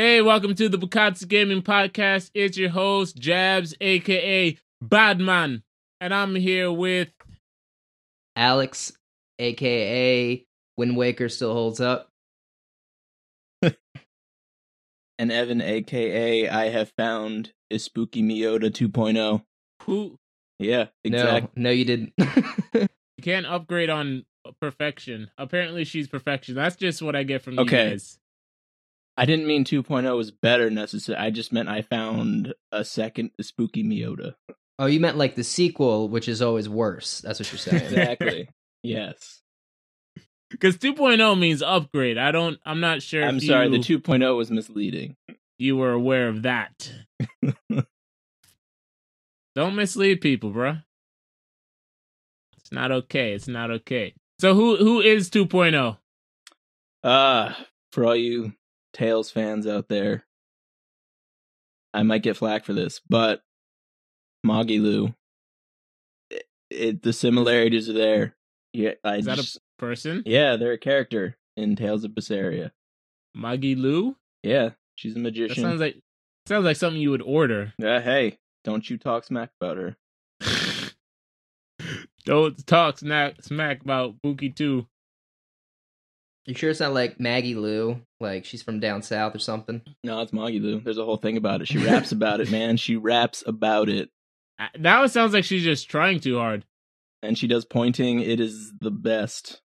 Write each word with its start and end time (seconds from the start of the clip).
Hey, 0.00 0.22
welcome 0.22 0.54
to 0.54 0.70
the 0.70 0.78
Bukatsu 0.78 1.28
Gaming 1.28 1.60
Podcast. 1.60 2.30
It's 2.32 2.56
your 2.56 2.70
host, 2.70 3.18
Jabs, 3.18 3.74
aka 3.82 4.56
Badman. 4.80 5.62
And 6.00 6.14
I'm 6.14 6.34
here 6.34 6.72
with 6.72 7.10
Alex, 8.34 8.94
aka 9.38 10.42
Wind 10.78 10.96
Waker, 10.96 11.28
still 11.28 11.52
holds 11.52 11.82
up. 11.82 12.08
and 13.62 13.74
Evan, 15.18 15.60
aka 15.60 16.48
I 16.48 16.70
have 16.70 16.90
found 16.96 17.52
a 17.70 17.78
spooky 17.78 18.22
Miota 18.22 18.70
2.0. 18.70 19.42
who 19.82 20.16
Yeah, 20.58 20.86
exactly. 21.04 21.50
No, 21.56 21.68
no, 21.68 21.70
you 21.74 21.84
didn't. 21.84 22.14
you 22.74 22.88
can't 23.20 23.44
upgrade 23.44 23.90
on 23.90 24.24
perfection. 24.62 25.30
Apparently, 25.36 25.84
she's 25.84 26.08
perfection. 26.08 26.54
That's 26.54 26.76
just 26.76 27.02
what 27.02 27.14
I 27.14 27.22
get 27.22 27.42
from 27.42 27.58
Okay. 27.58 27.84
you 27.84 27.90
guys. 27.90 28.18
I 29.20 29.26
didn't 29.26 29.46
mean 29.46 29.66
2.0 29.66 30.16
was 30.16 30.30
better 30.30 30.70
necessarily. 30.70 31.22
I 31.22 31.28
just 31.28 31.52
meant 31.52 31.68
I 31.68 31.82
found 31.82 32.54
a 32.72 32.86
second 32.86 33.32
spooky 33.42 33.84
Miota. 33.84 34.32
oh, 34.78 34.86
you 34.86 34.98
meant 34.98 35.18
like 35.18 35.34
the 35.34 35.44
sequel, 35.44 36.08
which 36.08 36.26
is 36.26 36.40
always 36.40 36.70
worse. 36.70 37.20
That's 37.20 37.38
what 37.38 37.52
you're 37.52 37.58
saying. 37.58 37.82
Exactly. 37.82 38.48
yes. 38.82 39.42
Because 40.48 40.78
2.0 40.78 41.38
means 41.38 41.60
upgrade. 41.60 42.16
I 42.16 42.30
don't, 42.30 42.58
I'm 42.64 42.80
not 42.80 43.02
sure. 43.02 43.22
I'm 43.22 43.36
if 43.36 43.44
sorry, 43.44 43.66
you, 43.68 43.72
the 43.72 43.98
2.0 43.98 44.34
was 44.38 44.50
misleading. 44.50 45.16
you 45.58 45.76
were 45.76 45.92
aware 45.92 46.28
of 46.28 46.40
that. 46.44 46.90
Don't 49.54 49.76
mislead 49.76 50.22
people, 50.22 50.50
bruh. 50.50 50.82
It's 52.56 52.72
not 52.72 52.90
okay. 52.90 53.34
It's 53.34 53.48
not 53.48 53.70
okay. 53.70 54.14
So 54.38 54.54
who 54.54 54.76
who 54.76 55.00
is 55.02 55.28
oh? 55.36 55.44
2.0? 55.44 55.98
Uh, 57.04 57.52
for 57.92 58.06
all 58.06 58.16
you 58.16 58.54
Tails 58.92 59.30
fans 59.30 59.66
out 59.66 59.88
there, 59.88 60.24
I 61.94 62.02
might 62.02 62.22
get 62.22 62.36
flack 62.36 62.64
for 62.64 62.72
this, 62.72 63.00
but 63.08 63.42
Magilou, 64.46 65.14
it, 66.30 66.44
it, 66.70 67.02
the 67.02 67.12
similarities 67.12 67.88
are 67.88 67.92
there. 67.94 68.36
Yeah, 68.72 68.92
I 69.04 69.16
Is 69.16 69.26
that 69.26 69.38
a 69.38 69.60
person? 69.78 70.22
yeah, 70.26 70.56
they're 70.56 70.72
a 70.72 70.78
character 70.78 71.36
in 71.56 71.76
Tales 71.76 72.04
of 72.04 72.12
Berseria. 72.12 72.70
Maggie 73.34 73.74
Lou? 73.74 74.16
Yeah, 74.42 74.70
she's 74.96 75.12
a 75.12 75.14
That 75.16 75.22
magician. 75.22 75.62
sounds 75.62 75.80
like 75.80 75.96
sounds 76.46 76.64
like 76.64 76.76
something 76.76 77.00
you 77.00 77.10
would 77.10 77.22
order. 77.22 77.72
Uh, 77.82 78.00
hey, 78.00 78.38
don't 78.64 78.88
you 78.88 78.98
talk 78.98 79.24
smack 79.24 79.50
about 79.60 79.76
her. 79.76 79.96
Don't 82.26 82.66
talk 82.66 82.98
smack 82.98 83.42
smack 83.42 83.80
about 83.82 84.14
Buki 84.22 84.54
2. 84.54 84.86
you 86.46 86.54
sure 86.54 86.70
it's 86.70 86.80
not 86.80 86.92
like 86.92 87.18
Maggie 87.18 87.54
Lou? 87.54 88.00
Like 88.20 88.44
she's 88.44 88.62
from 88.62 88.80
down 88.80 89.02
south 89.02 89.34
or 89.34 89.38
something? 89.38 89.80
No, 90.04 90.20
it's 90.20 90.32
Magilou. 90.32 90.84
There's 90.84 90.98
a 90.98 91.04
whole 91.04 91.16
thing 91.16 91.36
about 91.38 91.62
it. 91.62 91.68
She 91.68 91.78
raps 91.78 92.12
about 92.12 92.40
it, 92.40 92.50
man. 92.50 92.76
She 92.76 92.96
raps 92.96 93.42
about 93.46 93.88
it. 93.88 94.10
Uh, 94.58 94.66
Now 94.78 95.02
it 95.04 95.08
sounds 95.08 95.32
like 95.32 95.44
she's 95.44 95.64
just 95.64 95.88
trying 95.88 96.20
too 96.20 96.36
hard. 96.38 96.66
And 97.22 97.38
she 97.38 97.46
does 97.46 97.64
pointing. 97.64 98.20
It 98.20 98.38
is 98.40 98.72
the 98.78 98.90
best. 98.90 99.62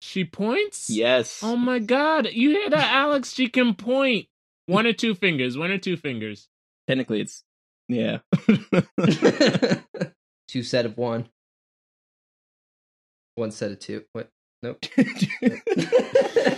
She 0.00 0.24
points? 0.24 0.88
Yes. 0.88 1.40
Oh 1.42 1.56
my 1.56 1.78
god. 1.80 2.28
You 2.30 2.50
hear 2.50 2.70
that, 2.70 2.92
Alex? 2.94 3.32
She 3.32 3.48
can 3.48 3.74
point. 3.74 4.26
One 4.66 4.86
or 4.86 4.92
two 4.92 5.14
fingers. 5.14 5.58
One 5.58 5.70
or 5.70 5.78
two 5.78 5.96
fingers. 5.96 6.48
Technically, 6.86 7.20
it's. 7.22 7.42
Yeah. 7.88 8.18
two 10.48 10.62
set 10.62 10.86
of 10.86 10.96
one. 10.96 11.28
One 13.36 13.50
set 13.50 13.72
of 13.72 13.78
two. 13.80 14.04
What? 14.12 14.30
Nope. 14.62 14.84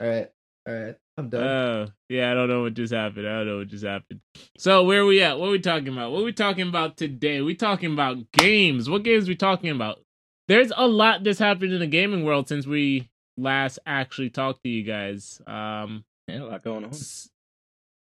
all 0.00 0.06
right. 0.06 0.28
All 0.66 0.74
right. 0.74 0.96
I'm 1.16 1.28
done. 1.28 1.42
Oh, 1.42 1.86
yeah, 2.08 2.30
I 2.30 2.34
don't 2.34 2.48
know 2.48 2.62
what 2.62 2.74
just 2.74 2.92
happened. 2.92 3.28
I 3.28 3.38
don't 3.38 3.46
know 3.46 3.58
what 3.58 3.68
just 3.68 3.84
happened. 3.84 4.20
So 4.58 4.82
where 4.82 5.04
we 5.06 5.22
at? 5.22 5.38
What 5.38 5.48
are 5.48 5.52
we 5.52 5.60
talking 5.60 5.88
about? 5.88 6.10
What 6.10 6.20
are 6.22 6.24
we 6.24 6.32
talking 6.32 6.68
about 6.68 6.96
today? 6.96 7.40
We 7.40 7.54
talking 7.54 7.92
about 7.92 8.18
games. 8.32 8.90
What 8.90 9.04
games 9.04 9.28
we 9.28 9.36
talking 9.36 9.70
about? 9.70 10.00
There's 10.48 10.72
a 10.76 10.88
lot 10.88 11.22
that's 11.22 11.38
happened 11.38 11.72
in 11.72 11.78
the 11.80 11.86
gaming 11.86 12.24
world 12.24 12.48
since 12.48 12.66
we 12.66 13.10
last 13.36 13.78
actually 13.86 14.30
talked 14.30 14.62
to 14.64 14.68
you 14.68 14.82
guys. 14.82 15.40
Um 15.46 16.04
yeah, 16.28 16.42
a 16.42 16.44
lot 16.44 16.64
going 16.64 16.84
on. 16.84 16.92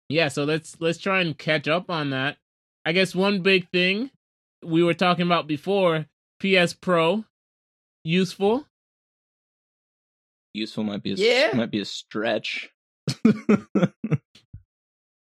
yeah, 0.09 0.27
so 0.27 0.43
let's 0.43 0.77
let's 0.79 0.97
try 0.97 1.21
and 1.21 1.37
catch 1.37 1.67
up 1.67 1.89
on 1.89 2.11
that. 2.11 2.37
I 2.85 2.91
guess 2.91 3.15
one 3.15 3.41
big 3.41 3.69
thing 3.71 4.11
we 4.63 4.83
were 4.83 4.93
talking 4.93 5.25
about 5.25 5.47
before, 5.47 6.05
PS 6.39 6.73
Pro 6.73 7.25
useful. 8.03 8.65
Useful 10.53 10.83
might 10.83 11.01
be 11.03 11.13
a, 11.13 11.15
Yeah. 11.15 11.51
might 11.55 11.71
be 11.71 11.79
a 11.79 11.85
stretch. 11.85 12.69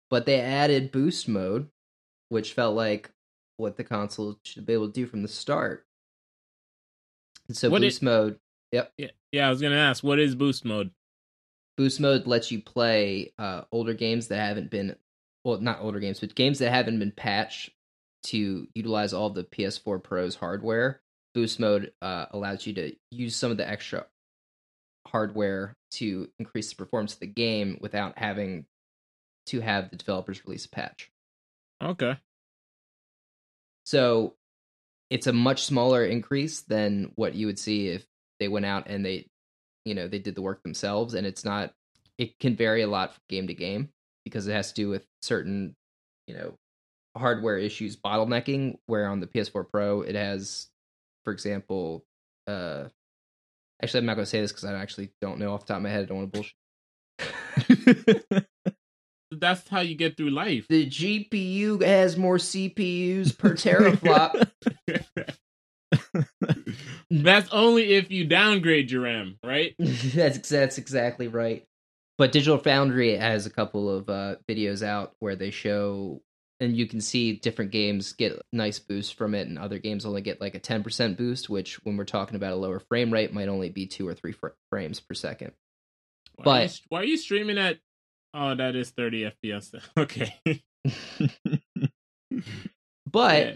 but 0.10 0.26
they 0.26 0.40
added 0.42 0.92
boost 0.92 1.28
mode, 1.28 1.70
which 2.30 2.54
felt 2.54 2.76
like 2.76 3.12
what 3.58 3.78
the 3.78 3.84
console 3.84 4.40
should 4.44 4.66
be 4.66 4.74
able 4.74 4.88
to 4.88 4.94
do 4.94 5.06
from 5.08 5.22
the 5.22 5.28
start. 5.28 5.86
And 7.48 7.56
so 7.56 7.70
What 7.70 7.82
it- 7.82 7.88
boost 7.88 8.02
mode, 8.04 8.40
yep, 8.72 8.92
Yeah, 8.98 9.12
yeah, 9.32 9.48
I 9.48 9.50
was 9.50 9.62
going 9.62 9.74
to 9.74 9.80
ask 9.80 10.04
what 10.04 10.20
is 10.20 10.36
boost 10.36 10.66
mode? 10.66 10.92
boost 11.78 12.00
mode 12.02 12.28
lets 12.28 12.52
you 12.52 12.62
play 12.62 13.34
uh, 13.40 13.64
older 13.72 13.94
games 13.94 14.28
that 14.28 14.38
haven't 14.38 14.70
been, 14.70 14.96
well, 15.44 15.60
not 15.60 15.80
older 15.82 16.00
games, 16.00 16.20
but 16.20 16.36
games 16.36 16.60
that 16.60 16.70
haven't 16.70 17.00
been 17.00 17.12
patched 17.14 17.72
to 18.24 18.68
utilize 18.76 19.14
all 19.14 19.30
the 19.32 19.46
PS4 19.46 20.04
Pro's 20.04 20.36
hardware. 20.36 21.02
Boost 21.34 21.60
mode 21.60 21.92
uh, 22.02 22.26
allows 22.32 22.68
you 22.68 22.74
to 22.74 22.94
use 23.10 23.36
some 23.36 23.50
of 23.50 23.58
the 23.58 23.68
extra 23.68 24.06
hardware 25.12 25.76
to 25.92 26.30
increase 26.40 26.70
the 26.70 26.76
performance 26.76 27.14
of 27.14 27.20
the 27.20 27.28
game 27.28 27.78
without 27.82 28.18
having 28.18 28.66
to 29.48 29.60
have 29.60 29.90
the 29.90 29.96
developers 29.96 30.46
release 30.46 30.66
a 30.66 30.70
patch. 30.70 31.12
Okay. 31.84 32.18
So 33.86 34.36
it's 35.10 35.28
a 35.28 35.34
much 35.34 35.64
smaller 35.64 36.06
increase 36.06 36.62
than 36.62 37.12
what 37.16 37.36
you 37.36 37.48
would 37.48 37.60
see 37.60 37.88
if 37.88 38.06
they 38.40 38.48
went 38.48 38.66
out 38.66 38.88
and 38.88 39.06
they, 39.06 39.28
you 39.84 39.94
know, 39.94 40.08
they 40.08 40.20
did 40.20 40.36
the 40.36 40.42
work 40.42 40.64
themselves. 40.64 41.14
And 41.14 41.28
it's 41.28 41.44
not, 41.44 41.74
it 42.18 42.40
can 42.40 42.56
vary 42.56 42.82
a 42.82 42.88
lot 42.88 43.14
from 43.14 43.22
game 43.28 43.48
to 43.48 43.54
game 43.54 43.90
because 44.24 44.48
it 44.48 44.54
has 44.54 44.70
to 44.70 44.82
do 44.82 44.90
with 44.90 45.06
certain, 45.22 45.76
you 46.28 46.36
know, 46.36 46.54
hardware 47.18 47.58
issues 47.58 47.98
bottlenecking. 47.98 48.78
Where 48.86 49.08
on 49.08 49.20
the 49.20 49.28
PS4 49.28 49.70
Pro, 49.70 50.02
it 50.02 50.16
has, 50.16 50.68
for 51.26 51.34
example, 51.34 52.06
uh, 52.48 52.86
actually, 53.84 54.00
I'm 54.00 54.06
not 54.06 54.16
going 54.16 54.26
to 54.26 54.30
say 54.30 54.42
this 54.42 54.52
because 54.52 54.66
I 54.66 54.74
actually 54.74 55.12
don't 55.22 55.40
know 55.40 55.54
off 55.54 55.66
the 55.66 55.74
top 55.74 55.78
of 55.78 55.84
my 55.84 55.90
head. 55.90 56.04
I 56.04 56.06
don't 56.06 56.18
want 56.18 56.34
to 56.34 56.40
bullshit. 57.70 58.48
That's 59.32 59.68
how 59.70 59.80
you 59.80 59.96
get 59.96 60.18
through 60.18 60.32
life. 60.32 60.68
The 60.68 60.86
GPU 60.86 61.82
has 61.84 62.18
more 62.18 62.38
CPUs 62.38 63.38
per 63.38 63.54
teraflop. 63.54 64.50
That's 67.10 67.50
only 67.52 67.94
if 67.94 68.12
you 68.12 68.26
downgrade 68.26 68.92
your 68.92 69.02
RAM, 69.02 69.38
right? 69.44 69.76
that's 69.80 70.50
that's 70.50 70.78
exactly 70.78 71.28
right. 71.28 71.66
But 72.18 72.32
Digital 72.32 72.58
Foundry 72.60 73.16
has 73.18 73.46
a 73.46 73.50
couple 73.50 73.90
of 73.90 74.10
uh, 74.10 74.36
videos 74.50 74.84
out 74.84 75.14
where 75.20 75.36
they 75.36 75.52
show, 75.52 76.22
and 76.62 76.78
you 76.78 76.88
can 76.88 77.02
see 77.02 77.34
different 77.34 77.72
games 77.72 78.14
get 78.14 78.42
nice 78.54 78.80
boosts 78.80 79.12
from 79.12 79.36
it, 79.36 79.48
and 79.50 79.60
other 79.60 79.80
games 79.80 80.06
only 80.06 80.22
get 80.22 80.40
like 80.40 80.56
a 80.56 80.60
ten 80.60 80.82
percent 80.84 81.18
boost. 81.18 81.50
Which, 81.50 81.84
when 81.84 81.98
we're 81.98 82.06
talking 82.06 82.36
about 82.38 82.54
a 82.54 82.56
lower 82.56 82.80
frame 82.80 83.12
rate, 83.12 83.34
might 83.34 83.50
only 83.50 83.70
be 83.70 83.86
two 83.88 84.08
or 84.08 84.14
three 84.14 84.32
fr- 84.32 84.50
frames 84.70 85.00
per 85.02 85.14
second. 85.14 85.52
Why 86.36 86.44
are 86.60 86.62
you, 86.64 86.68
But- 86.70 86.82
why 86.90 87.00
are 87.02 87.06
you 87.06 87.18
streaming 87.18 87.58
at? 87.58 87.80
Oh, 88.34 88.56
that 88.56 88.78
is 88.78 88.92
30 88.92 89.32
FPS. 89.44 89.76
Okay. 89.98 90.34
But 93.12 93.46
Yeah. 93.46 93.56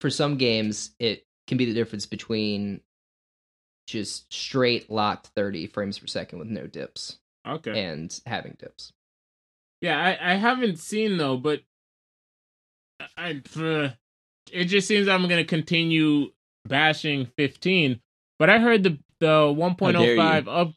for 0.00 0.08
some 0.10 0.36
games, 0.36 0.94
it 1.00 1.24
can 1.48 1.58
be 1.58 1.64
the 1.64 1.74
difference 1.74 2.06
between 2.06 2.80
just 3.88 4.32
straight 4.32 4.88
locked 4.90 5.26
thirty 5.34 5.66
frames 5.66 5.98
per 5.98 6.06
second 6.06 6.38
with 6.38 6.48
no 6.48 6.66
dips 6.66 7.18
Okay. 7.46 7.78
and 7.88 8.16
having 8.24 8.56
dips. 8.58 8.92
Yeah, 9.80 9.98
I, 10.00 10.32
I 10.32 10.34
haven't 10.36 10.78
seen 10.78 11.16
though, 11.16 11.36
but 11.36 11.62
I, 13.16 13.42
uh, 13.56 13.90
it 14.52 14.64
just 14.64 14.88
seems 14.88 15.08
I'm 15.08 15.28
gonna 15.28 15.44
continue 15.44 16.30
bashing 16.66 17.26
15. 17.36 18.00
But 18.38 18.50
I 18.50 18.58
heard 18.58 18.82
the 18.82 18.98
the 19.20 19.54
1.05 19.54 20.48
up 20.48 20.74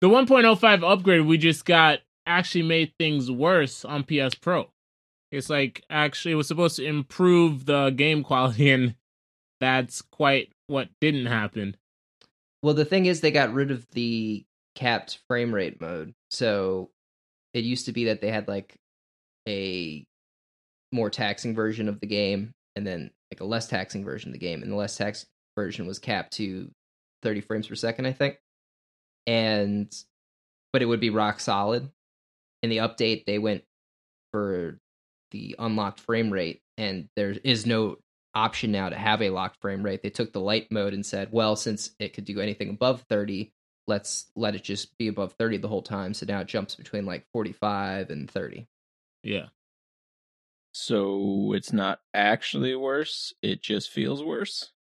the 0.00 0.08
1.05 0.08 0.92
upgrade 0.92 1.24
we 1.24 1.38
just 1.38 1.64
got 1.64 2.00
actually 2.26 2.62
made 2.62 2.92
things 2.98 3.30
worse 3.30 3.84
on 3.84 4.04
PS 4.04 4.34
Pro. 4.34 4.68
It's 5.32 5.48
like 5.48 5.82
actually 5.88 6.32
it 6.32 6.36
was 6.36 6.48
supposed 6.48 6.76
to 6.76 6.84
improve 6.84 7.66
the 7.66 7.90
game 7.90 8.22
quality, 8.22 8.70
and 8.72 8.94
that's 9.60 10.02
quite 10.02 10.52
what 10.66 10.88
didn't 11.00 11.26
happen. 11.26 11.76
Well, 12.62 12.74
the 12.74 12.84
thing 12.84 13.06
is, 13.06 13.20
they 13.20 13.30
got 13.30 13.54
rid 13.54 13.70
of 13.70 13.88
the 13.90 14.44
capped 14.74 15.18
frame 15.28 15.54
rate 15.54 15.80
mode. 15.80 16.14
So 16.30 16.90
it 17.54 17.64
used 17.64 17.86
to 17.86 17.92
be 17.92 18.04
that 18.06 18.20
they 18.20 18.30
had 18.30 18.48
like 18.48 18.76
a 19.48 20.06
more 20.92 21.10
taxing 21.10 21.54
version 21.54 21.88
of 21.88 22.00
the 22.00 22.06
game 22.06 22.52
and 22.74 22.86
then 22.86 23.10
like 23.32 23.40
a 23.40 23.44
less 23.44 23.66
taxing 23.66 24.04
version 24.04 24.30
of 24.30 24.32
the 24.32 24.38
game. 24.38 24.62
And 24.62 24.70
the 24.70 24.76
less 24.76 24.96
tax 24.96 25.26
version 25.56 25.86
was 25.86 25.98
capped 25.98 26.34
to 26.34 26.70
30 27.22 27.40
frames 27.40 27.66
per 27.66 27.74
second, 27.74 28.06
I 28.06 28.12
think. 28.12 28.38
And 29.26 29.92
but 30.72 30.82
it 30.82 30.86
would 30.86 31.00
be 31.00 31.10
rock 31.10 31.40
solid. 31.40 31.90
In 32.62 32.70
the 32.70 32.78
update, 32.78 33.24
they 33.24 33.38
went 33.38 33.64
for 34.32 34.78
the 35.30 35.56
unlocked 35.58 36.00
frame 36.00 36.30
rate, 36.30 36.60
and 36.76 37.08
there 37.16 37.30
is 37.30 37.66
no 37.66 37.96
option 38.34 38.72
now 38.72 38.88
to 38.88 38.96
have 38.96 39.22
a 39.22 39.30
locked 39.30 39.60
frame 39.60 39.82
rate. 39.82 40.02
They 40.02 40.10
took 40.10 40.32
the 40.32 40.40
light 40.40 40.70
mode 40.70 40.92
and 40.92 41.04
said, 41.04 41.28
well, 41.32 41.56
since 41.56 41.90
it 41.98 42.12
could 42.12 42.24
do 42.26 42.40
anything 42.40 42.68
above 42.68 43.04
30, 43.08 43.52
let's 43.86 44.26
let 44.36 44.54
it 44.54 44.62
just 44.62 44.96
be 44.98 45.08
above 45.08 45.32
30 45.38 45.58
the 45.58 45.68
whole 45.68 45.82
time. 45.82 46.12
So 46.12 46.26
now 46.26 46.40
it 46.40 46.48
jumps 46.48 46.74
between 46.74 47.06
like 47.06 47.24
45 47.32 48.10
and 48.10 48.30
30. 48.30 48.66
Yeah. 49.22 49.46
So 50.78 51.54
it's 51.56 51.72
not 51.72 52.00
actually 52.12 52.74
worse. 52.76 53.32
It 53.42 53.62
just 53.62 53.88
feels 53.90 54.22
worse. 54.22 54.72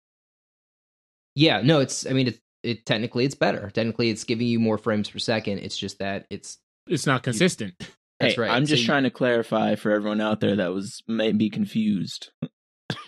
Yeah, 1.35 1.61
no, 1.61 1.79
it's 1.79 2.05
I 2.05 2.09
mean 2.11 2.27
it 2.27 2.39
it 2.63 2.85
technically 2.85 3.23
it's 3.23 3.35
better. 3.35 3.69
Technically 3.69 4.09
it's 4.09 4.25
giving 4.25 4.47
you 4.47 4.59
more 4.59 4.77
frames 4.77 5.09
per 5.09 5.19
second. 5.19 5.59
It's 5.59 5.77
just 5.77 5.99
that 5.99 6.25
it's 6.29 6.57
It's 6.87 7.05
not 7.07 7.23
consistent. 7.23 7.75
that's 8.19 8.35
hey, 8.35 8.41
right. 8.41 8.51
I'm 8.51 8.65
So 8.65 8.71
just 8.71 8.81
you- 8.81 8.87
trying 8.87 9.03
to 9.03 9.09
clarify 9.09 9.75
for 9.75 9.91
everyone 9.91 10.19
out 10.19 10.41
there 10.41 10.57
that 10.57 10.73
was 10.73 11.01
maybe 11.07 11.49
confused. 11.49 12.31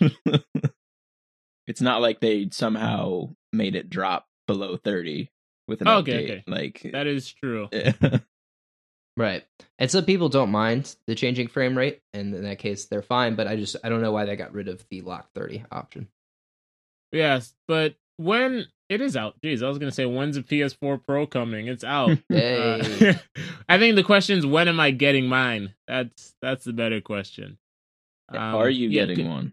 it's 1.66 1.80
not 1.82 2.00
like 2.00 2.20
they 2.20 2.48
somehow 2.52 3.34
made 3.52 3.74
it 3.76 3.90
drop 3.90 4.26
below 4.46 4.78
30 4.78 5.30
with 5.66 5.82
an 5.82 5.88
Okay, 5.88 6.12
update. 6.12 6.24
okay. 6.24 6.44
Like 6.46 6.90
That 6.92 7.06
is 7.06 7.30
true. 7.30 7.68
Eh. 7.72 7.92
Right. 9.18 9.44
And 9.80 9.90
some 9.90 10.04
people 10.04 10.28
don't 10.28 10.50
mind 10.50 10.94
the 11.08 11.16
changing 11.16 11.48
frame 11.48 11.76
rate, 11.76 12.00
and 12.12 12.32
in 12.32 12.44
that 12.44 12.60
case 12.60 12.84
they're 12.86 13.02
fine, 13.02 13.34
but 13.34 13.48
I 13.48 13.56
just 13.56 13.74
I 13.82 13.88
don't 13.88 14.00
know 14.00 14.12
why 14.12 14.24
they 14.24 14.36
got 14.36 14.52
rid 14.52 14.68
of 14.68 14.84
the 14.90 15.00
lock 15.02 15.28
30 15.34 15.64
option. 15.72 16.06
Yes, 17.10 17.52
but 17.66 17.96
when 18.16 18.66
it 18.88 19.00
is 19.00 19.16
out, 19.16 19.34
jeez, 19.42 19.62
I 19.62 19.68
was 19.68 19.78
gonna 19.78 19.90
say 19.90 20.06
when's 20.06 20.36
the 20.36 20.42
PS4 20.42 21.04
Pro 21.04 21.26
coming? 21.26 21.66
It's 21.66 21.82
out. 21.82 22.16
Hey. 22.28 23.10
Uh, 23.10 23.14
I 23.68 23.78
think 23.78 23.96
the 23.96 24.04
question 24.04 24.38
is 24.38 24.46
when 24.46 24.68
am 24.68 24.78
I 24.78 24.92
getting 24.92 25.26
mine? 25.26 25.74
That's 25.88 26.34
that's 26.40 26.64
the 26.64 26.72
better 26.72 27.00
question. 27.00 27.58
Um, 28.28 28.38
Are 28.38 28.70
you 28.70 28.88
yeah, 28.88 29.02
getting 29.06 29.24
c- 29.24 29.28
one? 29.28 29.52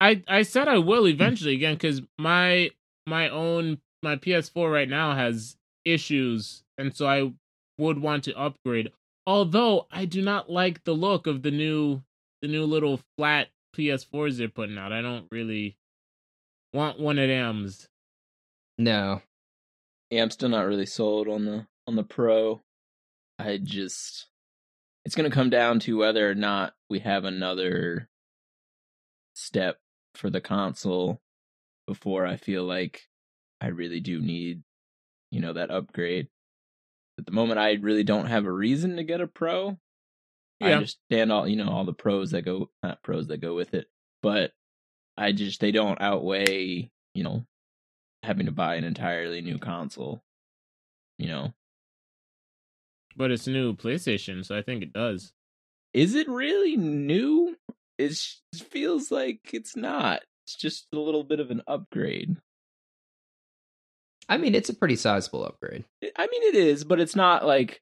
I 0.00 0.22
I 0.26 0.42
said 0.42 0.66
I 0.66 0.78
will 0.78 1.06
eventually 1.08 1.54
again 1.54 1.74
because 1.74 2.00
my 2.18 2.70
my 3.06 3.28
own 3.28 3.78
my 4.02 4.16
PS4 4.16 4.72
right 4.72 4.88
now 4.88 5.14
has 5.14 5.56
issues, 5.84 6.62
and 6.78 6.96
so 6.96 7.06
I 7.06 7.32
would 7.78 8.00
want 8.00 8.24
to 8.24 8.38
upgrade. 8.38 8.92
Although 9.26 9.86
I 9.90 10.04
do 10.04 10.22
not 10.22 10.50
like 10.50 10.84
the 10.84 10.92
look 10.92 11.26
of 11.26 11.42
the 11.42 11.50
new 11.50 12.02
the 12.42 12.48
new 12.48 12.64
little 12.64 13.00
flat 13.16 13.48
PS4s 13.76 14.38
they're 14.38 14.48
putting 14.48 14.78
out. 14.78 14.92
I 14.92 15.02
don't 15.02 15.26
really 15.30 15.76
want 16.72 17.00
one 17.00 17.18
of 17.18 17.28
them's. 17.28 17.88
No. 18.76 19.22
Yeah, 20.10 20.22
I'm 20.22 20.30
still 20.30 20.48
not 20.48 20.66
really 20.66 20.86
sold 20.86 21.28
on 21.28 21.44
the 21.44 21.66
on 21.86 21.96
the 21.96 22.04
pro. 22.04 22.60
I 23.38 23.58
just 23.58 24.26
it's 25.04 25.14
going 25.14 25.30
to 25.30 25.34
come 25.34 25.50
down 25.50 25.80
to 25.80 25.98
whether 25.98 26.28
or 26.28 26.34
not 26.34 26.74
we 26.90 26.98
have 27.00 27.24
another 27.24 28.08
step 29.34 29.78
for 30.14 30.28
the 30.28 30.40
console 30.40 31.20
before 31.86 32.26
I 32.26 32.36
feel 32.36 32.64
like 32.64 33.08
I 33.60 33.68
really 33.68 34.00
do 34.00 34.20
need, 34.20 34.62
you 35.30 35.40
know, 35.40 35.52
that 35.54 35.70
upgrade. 35.70 36.28
At 37.18 37.26
the 37.26 37.32
moment 37.32 37.58
I 37.58 37.72
really 37.74 38.04
don't 38.04 38.26
have 38.26 38.44
a 38.46 38.52
reason 38.52 38.96
to 38.96 39.04
get 39.04 39.20
a 39.20 39.26
pro. 39.26 39.78
I 40.60 40.68
Yeah. 40.68 40.74
understand 40.76 41.32
all, 41.32 41.46
you 41.48 41.56
know, 41.56 41.68
all 41.68 41.84
the 41.84 41.92
pros 41.92 42.30
that 42.30 42.42
go 42.42 42.70
not 42.82 43.02
pros 43.02 43.26
that 43.28 43.38
go 43.38 43.54
with 43.54 43.74
it, 43.74 43.88
but 44.22 44.52
I 45.16 45.32
just 45.32 45.60
they 45.60 45.72
don't 45.72 46.00
outweigh, 46.00 46.90
you 47.14 47.24
know, 47.24 47.44
having 48.22 48.46
to 48.46 48.52
buy 48.52 48.76
an 48.76 48.84
entirely 48.84 49.40
new 49.40 49.58
console. 49.58 50.22
You 51.18 51.26
know, 51.28 51.54
But 53.16 53.32
it's 53.32 53.48
new 53.48 53.74
PlayStation, 53.74 54.44
so 54.44 54.56
I 54.56 54.62
think 54.62 54.82
it 54.84 54.92
does. 54.92 55.32
is 55.92 56.14
it 56.14 56.28
really 56.28 56.76
new? 56.76 57.56
It 57.98 58.16
feels 58.54 59.10
like 59.10 59.52
it's 59.52 59.74
not. 59.74 60.22
It's 60.46 60.54
just 60.54 60.86
a 60.92 60.98
little 60.98 61.24
bit 61.24 61.40
of 61.40 61.50
an 61.50 61.62
upgrade. 61.66 62.36
I 64.28 64.36
mean, 64.36 64.54
it's 64.54 64.68
a 64.68 64.74
pretty 64.74 64.96
sizable 64.96 65.44
upgrade. 65.44 65.84
I 66.16 66.26
mean, 66.26 66.42
it 66.42 66.54
is, 66.54 66.84
but 66.84 67.00
it's 67.00 67.16
not 67.16 67.46
like. 67.46 67.80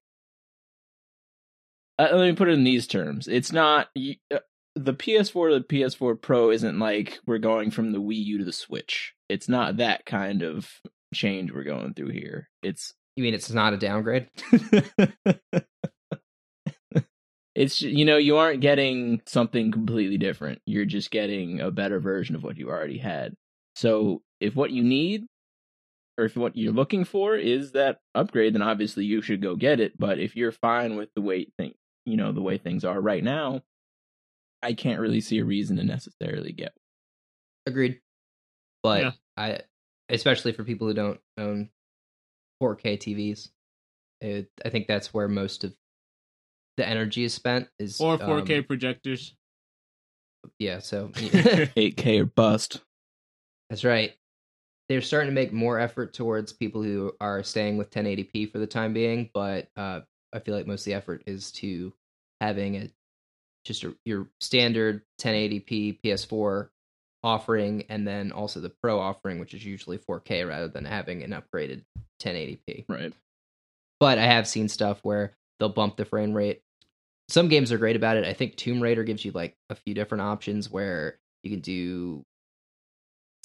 Uh, 1.99 2.09
let 2.13 2.29
me 2.29 2.35
put 2.35 2.49
it 2.49 2.53
in 2.53 2.65
these 2.65 2.87
terms. 2.87 3.27
It's 3.27 3.53
not 3.53 3.89
uh, 3.97 4.39
the 4.75 4.95
PS4 4.95 5.51
to 5.51 5.59
the 5.61 5.65
PS4 5.65 6.21
Pro 6.21 6.51
isn't 6.51 6.79
like 6.79 7.19
we're 7.27 7.39
going 7.39 7.71
from 7.71 7.93
the 7.93 8.01
Wii 8.01 8.23
U 8.25 8.39
to 8.39 8.45
the 8.45 8.53
Switch. 8.53 9.15
It's 9.29 9.49
not 9.49 9.79
that 9.79 10.05
kind 10.05 10.43
of 10.43 10.71
change 11.15 11.53
we're 11.53 11.65
going 11.65 11.95
through 11.95 12.11
here. 12.11 12.49
It's 12.63 12.93
You 13.17 13.25
mean 13.25 13.35
it's 13.35 13.51
not 13.51 13.73
a 13.73 13.79
downgrade? 13.79 14.29
it's 17.57 17.81
you 17.81 18.05
know 18.05 18.19
you 18.19 18.37
aren't 18.37 18.61
getting 18.61 19.21
something 19.27 19.73
completely 19.73 20.19
different 20.19 20.61
you're 20.67 20.85
just 20.85 21.11
getting 21.11 21.61
a 21.61 21.71
better 21.71 21.99
version 21.99 22.37
of 22.37 22.45
what 22.45 22.59
you 22.59 22.69
already 22.69 22.99
had 22.99 23.35
so 23.75 24.23
if 24.41 24.55
what 24.55 24.71
you 24.71 24.85
need 24.85 25.25
or 26.19 26.25
if 26.25 26.37
what 26.37 26.57
you're 26.57 26.73
looking 26.73 27.05
for 27.05 27.37
is 27.37 27.73
that 27.73 27.99
upgrade 28.15 28.55
then 28.55 28.63
obviously 28.63 29.05
you 29.05 29.21
should 29.21 29.43
go 29.43 29.55
get 29.57 29.81
it 29.81 29.99
but 29.99 30.19
if 30.19 30.35
you're 30.37 30.53
fine 30.53 30.97
with 30.97 31.09
the 31.15 31.21
way 31.21 31.47
thing 31.59 31.75
you 32.05 32.17
know 32.17 32.33
the 32.33 32.43
way 32.43 32.59
things 32.59 32.85
are 32.85 33.01
right 33.01 33.25
now 33.25 33.63
i 34.63 34.73
can't 34.73 35.01
really 35.01 35.21
see 35.21 35.39
a 35.39 35.45
reason 35.45 35.77
to 35.77 35.85
necessarily 35.85 36.53
get 36.53 36.73
Agreed. 37.67 38.01
But 38.83 39.03
Yeah. 39.03 39.11
I, 39.37 39.61
especially 40.09 40.53
for 40.53 40.65
people 40.65 40.87
who 40.87 40.95
don't 40.95 41.21
own 41.37 41.71
4K 42.63 42.97
TVs, 42.97 43.51
it, 44.21 44.49
I 44.65 44.71
think 44.71 44.87
that's 44.87 45.13
where 45.13 45.29
most 45.29 45.65
of 45.65 45.75
the 46.77 46.89
energy 46.89 47.25
is 47.25 47.35
spent. 47.35 47.69
Is 47.79 48.01
Or 48.01 48.17
4K 48.17 48.59
um, 48.59 48.65
projectors. 48.65 49.35
yeah, 50.59 50.79
so 50.79 51.09
8k 51.15 52.21
or 52.21 52.27
bust 52.27 52.83
that's 53.69 53.83
right. 53.83 54.15
They're 54.89 55.03
starting 55.03 55.31
to 55.31 55.35
make 55.35 55.53
more 55.53 55.81
effort 55.81 56.13
towards 56.13 56.53
people 56.53 56.83
who 56.83 57.13
are 57.21 57.43
staying 57.43 57.77
with 57.77 57.91
1080p 57.91 58.53
for 58.53 58.59
the 58.59 58.67
time 58.67 58.93
being, 58.93 59.31
but 59.35 59.69
uh, 59.77 60.01
I 60.33 60.39
feel 60.39 60.55
like 60.55 60.67
most 60.67 60.83
of 60.83 60.85
the 60.87 60.95
effort 60.95 61.23
is 61.27 61.51
to 61.53 61.93
having 62.41 62.77
a 62.77 62.89
just 63.65 63.83
a, 63.83 63.95
your 64.05 64.29
standard 64.41 65.03
1080p 65.21 65.99
PS4 66.05 66.69
offering, 67.23 67.85
and 67.89 68.07
then 68.07 68.31
also 68.31 68.61
the 68.61 68.73
Pro 68.83 69.01
offering, 69.01 69.41
which 69.41 69.53
is 69.53 69.65
usually 69.65 69.99
4K 69.99 70.49
rather 70.49 70.69
than 70.69 70.85
having 70.85 71.23
an 71.23 71.33
upgraded 71.33 71.83
1080p. 72.23 72.85
right 72.89 73.13
But 73.99 74.19
I 74.19 74.25
have 74.25 74.47
seen 74.47 74.69
stuff 74.69 75.01
where 75.03 75.33
they'll 75.59 75.69
bump 75.69 75.97
the 75.97 76.05
frame 76.05 76.33
rate. 76.33 76.63
Some 77.29 77.49
games 77.49 77.73
are 77.73 77.79
great 77.79 77.97
about 77.97 78.17
it. 78.17 78.25
I 78.25 78.33
think 78.33 78.55
Tomb 78.55 78.81
Raider 78.81 79.03
gives 79.03 79.25
you 79.25 79.33
like 79.33 79.57
a 79.69 79.75
few 79.75 79.95
different 79.95 80.23
options 80.23 80.71
where 80.71 81.19
you 81.43 81.51
can 81.51 81.59
do 81.61 82.25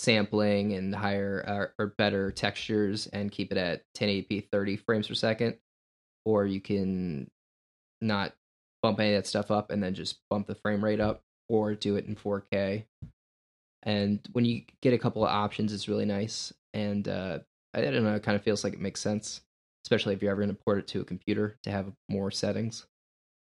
sampling 0.02 0.74
and 0.74 0.96
higher 0.96 1.46
or, 1.48 1.74
or 1.78 1.88
better 1.98 2.32
textures 2.32 3.06
and 3.08 3.32
keep 3.32 3.52
it 3.52 3.58
at 3.58 3.84
1080p 3.96 4.50
30 4.52 4.78
frames 4.78 5.08
per 5.08 5.14
second 5.14 5.56
or 6.26 6.46
you 6.46 6.60
can 6.60 7.30
not 8.02 8.34
bump 8.82 9.00
any 9.00 9.14
of 9.14 9.22
that 9.22 9.28
stuff 9.28 9.52
up 9.52 9.70
and 9.70 9.82
then 9.84 9.94
just 9.94 10.20
bump 10.30 10.48
the 10.48 10.56
frame 10.56 10.84
rate 10.84 11.00
up 11.00 11.22
or 11.50 11.76
do 11.76 11.98
it 11.98 12.06
in 12.06 12.16
4k 12.16 12.84
and 13.84 14.20
when 14.34 14.44
you 14.46 14.64
get 14.82 14.94
a 14.94 14.98
couple 14.98 15.24
of 15.24 15.30
options 15.30 15.72
it's 15.74 15.88
really 15.88 16.06
nice 16.06 16.52
and 16.74 17.08
uh 17.08 17.38
i 17.76 17.82
don't 17.82 18.04
know 18.04 18.16
it 18.16 18.24
kind 18.24 18.36
of 18.36 18.42
feels 18.44 18.64
like 18.64 18.74
it 18.74 18.82
makes 18.82 19.02
sense 19.02 19.42
especially 19.86 20.14
if 20.16 20.22
you're 20.22 20.32
ever 20.32 20.42
going 20.42 20.56
to 20.56 20.64
port 20.64 20.80
it 20.80 20.88
to 20.88 21.02
a 21.02 21.06
computer 21.06 21.58
to 21.64 21.70
have 21.72 21.92
more 22.10 22.32
settings 22.32 22.88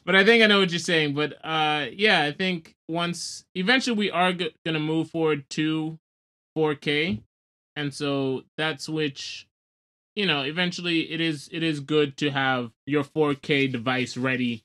But 0.05 0.15
I 0.15 0.23
think 0.25 0.41
I 0.43 0.47
know 0.47 0.59
what 0.61 0.71
you're 0.71 0.79
saying. 0.79 1.13
But 1.13 1.33
uh, 1.43 1.87
yeah, 1.91 2.23
I 2.23 2.31
think 2.31 2.75
once 2.87 3.43
eventually 3.53 3.97
we 3.97 4.09
are 4.09 4.33
g- 4.33 4.55
gonna 4.65 4.79
move 4.79 5.09
forward 5.11 5.43
to 5.51 5.99
4K, 6.59 7.21
and 7.75 7.93
so 7.93 8.43
that 8.57 8.81
switch, 8.81 9.47
you 10.15 10.25
know, 10.25 10.41
eventually 10.41 11.11
it 11.11 11.21
is 11.21 11.49
it 11.51 11.63
is 11.63 11.79
good 11.79 12.17
to 12.17 12.29
have 12.31 12.71
your 12.85 13.03
4K 13.03 13.71
device 13.71 14.17
ready, 14.17 14.63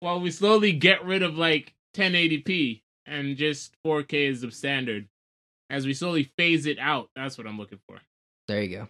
while 0.00 0.20
we 0.20 0.30
slowly 0.30 0.72
get 0.72 1.04
rid 1.04 1.22
of 1.22 1.36
like 1.36 1.74
1080p 1.96 2.82
and 3.06 3.36
just 3.36 3.74
4K 3.84 4.28
is 4.28 4.42
the 4.42 4.50
standard. 4.52 5.08
As 5.70 5.84
we 5.84 5.92
slowly 5.92 6.32
phase 6.38 6.64
it 6.64 6.78
out, 6.78 7.10
that's 7.14 7.36
what 7.36 7.46
I'm 7.46 7.58
looking 7.58 7.80
for. 7.86 7.98
there 8.46 8.62
you 8.62 8.76
go 8.76 8.88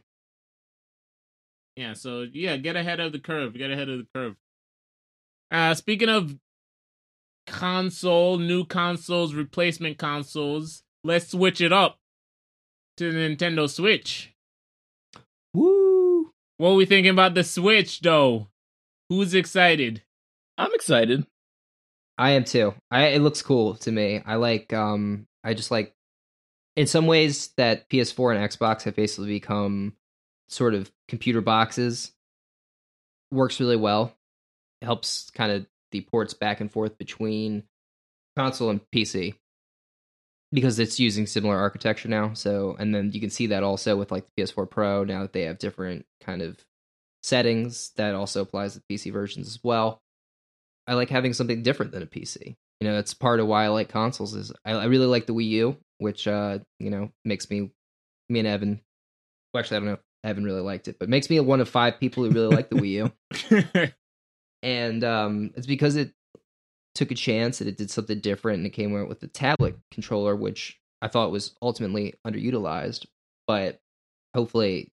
Yeah, 1.76 1.94
so 1.94 2.26
yeah, 2.30 2.56
get 2.56 2.76
ahead 2.76 3.00
of 3.00 3.12
the 3.12 3.18
curve. 3.18 3.56
Get 3.56 3.70
ahead 3.70 3.88
of 3.88 3.98
the 3.98 4.06
curve. 4.14 4.36
Uh 5.50 5.74
speaking 5.74 6.10
of 6.10 6.36
console, 7.46 8.36
new 8.36 8.66
consoles, 8.66 9.32
replacement 9.32 9.96
consoles, 9.96 10.82
let's 11.02 11.30
switch 11.30 11.62
it 11.62 11.72
up 11.72 11.98
to 12.98 13.12
the 13.12 13.18
Nintendo 13.18 13.68
Switch. 13.68 14.32
woo 15.54 16.30
What 16.58 16.70
are 16.70 16.74
we 16.74 16.86
thinking 16.86 17.12
about 17.12 17.34
the 17.34 17.44
Switch 17.44 18.00
though? 18.00 18.48
Who's 19.08 19.34
excited? 19.34 20.02
i'm 20.58 20.74
excited 20.74 21.24
I 22.18 22.30
am 22.30 22.42
too. 22.42 22.74
I 22.90 23.06
it 23.06 23.22
looks 23.22 23.42
cool 23.42 23.74
to 23.76 23.92
me. 23.92 24.20
I 24.26 24.34
like 24.34 24.72
um 24.72 25.26
I 25.44 25.54
just 25.54 25.70
like 25.70 25.94
in 26.76 26.88
some 26.88 27.06
ways 27.06 27.50
that 27.56 27.88
PS4 27.88 28.34
and 28.36 28.50
Xbox 28.50 28.82
have 28.82 28.96
basically 28.96 29.28
become 29.28 29.94
sort 30.48 30.74
of 30.74 30.90
computer 31.06 31.40
boxes 31.40 32.12
works 33.30 33.60
really 33.60 33.76
well. 33.76 34.12
It 34.82 34.86
helps 34.86 35.30
kind 35.30 35.52
of 35.52 35.66
the 35.92 36.00
ports 36.00 36.34
back 36.34 36.60
and 36.60 36.70
forth 36.70 36.98
between 36.98 37.62
console 38.36 38.70
and 38.70 38.80
PC 38.92 39.34
because 40.52 40.78
it's 40.78 40.98
using 40.98 41.26
similar 41.26 41.56
architecture 41.56 42.08
now. 42.08 42.32
So, 42.34 42.76
and 42.78 42.94
then 42.94 43.12
you 43.12 43.20
can 43.20 43.30
see 43.30 43.48
that 43.48 43.62
also 43.62 43.96
with 43.96 44.10
like 44.10 44.24
the 44.26 44.42
PS4 44.42 44.70
Pro 44.70 45.04
now 45.04 45.22
that 45.22 45.32
they 45.32 45.42
have 45.42 45.58
different 45.58 46.06
kind 46.22 46.42
of 46.42 46.64
settings 47.22 47.90
that 47.96 48.14
also 48.14 48.42
applies 48.42 48.74
to 48.74 48.82
PC 48.90 49.12
versions 49.12 49.48
as 49.48 49.60
well. 49.62 50.00
I 50.86 50.94
like 50.94 51.10
having 51.10 51.34
something 51.34 51.62
different 51.62 51.92
than 51.92 52.02
a 52.02 52.06
PC. 52.06 52.56
You 52.80 52.88
know, 52.88 52.94
that's 52.94 53.12
part 53.12 53.40
of 53.40 53.46
why 53.46 53.64
I 53.64 53.68
like 53.68 53.88
consoles. 53.88 54.34
Is 54.34 54.52
I, 54.64 54.72
I 54.72 54.84
really 54.86 55.06
like 55.06 55.26
the 55.26 55.34
Wii 55.34 55.48
U, 55.48 55.76
which 55.98 56.26
uh, 56.26 56.60
you 56.78 56.90
know 56.90 57.10
makes 57.24 57.50
me, 57.50 57.70
me 58.28 58.38
and 58.38 58.48
Evan. 58.48 58.80
Well, 59.52 59.60
actually, 59.60 59.76
I 59.76 59.80
don't 59.80 59.88
know. 59.88 59.94
if 59.94 60.00
Evan 60.24 60.44
really 60.44 60.60
liked 60.60 60.88
it, 60.88 60.98
but 60.98 61.08
makes 61.08 61.28
me 61.28 61.40
one 61.40 61.60
of 61.60 61.68
five 61.68 61.98
people 62.00 62.24
who 62.24 62.30
really 62.30 62.54
like 62.54 62.70
the 62.70 62.76
Wii 62.76 63.12
U. 63.50 63.92
And 64.62 65.04
um, 65.04 65.52
it's 65.56 65.66
because 65.66 65.96
it 65.96 66.12
took 66.98 67.12
a 67.12 67.14
chance 67.14 67.60
and 67.60 67.68
it 67.68 67.76
did 67.76 67.90
something 67.90 68.18
different 68.18 68.58
and 68.58 68.66
it 68.66 68.70
came 68.70 69.00
out 69.00 69.08
with 69.08 69.20
the 69.20 69.28
tablet 69.28 69.78
controller, 69.92 70.34
which 70.34 70.80
I 71.00 71.06
thought 71.06 71.30
was 71.30 71.54
ultimately 71.62 72.14
underutilized. 72.26 73.06
But 73.46 73.78
hopefully, 74.34 74.88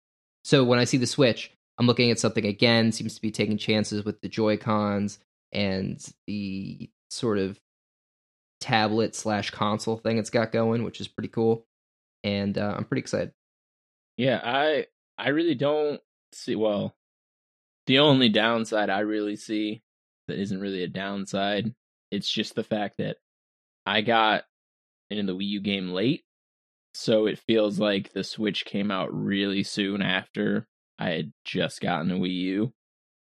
so 0.42 0.64
when 0.64 0.78
I 0.78 0.84
see 0.84 0.96
the 0.96 1.06
Switch, 1.06 1.52
I'm 1.78 1.86
looking 1.86 2.10
at 2.10 2.18
something 2.18 2.46
again, 2.46 2.90
seems 2.90 3.14
to 3.16 3.20
be 3.20 3.30
taking 3.30 3.58
chances 3.58 4.02
with 4.02 4.18
the 4.22 4.30
Joy 4.30 4.56
Cons 4.56 5.18
and 5.52 6.02
the 6.26 6.88
sort 7.10 7.36
of 7.36 7.60
tablet 8.62 9.14
slash 9.14 9.50
console 9.50 9.98
thing 9.98 10.16
it's 10.16 10.30
got 10.30 10.52
going, 10.52 10.84
which 10.84 11.02
is 11.02 11.08
pretty 11.08 11.28
cool. 11.28 11.66
And 12.24 12.56
uh, 12.56 12.76
I'm 12.78 12.84
pretty 12.84 13.00
excited. 13.00 13.32
Yeah, 14.16 14.40
I 14.42 14.86
I 15.18 15.28
really 15.28 15.54
don't 15.54 16.00
see 16.32 16.56
well. 16.56 16.94
The 17.86 17.98
only 17.98 18.30
downside 18.30 18.88
I 18.88 19.00
really 19.00 19.36
see 19.36 19.82
that 20.28 20.38
isn't 20.38 20.60
really 20.60 20.82
a 20.82 20.88
downside, 20.88 21.74
it's 22.10 22.30
just 22.30 22.54
the 22.54 22.64
fact 22.64 22.96
that 22.98 23.16
I 23.86 24.00
got 24.02 24.44
into 25.10 25.32
the 25.32 25.38
Wii 25.38 25.48
U 25.48 25.60
game 25.60 25.90
late, 25.90 26.24
so 26.94 27.26
it 27.26 27.38
feels 27.38 27.78
like 27.78 28.12
the 28.12 28.24
Switch 28.24 28.64
came 28.64 28.90
out 28.90 29.12
really 29.12 29.62
soon 29.62 30.02
after 30.02 30.66
I 30.98 31.10
had 31.10 31.32
just 31.44 31.80
gotten 31.80 32.10
a 32.10 32.16
Wii 32.16 32.34
U. 32.34 32.72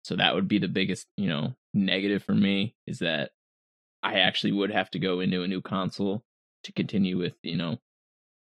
So 0.04 0.16
that 0.16 0.34
would 0.34 0.48
be 0.48 0.58
the 0.58 0.68
biggest, 0.68 1.06
you 1.16 1.28
know, 1.28 1.54
negative 1.74 2.22
for 2.22 2.34
me 2.34 2.74
is 2.86 3.00
that 3.00 3.30
I 4.02 4.20
actually 4.20 4.52
would 4.52 4.70
have 4.70 4.90
to 4.92 4.98
go 4.98 5.20
into 5.20 5.42
a 5.42 5.48
new 5.48 5.60
console 5.60 6.22
to 6.64 6.72
continue 6.72 7.18
with, 7.18 7.34
you 7.42 7.56
know, 7.56 7.78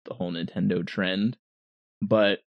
the 0.05 0.15
whole 0.15 0.33
Nintendo 0.33 0.87
trend. 0.87 1.37
But 2.01 2.41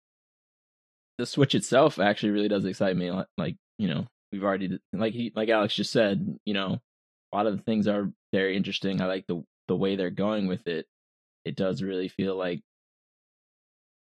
the 1.17 1.25
Switch 1.25 1.55
itself 1.55 1.97
actually 1.97 2.31
really 2.31 2.49
does 2.49 2.65
excite 2.65 2.95
me. 2.95 3.11
Like, 3.37 3.55
you 3.77 3.87
know, 3.87 4.07
we've 4.31 4.43
already 4.43 4.79
like 4.93 5.13
he 5.13 5.31
like 5.35 5.49
Alex 5.49 5.73
just 5.73 5.91
said, 5.91 6.37
you 6.45 6.53
know, 6.53 6.79
a 7.31 7.35
lot 7.35 7.47
of 7.47 7.57
the 7.57 7.63
things 7.63 7.87
are 7.87 8.11
very 8.33 8.55
interesting. 8.55 9.01
I 9.01 9.05
like 9.05 9.27
the 9.27 9.43
the 9.67 9.75
way 9.75 9.95
they're 9.95 10.09
going 10.09 10.47
with 10.47 10.67
it. 10.67 10.87
It 11.45 11.55
does 11.55 11.81
really 11.81 12.07
feel 12.07 12.35
like 12.35 12.61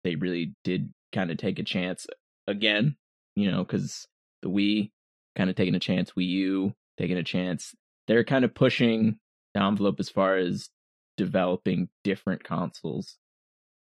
they 0.05 0.15
really 0.15 0.55
did 0.65 0.93
kind 1.13 1.31
of 1.31 1.37
take 1.37 1.59
a 1.59 1.65
chance 1.65 2.07
again, 2.47 2.97
you 3.37 3.51
know, 3.51 3.65
because 3.65 4.07
the 4.43 4.49
Wii 4.49 4.91
kind 5.37 5.51
of 5.51 5.57
taking 5.57 5.75
a 5.75 5.81
chance, 5.81 6.13
Wii 6.13 6.29
U 6.29 6.75
taking 6.99 7.19
a 7.19 7.25
chance. 7.25 7.75
They're 8.07 8.25
kind 8.25 8.45
of 8.45 8.55
pushing 8.55 9.19
the 9.55 9.63
envelope 9.63 10.01
as 10.01 10.09
far 10.09 10.37
as 10.37 10.71
developing 11.17 11.89
different 12.05 12.45
consoles. 12.45 13.17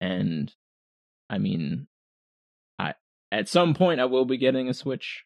And 0.00 0.52
I 1.30 1.38
mean, 1.38 1.86
I 2.78 2.94
at 3.32 3.48
some 3.48 3.74
point 3.74 4.00
I 4.00 4.04
will 4.04 4.24
be 4.24 4.36
getting 4.36 4.68
a 4.68 4.74
Switch, 4.74 5.24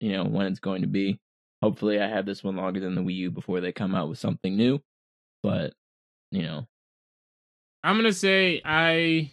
you 0.00 0.12
know, 0.12 0.24
when 0.24 0.46
it's 0.46 0.60
going 0.60 0.82
to 0.82 0.88
be. 0.88 1.20
Hopefully 1.62 2.00
I 2.00 2.08
have 2.08 2.26
this 2.26 2.42
one 2.42 2.56
longer 2.56 2.80
than 2.80 2.94
the 2.94 3.02
Wii 3.02 3.14
U 3.16 3.30
before 3.30 3.60
they 3.60 3.72
come 3.72 3.94
out 3.94 4.08
with 4.08 4.18
something 4.18 4.56
new. 4.56 4.80
But, 5.42 5.74
you 6.30 6.42
know. 6.42 6.66
I'm 7.82 7.96
gonna 7.96 8.12
say 8.12 8.60
I 8.64 9.32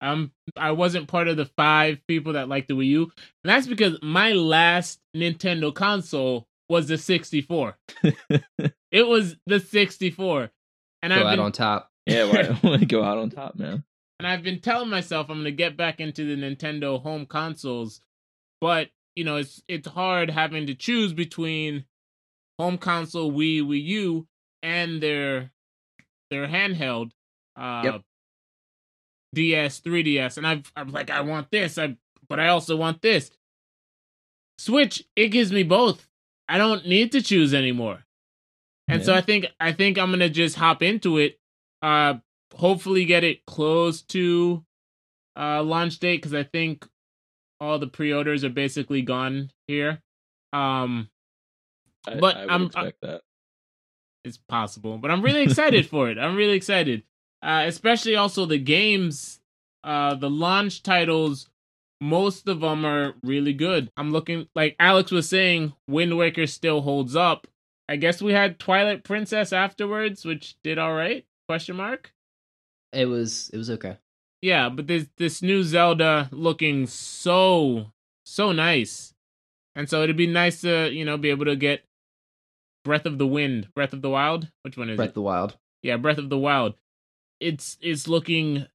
um 0.00 0.32
I 0.56 0.72
wasn't 0.72 1.08
part 1.08 1.28
of 1.28 1.36
the 1.36 1.44
five 1.56 1.98
people 2.06 2.34
that 2.34 2.48
like 2.48 2.66
the 2.66 2.74
Wii 2.74 2.86
U. 2.88 3.02
And 3.02 3.12
that's 3.44 3.66
because 3.66 3.98
my 4.02 4.32
last 4.32 5.00
Nintendo 5.16 5.74
console 5.74 6.46
was 6.68 6.88
the 6.88 6.98
64. 6.98 7.76
it 8.90 9.06
was 9.06 9.36
the 9.46 9.60
64. 9.60 10.50
And 11.02 11.12
Go 11.12 11.20
I've 11.20 11.26
out 11.26 11.30
been, 11.32 11.40
on 11.40 11.52
top. 11.52 11.90
Yeah, 12.06 12.24
why, 12.24 12.44
why 12.62 12.76
go 12.78 13.02
out 13.02 13.18
on 13.18 13.30
top, 13.30 13.56
man? 13.56 13.84
and 14.18 14.28
I've 14.28 14.42
been 14.42 14.60
telling 14.60 14.88
myself 14.88 15.28
I'm 15.28 15.38
gonna 15.38 15.50
get 15.50 15.76
back 15.76 16.00
into 16.00 16.24
the 16.24 16.40
Nintendo 16.40 17.02
home 17.02 17.26
consoles, 17.26 18.00
but 18.60 18.88
you 19.14 19.24
know 19.24 19.36
it's 19.36 19.62
it's 19.68 19.88
hard 19.88 20.30
having 20.30 20.66
to 20.66 20.74
choose 20.74 21.12
between 21.12 21.84
home 22.58 22.78
console 22.78 23.32
Wii, 23.32 23.62
Wii 23.62 23.82
U, 23.84 24.26
and 24.62 25.00
their 25.02 25.52
their 26.30 26.46
handheld 26.46 27.10
uh 27.56 27.82
Yep. 27.84 28.02
DS, 29.34 29.80
3DS, 29.80 30.38
and 30.38 30.46
I've 30.46 30.72
I'm 30.76 30.90
like 30.90 31.10
I 31.10 31.20
want 31.20 31.50
this, 31.50 31.76
I 31.78 31.96
but 32.28 32.38
I 32.40 32.48
also 32.48 32.76
want 32.76 33.02
this. 33.02 33.30
Switch, 34.58 35.02
it 35.16 35.28
gives 35.28 35.50
me 35.52 35.64
both. 35.64 36.06
I 36.48 36.58
don't 36.58 36.86
need 36.86 37.10
to 37.12 37.22
choose 37.22 37.52
anymore. 37.52 38.04
And 38.86 39.02
so 39.04 39.14
I 39.14 39.22
think 39.22 39.46
I 39.58 39.72
think 39.72 39.98
I'm 39.98 40.10
gonna 40.10 40.28
just 40.28 40.56
hop 40.56 40.82
into 40.82 41.18
it. 41.18 41.38
Uh 41.82 42.14
hopefully 42.54 43.04
get 43.04 43.24
it 43.24 43.44
close 43.46 44.02
to 44.02 44.64
uh 45.36 45.62
launch 45.62 45.98
date 45.98 46.18
because 46.18 46.34
I 46.34 46.44
think 46.44 46.86
all 47.60 47.78
the 47.78 47.86
pre-orders 47.86 48.44
are 48.44 48.50
basically 48.50 49.02
gone 49.02 49.50
here. 49.66 50.00
Um 50.52 51.08
I, 52.06 52.16
But 52.16 52.36
I 52.36 52.40
would 52.42 52.50
I'm- 52.50 52.62
expect 52.66 53.00
that. 53.02 53.22
it's 54.24 54.36
possible, 54.36 54.98
but 54.98 55.10
I'm 55.10 55.22
really 55.22 55.42
excited 55.42 55.86
for 55.92 56.10
it. 56.10 56.18
I'm 56.18 56.36
really 56.36 56.54
excited. 56.56 57.02
Uh 57.42 57.64
especially 57.66 58.16
also 58.16 58.46
the 58.46 58.58
games 58.58 59.40
uh 59.84 60.14
the 60.14 60.30
launch 60.30 60.82
titles 60.82 61.48
most 62.00 62.48
of 62.48 62.60
them 62.60 62.84
are 62.84 63.14
really 63.22 63.52
good. 63.54 63.90
I'm 63.96 64.10
looking 64.10 64.48
like 64.54 64.76
Alex 64.78 65.10
was 65.10 65.28
saying 65.28 65.72
Wind 65.88 66.16
Waker 66.18 66.46
still 66.46 66.82
holds 66.82 67.16
up. 67.16 67.46
I 67.88 67.96
guess 67.96 68.20
we 68.20 68.32
had 68.32 68.58
Twilight 68.58 69.04
Princess 69.04 69.52
afterwards, 69.52 70.24
which 70.24 70.56
did 70.62 70.78
all 70.78 70.92
right? 70.94 71.24
Question 71.48 71.76
mark. 71.76 72.12
It 72.92 73.06
was 73.06 73.50
it 73.52 73.56
was 73.58 73.70
okay. 73.70 73.96
Yeah, 74.44 74.68
but 74.68 74.86
this 74.86 75.06
this 75.16 75.40
new 75.40 75.62
Zelda 75.64 76.28
looking 76.30 76.86
so 76.86 77.86
so 78.26 78.52
nice, 78.52 79.14
and 79.74 79.88
so 79.88 80.02
it'd 80.02 80.18
be 80.18 80.26
nice 80.26 80.60
to 80.60 80.92
you 80.92 81.06
know 81.06 81.16
be 81.16 81.30
able 81.30 81.46
to 81.46 81.56
get 81.56 81.82
Breath 82.84 83.06
of 83.06 83.16
the 83.16 83.26
Wind, 83.26 83.68
Breath 83.74 83.94
of 83.94 84.02
the 84.02 84.10
Wild. 84.10 84.50
Which 84.60 84.76
one 84.76 84.90
is 84.90 84.96
it? 84.96 84.96
Breath 84.96 85.06
it? 85.06 85.10
of 85.12 85.14
the 85.14 85.22
Wild. 85.22 85.56
Yeah, 85.82 85.96
Breath 85.96 86.18
of 86.18 86.28
the 86.28 86.36
Wild. 86.36 86.74
It's 87.40 87.78
it's 87.80 88.06
looking, 88.06 88.66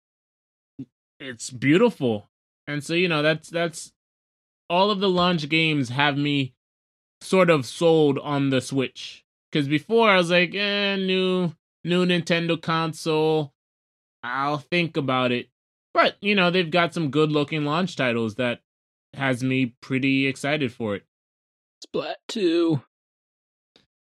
it's 1.20 1.52
beautiful, 1.52 2.32
and 2.66 2.84
so 2.84 2.96
you 2.96 3.08
know 3.08 3.22
that's 3.22 3.52
that's 3.52 3.94
all 4.72 4.90
of 4.90 5.00
the 5.00 5.10
launch 5.10 5.50
games 5.50 5.90
have 5.90 6.18
me 6.18 6.56
sort 7.22 7.52
of 7.52 7.68
sold 7.68 8.18
on 8.18 8.50
the 8.50 8.60
Switch. 8.60 9.24
Because 9.52 9.68
before 9.68 10.10
I 10.10 10.18
was 10.18 10.32
like, 10.32 10.56
eh, 10.56 10.96
new 10.96 11.54
new 11.84 12.08
Nintendo 12.08 12.60
console. 12.60 13.54
I'll 14.24 14.58
think 14.58 14.98
about 14.98 15.32
it. 15.32 15.48
But, 15.94 16.16
you 16.22 16.36
know, 16.36 16.52
they've 16.52 16.70
got 16.70 16.94
some 16.94 17.10
good 17.12 17.32
looking 17.32 17.66
launch 17.66 17.96
titles 17.96 18.36
that 18.36 18.62
has 19.14 19.44
me 19.44 19.74
pretty 19.82 20.28
excited 20.28 20.72
for 20.72 20.96
it. 20.96 21.04
Splat 21.84 22.18
2. 22.28 22.82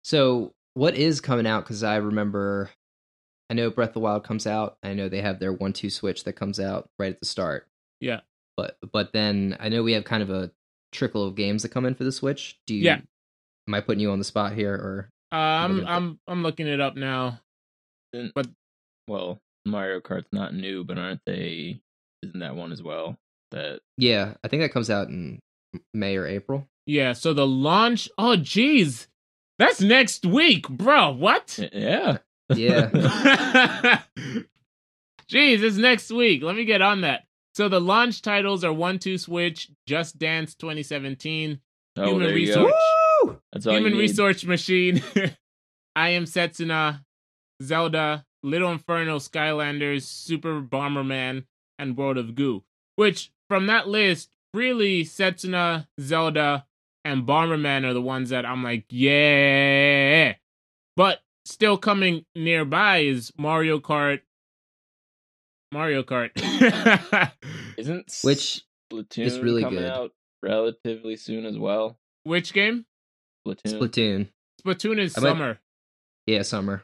So 0.04 0.52
what 0.74 0.94
is 0.94 1.20
coming 1.20 1.46
out? 1.46 1.64
Because 1.64 1.82
I 1.82 1.96
remember, 1.96 2.70
I 3.50 3.54
know 3.54 3.70
Breath 3.70 3.90
of 3.90 3.94
the 3.94 4.00
Wild 4.00 4.24
comes 4.24 4.46
out. 4.46 4.76
I 4.82 4.94
know 4.94 5.08
they 5.08 5.22
have 5.22 5.38
their 5.38 5.52
one-two 5.52 5.90
switch 5.90 6.24
that 6.24 6.34
comes 6.34 6.58
out 6.60 6.88
right 6.98 7.12
at 7.12 7.20
the 7.20 7.26
start. 7.26 7.66
Yeah. 8.00 8.20
But 8.56 8.76
but 8.92 9.12
then 9.12 9.56
I 9.60 9.70
know 9.70 9.82
we 9.82 9.92
have 9.92 10.04
kind 10.04 10.22
of 10.22 10.28
a 10.30 10.50
trickle 10.92 11.26
of 11.26 11.36
games 11.36 11.62
that 11.62 11.70
come 11.70 11.86
in 11.86 11.94
for 11.94 12.04
the 12.04 12.12
Switch. 12.12 12.58
Do 12.66 12.74
you? 12.74 12.82
Yeah. 12.82 13.00
Am 13.66 13.74
I 13.74 13.80
putting 13.80 14.00
you 14.00 14.10
on 14.10 14.18
the 14.18 14.24
spot 14.26 14.52
here, 14.52 14.74
or 14.74 15.08
Uh, 15.32 15.36
I'm 15.36 15.86
I'm 15.86 16.20
I'm 16.28 16.42
looking 16.42 16.66
it 16.66 16.78
up 16.80 16.94
now. 16.94 17.40
But- 18.34 18.48
well, 19.08 19.38
Mario 19.64 20.00
Kart's 20.00 20.32
not 20.32 20.54
new, 20.54 20.84
but 20.84 20.98
aren't 20.98 21.20
they? 21.26 21.80
Isn't 22.22 22.40
that 22.40 22.56
one 22.56 22.72
as 22.72 22.82
well? 22.82 23.16
That 23.50 23.80
yeah? 23.96 24.34
I 24.42 24.48
think 24.48 24.62
that 24.62 24.72
comes 24.72 24.90
out 24.90 25.08
in 25.08 25.40
May 25.92 26.16
or 26.16 26.26
April. 26.26 26.66
Yeah, 26.86 27.12
so 27.12 27.32
the 27.32 27.46
launch 27.46 28.08
oh 28.18 28.36
geez. 28.36 29.08
That's 29.58 29.80
next 29.80 30.26
week, 30.26 30.68
bro. 30.68 31.12
What? 31.12 31.58
yeah, 31.72 32.18
Yeah. 32.54 32.90
Jeez, 35.30 35.62
it's 35.62 35.76
next 35.76 36.10
week. 36.10 36.42
Let 36.42 36.56
me 36.56 36.64
get 36.64 36.82
on 36.82 37.02
that. 37.02 37.22
So 37.54 37.68
the 37.68 37.80
launch 37.80 38.22
titles 38.22 38.64
are 38.64 38.72
One 38.72 38.98
Two 38.98 39.18
Switch, 39.18 39.70
Just 39.86 40.18
Dance 40.18 40.54
2017, 40.54 41.60
oh, 41.96 42.04
Human 42.04 42.22
there 42.22 42.36
you 42.36 42.48
Resource. 42.48 42.72
That's 43.52 43.66
all 43.66 43.74
Human 43.74 43.92
you 43.92 43.98
need. 43.98 44.02
Resource 44.02 44.44
Machine, 44.44 45.02
I 45.96 46.10
Am 46.10 46.24
Setsuna, 46.24 47.04
Zelda, 47.62 48.24
Little 48.42 48.72
Inferno, 48.72 49.18
Skylanders, 49.18 50.02
Super 50.02 50.60
Bomberman, 50.60 51.44
and 51.78 51.96
World 51.96 52.18
of 52.18 52.34
Goo. 52.34 52.62
Which, 52.96 53.30
from 53.48 53.66
that 53.68 53.88
list, 53.88 54.30
really 54.54 55.04
Setsuna, 55.04 55.86
Zelda, 56.00 56.66
and 57.04 57.26
Bomberman 57.26 57.84
are 57.84 57.94
the 57.94 58.02
ones 58.02 58.30
that 58.30 58.44
I'm 58.44 58.62
like, 58.62 58.84
yeah. 58.90 60.34
But 60.96 61.20
still 61.44 61.78
coming 61.78 62.24
nearby 62.34 62.98
is 62.98 63.32
Mario 63.38 63.78
Kart. 63.80 64.20
Mario 65.72 66.02
Kart. 66.02 66.30
Isn't 67.78 68.12
Which 68.22 68.62
Splatoon 68.92 69.24
is 69.24 69.38
really 69.38 69.62
coming 69.62 69.80
good. 69.80 69.90
out 69.90 70.10
relatively 70.42 71.16
soon 71.16 71.46
as 71.46 71.56
well? 71.58 71.96
Which 72.24 72.52
game? 72.52 72.84
Splatoon. 73.46 73.78
Splatoon. 73.80 74.28
Splatoon 74.64 74.98
is 75.00 75.16
I 75.16 75.20
might- 75.20 75.28
summer. 75.28 75.58
Yeah, 76.26 76.42
summer. 76.42 76.82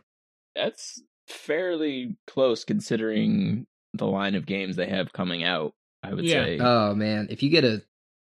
That's 0.57 1.01
fairly 1.29 2.17
close 2.27 2.65
considering 2.65 3.67
the 3.95 4.07
line 4.07 4.35
of 4.35 4.47
games 4.47 4.77
they 4.77 4.87
have 4.89 5.13
coming 5.13 5.45
out. 5.45 5.75
I 6.03 6.15
would 6.15 6.25
Yeah. 6.25 6.45
say. 6.45 6.59
Oh 6.61 6.95
man, 6.95 7.29
if 7.31 7.43
you 7.43 7.51
get 7.51 7.65
a 7.65 7.75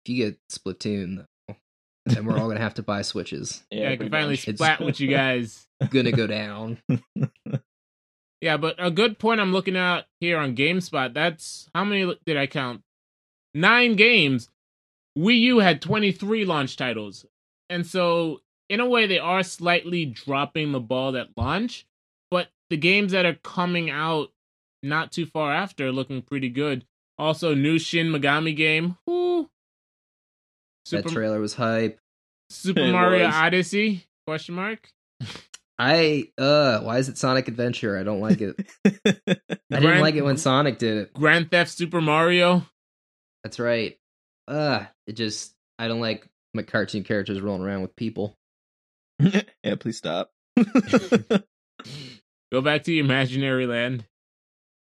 if 0.05 0.09
you 0.09 0.17
get 0.25 0.37
Splatoon, 0.51 1.25
though, 1.47 1.55
then 2.05 2.25
we're 2.25 2.37
all 2.37 2.47
gonna 2.47 2.59
have 2.59 2.73
to 2.75 2.83
buy 2.83 3.01
switches. 3.01 3.63
Yeah, 3.71 3.89
I 3.91 3.95
can 3.97 4.09
finally 4.09 4.33
much. 4.33 4.47
It's- 4.47 4.57
splat 4.57 4.79
with 4.81 4.99
you 4.99 5.07
guys. 5.09 5.67
Gonna 5.89 6.11
go 6.11 6.27
down. 6.27 6.77
Yeah, 8.41 8.57
but 8.57 8.75
a 8.77 8.91
good 8.91 9.19
point 9.19 9.39
I'm 9.39 9.53
looking 9.53 9.77
at 9.77 10.05
here 10.19 10.37
on 10.37 10.55
GameSpot. 10.55 11.13
That's 11.13 11.69
how 11.73 11.85
many 11.85 12.13
did 12.25 12.35
I 12.37 12.45
count? 12.47 12.81
Nine 13.53 13.95
games. 13.95 14.49
Wii 15.17 15.39
U 15.39 15.59
had 15.59 15.81
23 15.81 16.43
launch 16.43 16.75
titles. 16.75 17.25
And 17.69 17.87
so, 17.87 18.41
in 18.69 18.79
a 18.81 18.85
way, 18.85 19.05
they 19.07 19.19
are 19.19 19.43
slightly 19.43 20.05
dropping 20.05 20.71
the 20.73 20.79
ball 20.81 21.15
at 21.15 21.29
launch, 21.37 21.85
but 21.85 21.92
the 22.73 22.77
games 22.77 23.11
that 23.11 23.23
are 23.23 23.35
coming 23.35 23.91
out 23.91 24.29
not 24.81 25.11
too 25.11 25.27
far 25.27 25.53
after 25.53 25.85
are 25.85 25.91
looking 25.91 26.23
pretty 26.23 26.49
good. 26.49 26.87
Also, 27.19 27.53
new 27.53 27.77
Shin 27.77 28.07
Megami 28.07 28.57
game. 28.57 28.97
Whoo. 29.05 29.47
that 30.89 31.07
trailer 31.07 31.39
was 31.39 31.53
hype. 31.53 31.99
Super 32.49 32.79
It 32.81 32.91
Mario 32.91 33.27
was. 33.27 33.35
Odyssey? 33.35 34.07
Question 34.25 34.55
mark. 34.55 34.89
I 35.77 36.29
uh, 36.39 36.79
why 36.79 36.97
is 36.97 37.09
it 37.09 37.19
Sonic 37.19 37.47
Adventure? 37.47 37.95
I 37.95 38.01
don't 38.01 38.21
like 38.21 38.41
it. 38.41 38.55
I 38.85 38.89
didn't 38.95 39.53
Grand- 39.69 40.01
like 40.01 40.15
it 40.15 40.23
when 40.25 40.37
Sonic 40.37 40.79
did 40.79 40.97
it. 40.97 41.13
Grand 41.13 41.51
Theft 41.51 41.69
Super 41.69 42.01
Mario. 42.01 42.65
That's 43.43 43.59
right. 43.59 43.99
Uh, 44.47 44.85
it 45.05 45.13
just 45.13 45.53
I 45.77 45.87
don't 45.87 46.01
like 46.01 46.27
my 46.55 46.63
cartoon 46.63 47.03
characters 47.03 47.39
rolling 47.39 47.61
around 47.61 47.83
with 47.83 47.95
people. 47.95 48.35
yeah, 49.19 49.75
please 49.79 49.97
stop. 49.97 50.31
Go 52.53 52.61
back 52.61 52.83
to 52.83 52.91
the 52.91 52.99
imaginary 52.99 53.65
land. 53.65 54.05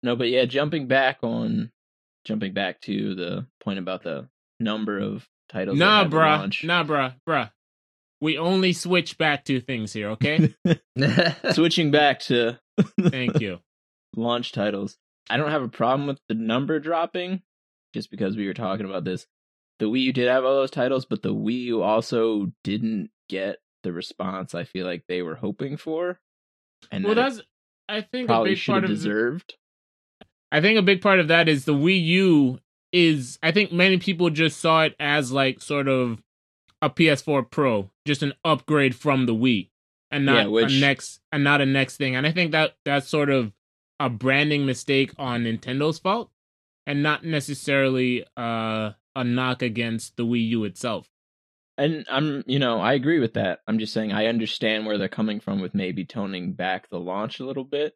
no, 0.03 0.17
but 0.17 0.29
yeah, 0.29 0.45
jumping 0.45 0.89
back 0.89 1.19
on, 1.23 1.71
jumping 2.25 2.53
back 2.53 2.81
to 2.83 3.15
the 3.15 3.47
point 3.63 3.79
about 3.79 4.03
the 4.03 4.29
number 4.59 4.99
of 4.99 5.29
titles. 5.49 5.79
Nah, 5.79 6.05
bruh. 6.05 6.65
Nah, 6.65 6.83
bruh. 6.83 7.15
Bruh. 7.29 7.53
We 8.21 8.39
only 8.39 8.73
switch 8.73 9.19
back 9.19 9.45
to 9.45 9.61
things 9.61 9.93
here, 9.93 10.11
okay? 10.11 10.53
Switching 11.53 11.93
back 11.93 12.19
to 12.21 12.59
Thank 13.01 13.41
you. 13.41 13.61
launch 14.17 14.51
titles. 14.51 14.97
I 15.31 15.37
don't 15.37 15.53
have 15.53 15.63
a 15.63 15.69
problem 15.69 16.09
with 16.09 16.19
the 16.29 16.35
number 16.35 16.81
dropping, 16.81 17.43
just 17.93 18.11
because 18.11 18.37
we 18.37 18.49
were 18.49 18.55
talking 18.55 18.87
about 18.87 19.05
this. 19.05 19.29
The 19.79 19.87
Wii 19.87 20.01
U 20.01 20.13
did 20.13 20.27
have 20.27 20.45
all 20.45 20.57
those 20.57 20.73
titles, 20.73 21.05
but 21.05 21.23
the 21.23 21.33
Wii 21.35 21.61
U 21.63 21.83
also 21.83 22.51
didn't 22.65 23.11
get 23.29 23.59
the 23.85 23.93
response 23.93 24.57
I 24.57 24.65
feel 24.65 24.87
like 24.87 25.05
they 25.07 25.23
were 25.23 25.37
hoping 25.37 25.77
for, 25.77 26.19
and 26.91 27.05
Well, 27.05 27.15
that 27.15 27.35
that's 27.35 27.47
I 27.89 28.01
think 28.01 28.31
a 28.31 28.45
big 28.45 28.59
part 28.65 28.85
of 28.85 28.91
the- 28.91 28.97
deserved. 28.97 29.55
I 30.53 30.61
think 30.61 30.79
a 30.79 30.83
big 30.83 31.01
part 31.03 31.19
of 31.21 31.29
that 31.29 31.49
is 31.49 31.65
the 31.65 31.75
Wii 31.75 32.03
U 32.07 32.61
is 32.93 33.39
I 33.43 33.51
think 33.51 33.73
many 33.73 33.99
people 33.99 34.31
just 34.31 34.61
saw 34.61 34.83
it 34.85 34.95
as 35.01 35.33
like 35.33 35.61
sort 35.61 35.89
of 35.89 36.23
a 36.81 36.89
PS4 36.91 37.51
Pro, 37.51 37.91
just 38.07 38.23
an 38.23 38.35
upgrade 38.45 38.95
from 38.95 39.27
the 39.27 39.35
Wii, 39.35 39.69
and 40.11 40.25
not 40.27 40.43
Yeah, 40.45 40.47
which- 40.47 40.73
a 40.73 40.81
next 40.81 41.21
and 41.33 41.43
not 41.43 41.61
a 41.61 41.67
next 41.67 41.97
thing. 41.97 42.15
And 42.15 42.27
I 42.27 42.31
think 42.33 42.53
that 42.53 42.77
that's 42.85 43.09
sort 43.09 43.31
of 43.31 43.53
a 44.01 44.09
branding 44.11 44.65
mistake 44.67 45.13
on 45.19 45.45
Nintendo's 45.45 45.99
fault, 45.99 46.31
and 46.87 47.03
not 47.03 47.25
necessarily 47.25 48.25
uh, 48.37 48.93
a 49.17 49.25
knock 49.25 49.63
against 49.63 50.17
the 50.17 50.25
Wii 50.27 50.49
U 50.51 50.65
itself. 50.65 51.09
And 51.77 52.07
I'm, 52.09 52.45
you 52.47 52.59
know, 52.59 52.81
I 52.81 52.93
agree 52.93 53.19
with 53.19 53.35
that. 53.35 53.61
I'm 53.67 53.79
just 53.79 53.93
saying 53.93 54.13
I 54.13 54.27
understand 54.27 54.87
where 54.87 54.97
they're 54.97 55.09
coming 55.09 55.41
from 55.41 55.61
with 55.61 55.75
maybe 55.75 56.05
toning 56.05 56.53
back 56.53 56.89
the 56.89 57.01
launch 57.01 57.41
a 57.41 57.45
little 57.45 57.65
bit, 57.65 57.95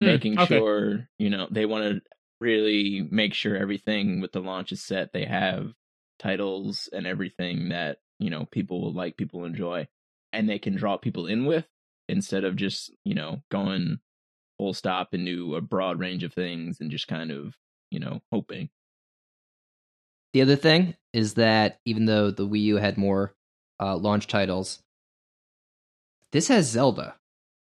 Hmm, 0.00 0.16
making 0.16 0.38
okay. 0.38 0.62
sure, 0.62 1.08
you 1.18 1.30
know, 1.30 1.48
they 1.50 1.66
want 1.66 1.84
to 1.84 2.02
really 2.40 3.02
make 3.10 3.34
sure 3.34 3.56
everything 3.56 4.20
with 4.20 4.32
the 4.32 4.40
launch 4.40 4.72
is 4.72 4.82
set. 4.82 5.12
They 5.12 5.26
have 5.26 5.74
titles 6.18 6.88
and 6.92 7.06
everything 7.06 7.70
that, 7.70 7.98
you 8.18 8.30
know, 8.30 8.46
people 8.46 8.80
will 8.82 8.94
like, 8.94 9.16
people 9.16 9.44
enjoy, 9.44 9.88
and 10.32 10.48
they 10.48 10.58
can 10.58 10.76
draw 10.76 10.96
people 10.98 11.26
in 11.26 11.46
with 11.46 11.68
instead 12.08 12.44
of 12.44 12.56
just, 12.56 12.92
you 13.04 13.14
know, 13.14 13.42
going 13.50 14.00
full 14.58 14.74
stop 14.74 15.14
into 15.14 15.56
a 15.56 15.60
broad 15.62 15.98
range 16.00 16.24
of 16.24 16.34
things 16.34 16.80
and 16.80 16.90
just 16.90 17.08
kind 17.08 17.30
of, 17.32 17.56
you 17.90 18.00
know, 18.00 18.20
hoping. 18.32 18.70
The 20.36 20.42
other 20.42 20.56
thing 20.56 20.94
is 21.14 21.32
that 21.34 21.78
even 21.86 22.04
though 22.04 22.30
the 22.30 22.46
Wii 22.46 22.60
U 22.64 22.76
had 22.76 22.98
more 22.98 23.32
uh, 23.80 23.96
launch 23.96 24.26
titles, 24.26 24.80
this 26.30 26.48
has 26.48 26.66
Zelda. 26.68 27.14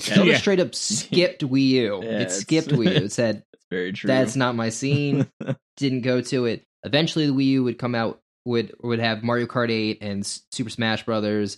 Zelda 0.02 0.32
Yeah. 0.32 0.36
straight 0.36 0.60
up 0.60 0.74
skipped 0.74 1.40
Wii 1.40 1.66
U. 1.68 2.00
Yeah, 2.02 2.20
it 2.20 2.30
skipped 2.30 2.68
Wii 2.68 2.98
U. 3.00 3.04
It 3.06 3.12
said 3.12 3.42
That's 3.54 3.64
very 3.70 3.92
true. 3.94 4.08
that's 4.08 4.36
not 4.36 4.54
my 4.54 4.68
scene. 4.68 5.28
Didn't 5.78 6.02
go 6.02 6.20
to 6.20 6.44
it. 6.44 6.62
Eventually, 6.84 7.26
the 7.26 7.32
Wii 7.32 7.44
U 7.46 7.64
would 7.64 7.78
come 7.78 7.94
out 7.94 8.20
would 8.44 8.74
would 8.82 8.98
have 8.98 9.22
Mario 9.22 9.46
Kart 9.46 9.70
8 9.70 10.02
and 10.02 10.26
Super 10.52 10.68
Smash 10.68 11.06
Brothers, 11.06 11.56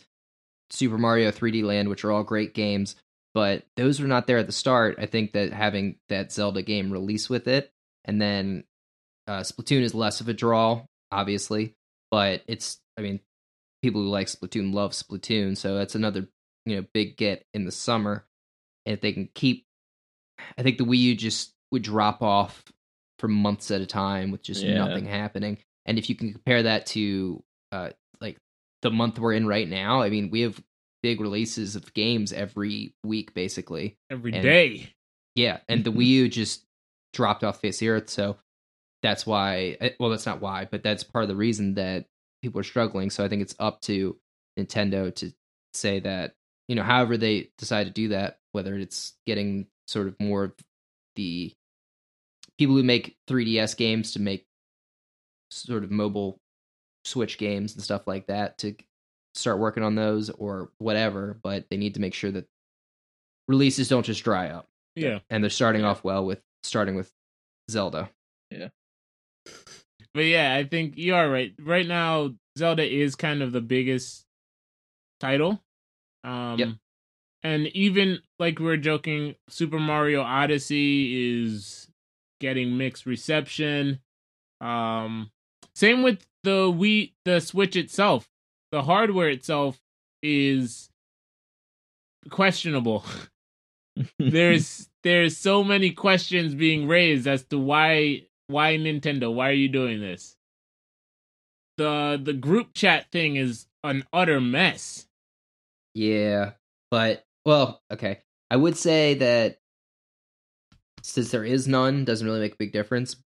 Super 0.71 0.97
Mario 0.97 1.33
3D 1.33 1.65
Land, 1.65 1.89
which 1.89 2.05
are 2.05 2.13
all 2.13 2.23
great 2.23 2.55
games. 2.55 2.95
But 3.35 3.65
those 3.77 4.01
were 4.01 4.07
not 4.07 4.29
there 4.29 4.39
at 4.39 4.47
the 4.47 4.53
start. 4.53 4.95
I 5.01 5.07
think 5.07 5.33
that 5.33 5.53
having 5.53 5.97
that 6.09 6.31
Zelda 6.31 6.63
game 6.63 6.93
release 6.93 7.29
with 7.29 7.49
it, 7.49 7.73
and 8.05 8.23
then 8.23 8.63
uh, 9.27 9.41
Splatoon 9.41 9.83
is 9.83 9.93
less 9.93 10.21
of 10.21 10.29
a 10.29 10.33
draw, 10.33 10.83
obviously. 11.13 11.75
But 12.11 12.43
it's, 12.47 12.79
I 12.99 13.03
mean, 13.03 13.21
people 13.83 14.03
who 14.03 14.09
like 14.09 14.27
Splatoon 14.27 14.75
love 14.75 14.93
Splatoon, 14.93 15.57
so 15.57 15.77
that's 15.77 15.95
another 15.95 16.29
you 16.67 16.77
know 16.77 16.87
big 16.93 17.17
get 17.17 17.45
in 17.55 17.65
the 17.65 17.73
summer. 17.73 18.25
And 18.87 18.95
if 18.95 19.01
they 19.01 19.13
can 19.13 19.29
keep, 19.35 19.65
I 20.59 20.63
think 20.63 20.79
the 20.79 20.85
Wii 20.85 20.99
U 20.99 21.15
just 21.15 21.53
would 21.71 21.83
drop 21.83 22.23
off 22.23 22.65
for 23.19 23.29
months 23.29 23.71
at 23.71 23.81
a 23.81 23.87
time 23.87 24.31
with 24.31 24.43
just 24.43 24.63
Yeah. 24.63 24.75
nothing 24.79 25.05
happening. 25.05 25.59
And 25.87 25.99
if 25.99 26.09
you 26.09 26.15
can 26.17 26.33
compare 26.33 26.63
that 26.65 26.87
to 26.87 27.43
uh, 27.73 27.91
like 28.21 28.39
the 28.83 28.91
month 28.91 29.19
we're 29.19 29.35
in 29.35 29.47
right 29.47 29.69
now, 29.69 30.01
I 30.03 30.09
mean, 30.11 30.31
we 30.31 30.41
have 30.41 30.61
big 31.03 31.21
releases 31.21 31.77
of 31.77 31.93
games 31.95 32.33
every 32.33 32.95
week, 33.05 33.33
basically. 33.35 33.97
every 34.11 34.33
And- 34.33 34.43
day. 34.43 34.93
Yeah, 35.37 35.61
and 35.69 35.85
the 35.85 35.93
Wii 35.93 36.07
U 36.07 36.29
just 36.29 36.65
dropped 37.13 37.45
off 37.45 37.61
face 37.61 37.79
the 37.79 37.89
earth, 37.91 38.11
so 38.11 38.37
that's 39.03 39.27
why. 39.27 39.77
eh, 39.81 39.91
Well, 39.99 40.11
that's 40.11 40.27
not 40.27 40.41
why, 40.41 40.67
but 40.71 40.83
that's 40.83 41.05
part 41.05 41.23
of 41.25 41.29
the 41.29 41.37
reason 41.37 41.75
that 41.75 42.07
people 42.43 42.61
are 42.61 42.65
struggling. 42.65 43.11
So 43.11 43.25
I 43.25 43.29
think 43.29 43.43
it's 43.43 43.55
up 43.59 43.81
to 43.83 44.19
Nintendo 44.59 45.15
to 45.17 45.33
say 45.75 46.01
that 46.01 46.35
you 46.69 46.77
know, 46.77 46.83
however 46.85 47.17
they 47.17 47.51
decide 47.59 47.85
to 47.89 47.91
do 47.93 48.09
that, 48.09 48.39
whether 48.53 48.77
it's 48.77 49.15
getting 49.27 49.67
sort 49.89 50.07
of 50.07 50.15
more 50.21 50.45
of 50.45 50.53
the 51.17 51.53
people 52.59 52.77
who 52.77 52.85
make 52.85 53.17
3DS 53.29 53.77
games 53.77 54.13
to 54.13 54.21
make 54.21 54.47
sort 55.51 55.83
of 55.83 55.91
mobile 55.91 56.39
Switch 57.05 57.39
games 57.39 57.75
and 57.75 57.83
stuff 57.83 58.07
like 58.07 58.27
that 58.29 58.59
to 58.59 58.77
start 59.35 59.59
working 59.59 59.83
on 59.83 59.97
those 59.97 60.31
or 60.31 60.71
whatever, 60.79 61.41
but 61.43 61.65
they 61.71 61.77
need 61.77 61.95
to 61.95 62.01
make 62.01 62.15
sure 62.15 62.31
that 62.31 62.47
releases 63.49 63.89
don't 63.89 64.07
just 64.07 64.23
dry 64.23 64.51
up 64.51 64.69
Yeah. 64.95 65.21
and 65.31 65.43
they're 65.43 65.51
starting 65.51 65.81
Yeah. 65.83 65.89
off 65.89 66.05
well 66.05 66.25
with 66.25 66.41
starting 66.63 66.95
with 66.95 67.11
Zelda. 67.71 68.11
But 70.15 70.25
yeah, 70.25 70.55
I 70.55 70.65
think 70.65 70.97
you 70.97 71.15
are 71.15 71.29
right. 71.31 71.53
Right 71.61 71.87
now, 71.87 72.35
Zelda 72.59 72.85
is 72.85 73.15
kind 73.15 73.43
of 73.43 73.53
the 73.53 73.61
biggest 73.61 74.27
title. 75.21 75.63
Um 76.25 76.59
Yep. 76.59 76.69
and 77.43 77.67
even 77.69 78.21
like 78.39 78.59
we 78.59 78.67
were 78.67 78.77
joking, 78.77 79.37
Super 79.49 79.79
Mario 79.79 80.23
Odyssey 80.23 81.43
is 81.43 81.89
getting 82.41 82.77
mixed 82.77 83.07
reception. 83.07 84.01
Um 84.61 85.31
same 85.75 86.03
with 86.03 86.27
the 86.43 86.71
Wii 86.73 87.13
the 87.25 87.41
Switch 87.41 87.77
itself. 87.77 88.29
The 88.73 88.83
hardware 88.83 89.29
itself 89.31 89.81
is 90.23 90.91
questionable. 92.31 93.05
there's 94.19 94.89
there's 95.03 95.37
so 95.37 95.63
many 95.65 95.91
questions 95.91 96.55
being 96.55 96.87
raised 96.87 97.27
as 97.27 97.45
to 97.45 97.59
why 97.59 98.23
why 98.51 98.77
Nintendo 98.77 99.33
why 99.33 99.49
are 99.49 99.53
you 99.55 99.69
doing 99.69 100.01
this 100.01 100.37
the 101.79 102.21
the 102.23 102.33
group 102.33 102.75
chat 102.75 103.11
thing 103.11 103.37
is 103.37 103.67
an 103.83 104.05
utter 104.13 104.41
mess 104.41 105.07
Yeah, 105.95 106.53
but 106.91 107.25
well, 107.45 107.83
okay. 107.93 108.21
I 108.51 108.57
would 108.57 108.77
say 108.77 109.15
that 109.15 109.59
since 111.03 111.31
there 111.31 111.45
is 111.45 111.67
none, 111.67 112.05
doesn't 112.05 112.27
really 112.27 112.41
make 112.41 112.55
a 112.55 112.59
big 112.59 112.73
difference. 112.73 113.17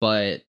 But 0.00 0.42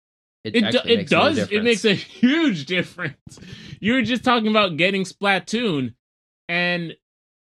it 0.44 0.56
It, 0.56 0.70
do, 0.72 0.78
it 0.84 0.96
makes 0.96 1.10
no 1.12 1.18
does. 1.28 1.38
it 1.38 1.62
makes 1.62 1.84
a 1.84 1.94
huge 1.94 2.66
difference. 2.76 3.38
You 3.80 3.94
were 3.94 4.02
just 4.02 4.24
talking 4.24 4.48
about 4.48 4.76
getting 4.76 5.04
Splatoon, 5.04 5.94
and 6.48 6.96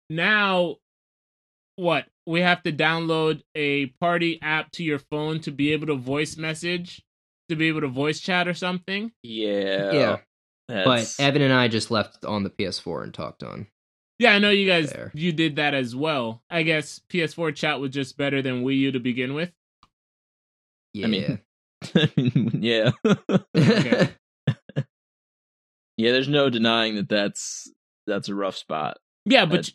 now 0.09 0.77
what? 1.75 2.05
We 2.25 2.41
have 2.41 2.63
to 2.63 2.71
download 2.71 3.41
a 3.53 3.87
party 4.01 4.39
app 4.41 4.71
to 4.73 4.83
your 4.83 4.99
phone 4.99 5.39
to 5.41 5.51
be 5.51 5.73
able 5.73 5.87
to 5.87 5.95
voice 5.95 6.37
message, 6.37 7.03
to 7.49 7.55
be 7.55 7.67
able 7.67 7.81
to 7.81 7.87
voice 7.87 8.19
chat 8.19 8.47
or 8.47 8.53
something. 8.53 9.11
Yeah. 9.23 9.91
Yeah. 9.91 10.17
but 10.67 11.13
Evan 11.19 11.41
and 11.43 11.53
I 11.53 11.67
just 11.67 11.91
left 11.91 12.25
on 12.25 12.43
the 12.43 12.49
PS4 12.49 13.03
and 13.03 13.13
talked 13.13 13.43
on. 13.43 13.67
Yeah, 14.17 14.31
I 14.33 14.39
know 14.39 14.49
you 14.49 14.65
guys. 14.65 14.91
There. 14.91 15.11
You 15.13 15.33
did 15.33 15.57
that 15.57 15.73
as 15.73 15.95
well. 15.95 16.41
I 16.49 16.63
guess 16.63 17.01
PS4 17.11 17.53
chat 17.53 17.79
was 17.79 17.91
just 17.91 18.17
better 18.17 18.41
than 18.41 18.63
Wii 18.63 18.77
U 18.79 18.91
to 18.93 18.99
begin 18.99 19.33
with. 19.33 19.51
Yeah. 20.93 21.05
I 21.05 21.09
mean- 21.09 21.39
I 21.95 22.11
mean, 22.15 22.59
yeah. 22.63 22.91
Okay. 23.55 24.09
yeah, 25.97 26.11
there's 26.11 26.27
no 26.29 26.49
denying 26.49 26.95
that 26.95 27.09
that's 27.09 27.69
that's 28.07 28.29
a 28.29 28.33
rough 28.35 28.55
spot. 28.55 28.97
Yeah, 29.25 29.45
but 29.45 29.69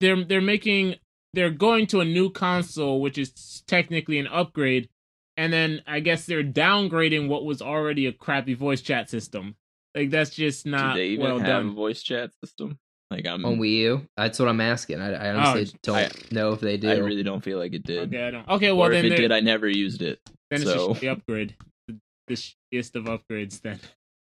they're 0.00 0.24
they're 0.24 0.40
making 0.40 0.94
they're 1.38 1.50
going 1.50 1.86
to 1.86 2.00
a 2.00 2.04
new 2.04 2.30
console, 2.30 3.00
which 3.00 3.16
is 3.16 3.62
technically 3.68 4.18
an 4.18 4.26
upgrade, 4.26 4.88
and 5.36 5.52
then 5.52 5.82
I 5.86 6.00
guess 6.00 6.26
they're 6.26 6.42
downgrading 6.42 7.28
what 7.28 7.44
was 7.44 7.62
already 7.62 8.06
a 8.06 8.12
crappy 8.12 8.54
voice 8.54 8.80
chat 8.80 9.08
system. 9.08 9.54
Like 9.94 10.10
that's 10.10 10.30
just 10.30 10.66
not 10.66 10.94
Do 10.94 10.98
they 11.00 11.06
even 11.10 11.24
well 11.24 11.38
have 11.38 11.46
done. 11.46 11.68
a 11.68 11.72
voice 11.72 12.02
chat 12.02 12.30
system? 12.44 12.76
Like 13.12 13.24
I'm 13.24 13.44
on 13.44 13.58
Wii 13.58 13.70
U? 13.78 14.08
That's 14.16 14.40
what 14.40 14.48
I'm 14.48 14.60
asking. 14.60 15.00
I, 15.00 15.12
I 15.12 15.28
oh, 15.30 15.38
honestly 15.38 15.78
don't 15.84 15.96
I- 15.96 16.10
know 16.32 16.54
if 16.54 16.60
they 16.60 16.76
do. 16.76 16.90
I 16.90 16.96
really 16.96 17.22
don't 17.22 17.42
feel 17.44 17.58
like 17.58 17.72
it 17.72 17.84
did. 17.84 18.08
Okay, 18.08 18.26
I 18.26 18.32
don't. 18.32 18.48
Okay, 18.48 18.72
well 18.72 18.88
or 18.88 18.90
then 18.90 19.04
if 19.04 19.12
it 19.12 19.16
did, 19.16 19.30
I 19.30 19.38
never 19.38 19.68
used 19.68 20.02
it. 20.02 20.18
then 20.50 20.62
it's 20.62 20.64
so- 20.64 20.88
just 20.88 21.00
the 21.00 21.08
upgrade, 21.10 21.54
the, 21.86 22.00
the 22.26 22.34
shittiest 22.34 22.96
of 22.96 23.04
upgrades. 23.04 23.60
Then 23.62 23.78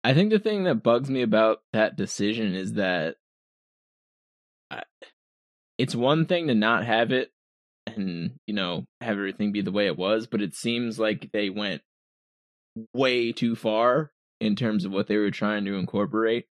I 0.03 0.13
think 0.13 0.29
the 0.29 0.37
thing 0.37 0.65
that 0.65 0.83
bugs 0.83 1.09
me 1.09 1.23
about 1.23 1.63
that 1.73 1.95
decision 1.97 2.53
is 2.53 2.73
that 2.73 3.15
I, 4.69 4.83
it's 5.79 5.95
one 5.95 6.25
thing 6.25 6.47
to 6.47 6.53
not 6.53 6.85
have 6.85 7.11
it 7.11 7.31
and, 7.87 8.37
you 8.45 8.53
know, 8.53 8.85
have 9.01 9.17
everything 9.17 9.51
be 9.51 9.61
the 9.61 9.71
way 9.71 9.87
it 9.87 9.97
was, 9.97 10.27
but 10.27 10.41
it 10.41 10.53
seems 10.53 10.99
like 10.99 11.31
they 11.33 11.49
went 11.49 11.81
way 12.93 13.31
too 13.31 13.55
far 13.55 14.11
in 14.39 14.55
terms 14.55 14.85
of 14.85 14.91
what 14.91 15.07
they 15.07 15.17
were 15.17 15.31
trying 15.31 15.65
to 15.65 15.75
incorporate. 15.75 16.45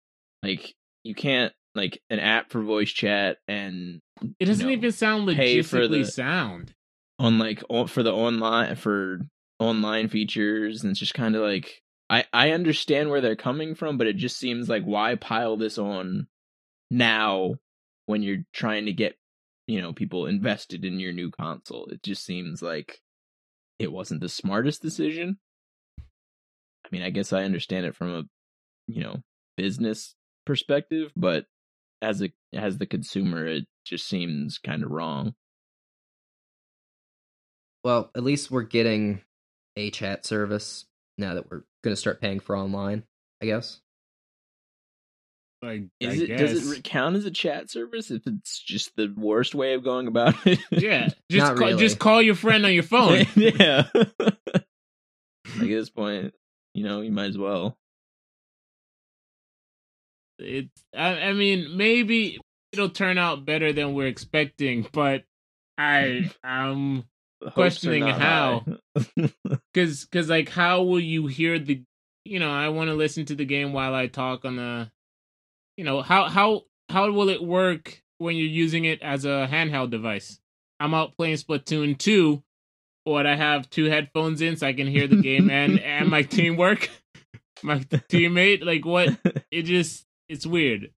Like, 0.43 0.75
you 1.05 1.15
can't, 1.15 1.53
like, 1.75 2.01
an 2.09 2.21
app 2.21 2.51
for 2.51 2.63
voice 2.63 2.91
chat 2.91 3.39
and 3.49 4.01
it 4.41 4.47
doesn't 4.47 4.67
know, 4.67 4.73
even 4.73 4.93
sound 4.93 5.29
logistically 5.29 6.05
the- 6.05 6.05
sound. 6.05 6.73
on 7.19 7.39
like 7.39 7.63
for 7.89 8.03
the 8.03 8.13
online 8.13 8.77
for 8.77 9.21
online 9.59 10.09
features 10.09 10.83
and 10.83 10.91
it's 10.93 11.01
just 11.01 11.15
kind 11.15 11.35
of 11.37 11.43
like 11.43 11.83
I 12.09 12.25
I 12.33 12.51
understand 12.53 13.11
where 13.11 13.21
they're 13.21 13.37
coming 13.37 13.75
from 13.75 13.99
but 13.99 14.07
it 14.07 14.17
just 14.17 14.39
seems 14.39 14.69
like 14.69 14.85
why 14.85 15.15
pile 15.17 15.57
this 15.57 15.77
on 15.79 16.29
now 16.91 17.57
when 18.07 18.23
you're 18.23 18.45
trying 18.53 18.87
to 18.87 18.93
get 18.93 19.17
you 19.67 19.81
know 19.81 19.93
people 19.93 20.27
invested 20.27 20.85
in 20.85 20.99
your 20.99 21.13
new 21.13 21.31
console 21.31 21.87
it 21.87 22.03
just 22.03 22.25
seems 22.25 22.63
like 22.63 23.01
it 23.79 23.93
wasn't 23.93 24.21
the 24.21 24.29
smartest 24.29 24.83
decision 24.83 25.39
I 25.99 26.89
mean 26.91 27.03
I 27.03 27.11
guess 27.11 27.33
I 27.33 27.45
understand 27.45 27.87
it 27.87 27.95
from 27.95 28.15
a 28.15 28.23
you 28.87 29.03
know 29.03 29.23
business 29.57 30.15
perspective 30.45 31.13
but 31.17 31.47
as 32.03 32.23
a 32.23 32.33
as 32.53 32.79
the 32.79 32.87
consumer 32.87 33.47
it 33.47 33.65
just 33.85 34.07
seems 34.07 34.59
kind 34.59 34.83
of 34.83 34.91
wrong 34.91 35.35
Well, 37.87 38.11
at 38.17 38.25
least 38.25 38.51
we're 38.51 38.63
getting 38.63 39.21
a 39.77 39.91
chat 39.93 40.27
service 40.27 40.87
now 41.19 41.35
that 41.35 41.49
we're 41.49 41.63
going 41.85 41.93
to 41.93 41.97
start 41.97 42.21
paying 42.21 42.41
for 42.41 42.57
online, 42.57 43.05
I 43.41 43.47
guess. 43.47 43.81
Like, 45.63 45.85
Is 46.01 46.21
I 46.21 46.25
it 46.25 46.37
does 46.37 46.71
it 46.73 46.85
count 46.85 47.17
as 47.17 47.25
a 47.25 47.31
chat 47.31 47.71
service 47.71 48.11
if 48.11 48.27
it's 48.27 48.61
just 48.63 48.95
the 48.97 49.13
worst 49.17 49.55
way 49.55 49.73
of 49.75 49.83
going 49.83 50.07
about 50.07 50.35
it? 50.47 50.59
Yeah, 50.71 51.09
just 51.31 51.47
call, 51.57 51.69
really. 51.69 51.79
just 51.81 51.99
call 51.99 52.21
your 52.23 52.35
friend 52.35 52.65
on 52.67 52.73
your 52.75 52.83
phone. 52.83 53.25
yeah. 53.37 53.87
like 53.95 54.05
at 54.25 55.61
this 55.61 55.91
point, 55.91 56.35
you 56.75 56.85
know, 56.85 57.01
you 57.01 57.11
might 57.11 57.31
as 57.31 57.39
well. 57.39 57.77
It's 60.39 60.85
I, 60.95 61.21
I 61.21 61.33
mean 61.33 61.77
maybe 61.77 62.39
it'll 62.73 62.91
turn 62.91 63.17
out 63.17 63.47
better 63.47 63.73
than 63.73 63.95
we're 63.95 64.07
expecting, 64.07 64.87
but 64.93 65.25
I 65.79 66.31
The 66.43 67.51
Questioning 67.53 68.07
how. 68.07 68.65
cuz 69.75 70.05
cuz 70.07 70.29
like 70.29 70.51
how 70.51 70.83
will 70.83 71.01
you 71.01 71.27
hear 71.27 71.59
the 71.59 71.83
you 72.25 72.41
know, 72.41 72.51
I 72.51 72.69
want 72.71 72.89
to 72.91 72.95
listen 72.95 73.25
to 73.27 73.35
the 73.35 73.45
game 73.45 73.73
while 73.73 73.95
I 73.95 74.09
talk 74.09 74.45
on 74.45 74.57
the 74.57 74.91
you 75.77 75.85
know, 75.85 76.03
how 76.03 76.29
how 76.29 76.63
how 76.89 77.11
will 77.11 77.29
it 77.29 77.43
work 77.43 78.03
when 78.19 78.37
you're 78.37 78.47
using 78.47 78.85
it 78.85 79.03
as 79.03 79.25
a 79.25 79.49
handheld 79.51 79.91
device? 79.91 80.39
I'm 80.79 80.95
out 80.95 81.17
playing 81.17 81.37
Splatoon 81.37 81.99
2 81.99 82.43
what 83.07 83.27
I 83.27 83.37
have 83.37 83.71
two 83.71 83.85
headphones 83.85 84.41
in 84.41 84.57
so 84.57 84.67
I 84.67 84.73
can 84.73 84.89
hear 84.89 85.07
the 85.07 85.23
game 85.23 85.49
and 85.49 85.79
and 85.85 86.11
my 86.11 86.23
teamwork, 86.23 86.91
my 87.63 87.79
teammate 87.79 88.65
like 88.65 88.85
what 88.85 89.17
it 89.51 89.63
just 89.63 90.05
it's 90.29 90.47
weird. 90.47 90.91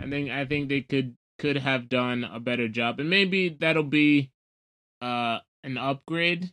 I 0.00 0.08
think 0.08 0.30
I 0.30 0.44
think 0.46 0.68
they 0.68 0.82
could 0.82 1.16
could 1.38 1.56
have 1.56 1.88
done 1.88 2.24
a 2.24 2.40
better 2.40 2.68
job, 2.68 3.00
and 3.00 3.10
maybe 3.10 3.48
that'll 3.48 3.82
be 3.82 4.30
uh 5.02 5.40
an 5.64 5.76
upgrade, 5.76 6.52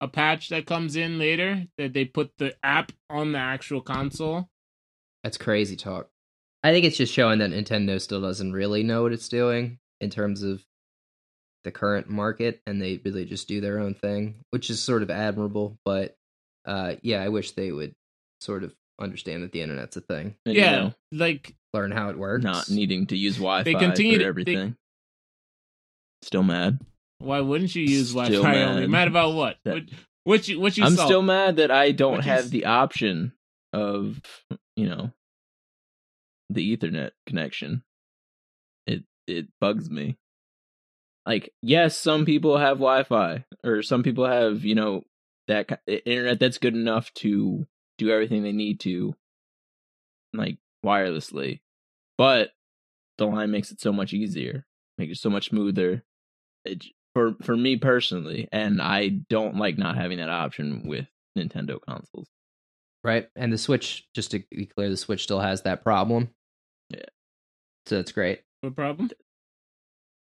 a 0.00 0.06
patch 0.06 0.48
that 0.50 0.66
comes 0.66 0.94
in 0.94 1.18
later 1.18 1.64
that 1.76 1.92
they 1.92 2.04
put 2.04 2.30
the 2.38 2.54
app 2.62 2.92
on 3.10 3.32
the 3.32 3.38
actual 3.38 3.80
console. 3.80 4.48
That's 5.24 5.36
crazy 5.36 5.74
talk. 5.74 6.08
I 6.66 6.72
think 6.72 6.84
it's 6.84 6.96
just 6.96 7.12
showing 7.12 7.38
that 7.38 7.50
Nintendo 7.50 8.00
still 8.00 8.20
doesn't 8.20 8.52
really 8.52 8.82
know 8.82 9.02
what 9.04 9.12
it's 9.12 9.28
doing 9.28 9.78
in 10.00 10.10
terms 10.10 10.42
of 10.42 10.62
the 11.64 11.70
current 11.70 12.08
market 12.08 12.60
and 12.66 12.80
they 12.80 13.00
really 13.04 13.24
just 13.24 13.48
do 13.48 13.60
their 13.60 13.78
own 13.78 13.94
thing, 13.94 14.36
which 14.50 14.70
is 14.70 14.80
sort 14.82 15.02
of 15.02 15.10
admirable, 15.10 15.78
but 15.84 16.16
uh 16.64 16.94
yeah, 17.02 17.22
I 17.22 17.28
wish 17.28 17.52
they 17.52 17.70
would 17.72 17.94
sort 18.40 18.64
of 18.64 18.74
understand 19.00 19.42
that 19.42 19.52
the 19.52 19.62
internet's 19.62 19.96
a 19.96 20.00
thing, 20.00 20.34
And, 20.46 20.54
you 20.54 20.60
yeah, 20.62 20.76
know, 20.76 20.94
like 21.12 21.54
learn 21.74 21.90
how 21.92 22.08
it 22.10 22.18
works. 22.18 22.42
not 22.44 22.68
needing 22.70 23.06
to 23.08 23.16
use 23.16 23.36
Wi-Fi 23.36 23.74
continue 23.74 24.12
for 24.14 24.18
to- 24.18 24.24
they- 24.24 24.28
everything. 24.28 24.76
Still 26.22 26.42
mad. 26.42 26.80
why 27.18 27.40
wouldn't 27.40 27.74
you 27.74 27.82
use 27.82 28.10
Still 28.10 28.22
Wi-Fi 28.42 28.62
only? 28.62 28.80
mad. 28.82 28.90
Mad 28.90 29.08
about 29.08 29.34
what? 29.34 29.56
That- 29.64 29.74
What, 29.74 29.84
what 30.24 30.48
you 30.48 30.60
what 30.60 30.76
you 30.76 30.84
I'm 30.84 30.96
saw? 30.96 31.04
still 31.04 31.22
mad 31.22 31.56
that 31.56 31.70
I 31.70 31.92
don't 31.92 32.16
What 32.16 32.24
you 32.24 32.30
have 32.32 32.50
the 32.50 32.64
option 32.66 33.32
of, 33.72 34.20
you 34.76 34.88
know, 34.88 35.12
the 36.50 36.76
Ethernet 36.76 37.10
connection. 37.26 37.82
It 38.86 39.04
it 39.26 39.48
bugs 39.60 39.90
me. 39.90 40.18
Like, 41.26 41.52
yes, 41.60 41.96
some 41.96 42.24
people 42.24 42.56
have 42.58 42.78
Wi-Fi, 42.78 43.44
or 43.64 43.82
some 43.82 44.04
people 44.04 44.26
have, 44.26 44.64
you 44.64 44.76
know, 44.76 45.02
that 45.48 45.80
internet 45.86 46.38
that's 46.38 46.58
good 46.58 46.74
enough 46.74 47.12
to 47.14 47.66
do 47.98 48.10
everything 48.10 48.42
they 48.42 48.52
need 48.52 48.78
to, 48.80 49.14
like 50.32 50.58
wirelessly. 50.84 51.60
But 52.16 52.50
the 53.18 53.26
line 53.26 53.50
makes 53.50 53.72
it 53.72 53.80
so 53.80 53.92
much 53.92 54.12
easier, 54.12 54.66
makes 54.98 55.18
it 55.18 55.20
so 55.20 55.30
much 55.30 55.48
smoother. 55.48 56.04
It, 56.64 56.84
for 57.14 57.34
for 57.42 57.56
me 57.56 57.76
personally, 57.76 58.48
and 58.52 58.80
I 58.80 59.08
don't 59.08 59.56
like 59.56 59.78
not 59.78 59.96
having 59.96 60.18
that 60.18 60.28
option 60.28 60.86
with 60.86 61.06
Nintendo 61.36 61.80
consoles. 61.80 62.28
Right? 63.06 63.28
And 63.36 63.52
the 63.52 63.58
Switch, 63.58 64.06
just 64.14 64.32
to 64.32 64.42
be 64.50 64.66
clear, 64.66 64.90
the 64.90 64.96
Switch 64.96 65.22
still 65.22 65.40
has 65.40 65.62
that 65.62 65.82
problem. 65.84 66.28
Yeah. 66.90 67.00
So 67.86 67.94
that's 67.96 68.12
great. 68.12 68.42
What 68.62 68.74
problem? 68.74 69.10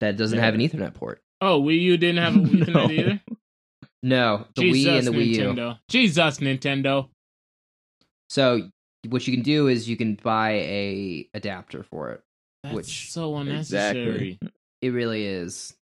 That 0.01 0.17
doesn't 0.17 0.39
Yeah. 0.39 0.45
have 0.45 0.55
an 0.55 0.61
Ethernet 0.61 0.95
port. 0.95 1.23
Oh, 1.41 1.61
Wii 1.63 1.81
U 1.81 1.97
didn't 1.97 2.23
have 2.23 2.37
a 2.37 2.39
Ethernet 2.47 2.75
No. 2.75 2.91
either. 2.91 3.21
No, 4.03 4.47
the 4.55 4.63
Jesus, 4.63 4.93
Wii 4.93 4.99
and 4.99 5.07
the 5.07 5.11
Wii 5.13 5.27
U. 5.27 5.41
Nintendo. 5.43 5.79
Jesus, 5.89 6.39
Nintendo. 6.39 7.09
So 8.29 8.71
what 9.09 9.27
you 9.27 9.33
can 9.35 9.43
do 9.43 9.69
is 9.69 9.89
you 9.89 9.97
can 9.97 10.17
buy 10.17 10.51
a 10.53 11.29
adapter 11.35 11.83
for 11.85 12.11
it. 12.13 12.23
That's 12.63 12.75
Which- 12.75 13.11
so 13.11 13.37
unnecessary. 13.37 14.33
Exactly. 14.33 14.39
It 14.83 14.91
really 14.91 15.25
is. 15.25 15.75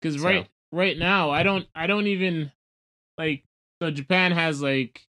Because 0.00 0.20
So- 0.20 0.26
right 0.26 0.48
right 0.70 0.98
now, 0.98 1.30
I 1.30 1.42
don't 1.42 1.66
I 1.74 1.86
don't 1.86 2.06
even 2.08 2.52
like. 3.18 3.44
So 3.82 3.90
Japan 3.90 4.32
has 4.32 4.60
like 4.62 5.02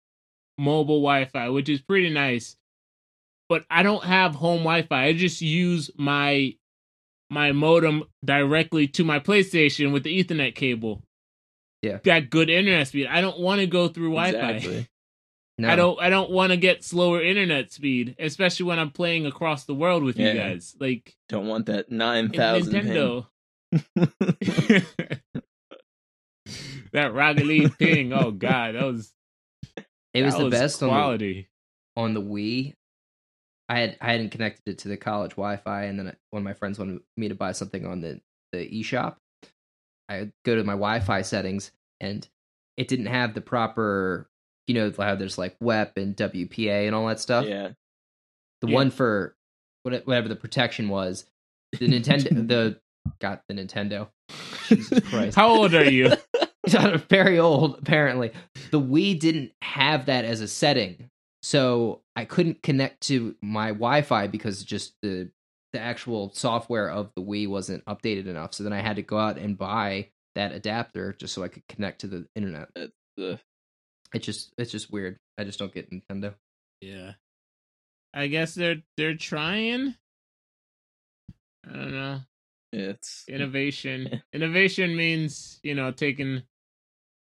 mobile 0.61 1.01
Wi-Fi, 1.01 1.49
which 1.49 1.67
is 1.67 1.81
pretty 1.81 2.09
nice, 2.09 2.55
but 3.49 3.65
I 3.69 3.83
don't 3.83 4.03
have 4.03 4.35
home 4.35 4.59
Wi-Fi. 4.59 5.05
I 5.05 5.13
just 5.13 5.41
use 5.41 5.89
my 5.97 6.55
my 7.29 7.51
modem 7.51 8.03
directly 8.23 8.87
to 8.89 9.03
my 9.03 9.19
PlayStation 9.19 9.91
with 9.91 10.03
the 10.03 10.23
Ethernet 10.23 10.55
cable. 10.55 11.03
Yeah. 11.81 11.97
got 12.03 12.29
good 12.29 12.49
internet 12.49 12.89
speed. 12.89 13.07
I 13.07 13.21
don't 13.21 13.39
want 13.39 13.61
to 13.61 13.67
go 13.67 13.87
through 13.87 14.11
Wi-Fi. 14.11 14.51
Exactly. 14.51 14.87
No, 15.57 15.69
I 15.69 15.75
don't 15.75 16.01
I 16.01 16.09
don't 16.09 16.31
want 16.31 16.51
to 16.51 16.57
get 16.57 16.83
slower 16.83 17.21
internet 17.21 17.71
speed, 17.71 18.15
especially 18.17 18.65
when 18.65 18.79
I'm 18.79 18.89
playing 18.89 19.27
across 19.27 19.65
the 19.65 19.75
world 19.75 20.01
with 20.01 20.17
you 20.17 20.33
guys. 20.33 20.75
Like 20.79 21.15
Don't 21.29 21.45
want 21.45 21.67
that 21.67 21.91
nine 21.91 22.25
in 22.25 22.31
thousand. 22.31 22.73
Nintendo. 22.73 23.27
that 26.93 27.13
Rocket 27.13 27.45
League 27.45 27.75
thing. 27.75 28.11
Oh 28.11 28.31
god, 28.31 28.73
that 28.73 28.85
was 28.85 29.13
It 30.13 30.23
was 30.23 30.35
That 30.35 30.43
the 30.43 30.49
best 30.49 30.81
on 30.83 30.89
the, 30.89 30.93
quality. 30.95 31.49
on 31.95 32.13
the 32.13 32.21
Wii. 32.21 32.73
I 33.69 33.79
had 33.79 33.97
I 34.01 34.11
hadn't 34.11 34.29
connected 34.31 34.63
it 34.69 34.77
to 34.79 34.89
the 34.89 34.97
college 34.97 35.31
Wi-Fi, 35.31 35.83
and 35.85 35.97
then 35.97 36.15
one 36.31 36.41
of 36.41 36.43
my 36.43 36.53
friends 36.53 36.77
wanted 36.77 36.99
me 37.15 37.29
to 37.29 37.35
buy 37.35 37.53
something 37.53 37.85
on 37.85 38.01
the 38.01 38.19
the 38.51 38.67
eShop. 38.67 39.15
I 40.09 40.31
go 40.43 40.55
to 40.55 40.63
my 40.65 40.73
Wi-Fi 40.73 41.21
settings, 41.21 41.71
and 42.01 42.27
it 42.75 42.89
didn't 42.89 43.05
have 43.05 43.33
the 43.33 43.39
proper, 43.41 44.29
you 44.67 44.75
know, 44.75 44.91
how 44.97 45.15
there's 45.15 45.37
like 45.37 45.55
WEP 45.61 45.95
and 45.97 46.15
WPA 46.17 46.85
and 46.87 46.93
all 46.95 47.07
that 47.07 47.21
stuff. 47.21 47.45
Yeah. 47.45 47.69
The 48.61 48.67
Yeah. 48.67 48.75
one 48.75 48.91
for 48.91 49.35
whatever 49.83 50.27
the 50.27 50.35
protection 50.35 50.89
was, 50.89 51.25
the 51.71 51.87
Nintendo, 51.87 52.29
the 52.47 52.79
got 53.19 53.43
the 53.47 53.53
Nintendo. 53.53 54.09
Jesus 54.67 54.99
Christ. 55.09 55.35
How 55.37 55.47
old 55.49 55.73
are 55.73 55.89
you? 55.89 56.11
very 57.09 57.39
old 57.39 57.77
apparently 57.79 58.31
the 58.71 58.79
wii 58.79 59.19
didn't 59.19 59.51
have 59.61 60.05
that 60.05 60.25
as 60.25 60.41
a 60.41 60.47
setting 60.47 61.09
so 61.41 62.01
i 62.15 62.25
couldn't 62.25 62.61
connect 62.63 63.01
to 63.01 63.35
my 63.41 63.67
wi-fi 63.69 64.27
because 64.27 64.63
just 64.63 64.93
the 65.01 65.29
the 65.73 65.79
actual 65.79 66.31
software 66.33 66.89
of 66.89 67.11
the 67.15 67.21
wii 67.21 67.47
wasn't 67.47 67.83
updated 67.85 68.27
enough 68.27 68.53
so 68.53 68.63
then 68.63 68.73
i 68.73 68.79
had 68.81 68.95
to 68.97 69.01
go 69.01 69.17
out 69.17 69.37
and 69.37 69.57
buy 69.57 70.07
that 70.35 70.51
adapter 70.51 71.13
just 71.13 71.33
so 71.33 71.43
i 71.43 71.47
could 71.47 71.67
connect 71.67 72.01
to 72.01 72.07
the 72.07 72.25
internet 72.35 72.69
The 73.17 73.33
uh, 73.33 73.37
it's 74.13 74.25
just 74.25 74.53
it's 74.57 74.71
just 74.71 74.91
weird 74.91 75.17
i 75.37 75.43
just 75.43 75.59
don't 75.59 75.73
get 75.73 75.89
nintendo 75.91 76.33
Yeah. 76.81 77.13
I 78.13 78.27
guess 78.27 78.55
they're 78.55 78.81
they're 78.97 79.15
trying. 79.15 79.95
I 81.65 81.73
don't 81.73 81.91
know. 81.93 82.19
it's 82.73 83.23
Innovation. 83.29 84.21
Innovation 84.33 84.97
means, 84.97 85.61
you 85.63 85.75
know, 85.75 85.91
taking 85.91 86.43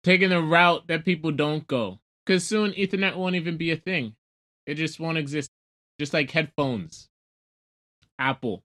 taking 0.04 0.32
a 0.32 0.40
route 0.40 0.86
that 0.88 1.04
people 1.04 1.32
don't 1.32 1.66
go. 1.66 2.00
Cuz 2.26 2.44
soon 2.44 2.72
ethernet 2.72 3.16
won't 3.16 3.36
even 3.36 3.56
be 3.56 3.70
a 3.70 3.76
thing. 3.76 4.14
It 4.66 4.74
just 4.74 5.00
won't 5.00 5.18
exist. 5.18 5.50
Just 5.98 6.12
like 6.14 6.30
headphones. 6.30 7.08
Apple. 8.18 8.64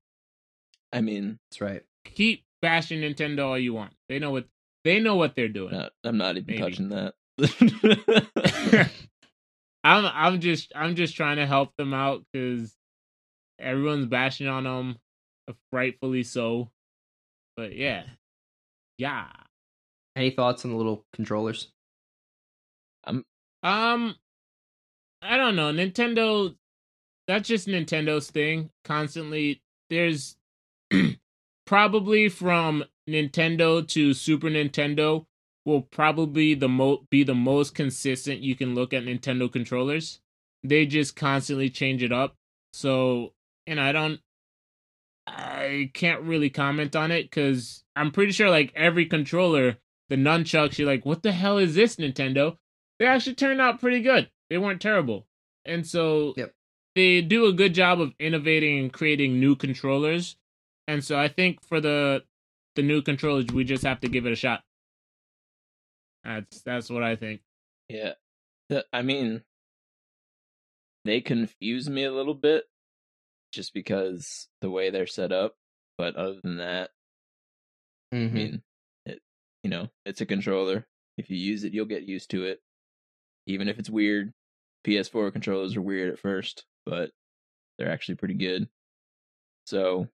I 0.92 1.02
mean, 1.02 1.40
that's 1.50 1.62
right 1.62 1.84
Keep 2.06 2.44
bashing 2.62 3.02
Nintendo 3.02 3.46
all 3.46 3.58
you 3.60 3.74
want. 3.74 3.94
They 4.10 4.20
know 4.20 4.32
what 4.32 4.48
they 4.84 5.00
know 5.00 5.16
what 5.16 5.36
they're 5.36 5.48
doing. 5.48 5.72
not, 5.74 5.92
I'm 6.04 6.18
not 6.18 6.38
even 6.38 6.46
Maybe. 6.48 6.62
touching 6.62 6.90
that. 6.90 7.14
I'm 9.84 10.06
I'm 10.06 10.40
just 10.42 10.72
I'm 10.76 10.96
just 10.96 11.16
trying 11.16 11.38
to 11.38 11.46
help 11.46 11.76
them 11.78 11.94
out 11.94 12.24
because 12.32 12.76
everyone's 13.60 14.06
bashing 14.08 14.48
on 14.48 14.64
them, 14.66 14.98
rightfully 15.72 16.24
so. 16.24 16.70
But 17.58 17.76
yeah, 17.76 18.04
yeah. 18.98 19.28
Any 20.16 20.30
thoughts 20.30 20.66
on 20.66 20.72
the 20.72 20.78
little 20.78 21.06
controllers 21.14 21.70
Um, 23.64 24.16
I 25.22 25.38
don't 25.38 25.56
know. 25.56 25.72
Nintendo. 25.72 26.56
That's 27.28 27.48
just 27.48 27.68
Nintendo's 27.68 28.30
thing. 28.30 28.70
Constantly, 28.84 29.62
there's 29.90 30.36
probably 31.66 32.28
from 32.30 32.84
Nintendo 33.10 33.88
to 33.90 34.14
Super 34.14 34.50
Nintendo 34.50 35.26
will 35.66 35.82
probably 35.82 36.54
the 36.56 36.68
mo 36.68 37.06
be 37.10 37.24
the 37.24 37.36
most 37.36 37.74
consistent 37.74 38.42
you 38.42 38.56
can 38.56 38.76
look 38.76 38.94
at 38.94 39.04
Nintendo 39.04 39.52
controllers. 39.52 40.20
They 40.64 40.86
just 40.86 41.16
constantly 41.16 41.70
change 41.70 42.04
it 42.04 42.12
up. 42.12 42.36
So, 42.74 43.34
and 43.68 43.80
I 43.80 43.92
don't 43.94 44.20
I 45.26 45.90
can't 45.94 46.22
really 46.24 46.50
comment 46.50 46.96
on 46.96 47.12
it 47.12 47.32
cuz 47.32 47.84
I'm 47.96 48.12
pretty 48.12 48.34
sure 48.34 48.50
like 48.50 48.74
every 48.76 49.06
controller, 49.06 49.78
the 50.14 50.20
nunchucks, 50.22 50.78
you're 50.78 50.88
like, 50.88 51.06
"What 51.08 51.24
the 51.24 51.32
hell 51.32 51.58
is 51.58 51.74
this, 51.74 51.96
Nintendo?" 51.96 52.58
They 53.00 53.08
actually 53.08 53.34
turned 53.34 53.60
out 53.60 53.80
pretty 53.80 54.02
good. 54.02 54.30
They 54.50 54.60
weren't 54.60 54.80
terrible. 54.82 55.26
And 55.66 55.88
so 55.88 56.36
Yep. 56.38 56.54
they 56.94 57.22
do 57.22 57.48
a 57.48 57.54
good 57.54 57.74
job 57.74 58.00
of 58.00 58.14
innovating 58.20 58.78
and 58.78 58.94
creating 58.94 59.40
new 59.40 59.56
controllers. 59.56 60.38
And 60.88 61.04
so 61.04 61.18
I 61.18 61.28
think 61.28 61.64
for 61.66 61.82
the 61.82 62.26
the 62.76 62.84
new 62.84 63.02
controllers, 63.02 63.48
we 63.48 63.64
just 63.64 63.84
have 63.84 64.02
to 64.02 64.08
give 64.08 64.28
it 64.28 64.34
a 64.34 64.36
shot. 64.36 64.64
That's 66.24 66.62
that's 66.62 66.90
what 66.92 67.02
I 67.04 67.16
think. 67.16 67.42
yeah. 67.90 68.14
I 68.92 69.02
mean, 69.02 69.44
they 71.06 71.22
confuse 71.22 71.90
me 71.90 72.04
a 72.04 72.14
little 72.14 72.34
bit 72.34 72.66
just 73.52 73.74
because 73.74 74.48
the 74.62 74.70
way 74.70 74.90
they're 74.90 75.08
set 75.08 75.32
up. 75.32 75.56
But 75.98 76.16
other 76.16 76.40
than 76.44 76.58
that, 76.58 76.92
I 78.12 78.16
mm-hmm. 78.16 78.36
mean, 78.36 78.54
it, 78.56 78.62
you 79.64 79.70
know, 79.70 79.88
it's 80.06 80.22
a 80.22 80.26
controller. 80.26 80.86
If 81.18 81.30
you 81.30 81.38
use 81.38 81.64
it, 81.64 81.74
you'll 81.74 81.86
get 81.86 82.04
used 82.08 82.30
to 82.32 82.44
it. 82.46 82.60
Even 83.48 83.68
if 83.68 83.80
it's 83.80 83.90
weird, 83.90 84.32
PS4 84.86 85.32
controllers 85.32 85.76
are 85.76 85.82
weird 85.82 86.12
at 86.14 86.20
first, 86.20 86.66
but 86.86 87.12
they're 87.78 87.92
actually 87.92 88.16
pretty 88.16 88.36
good. 88.36 88.68
So 89.66 90.08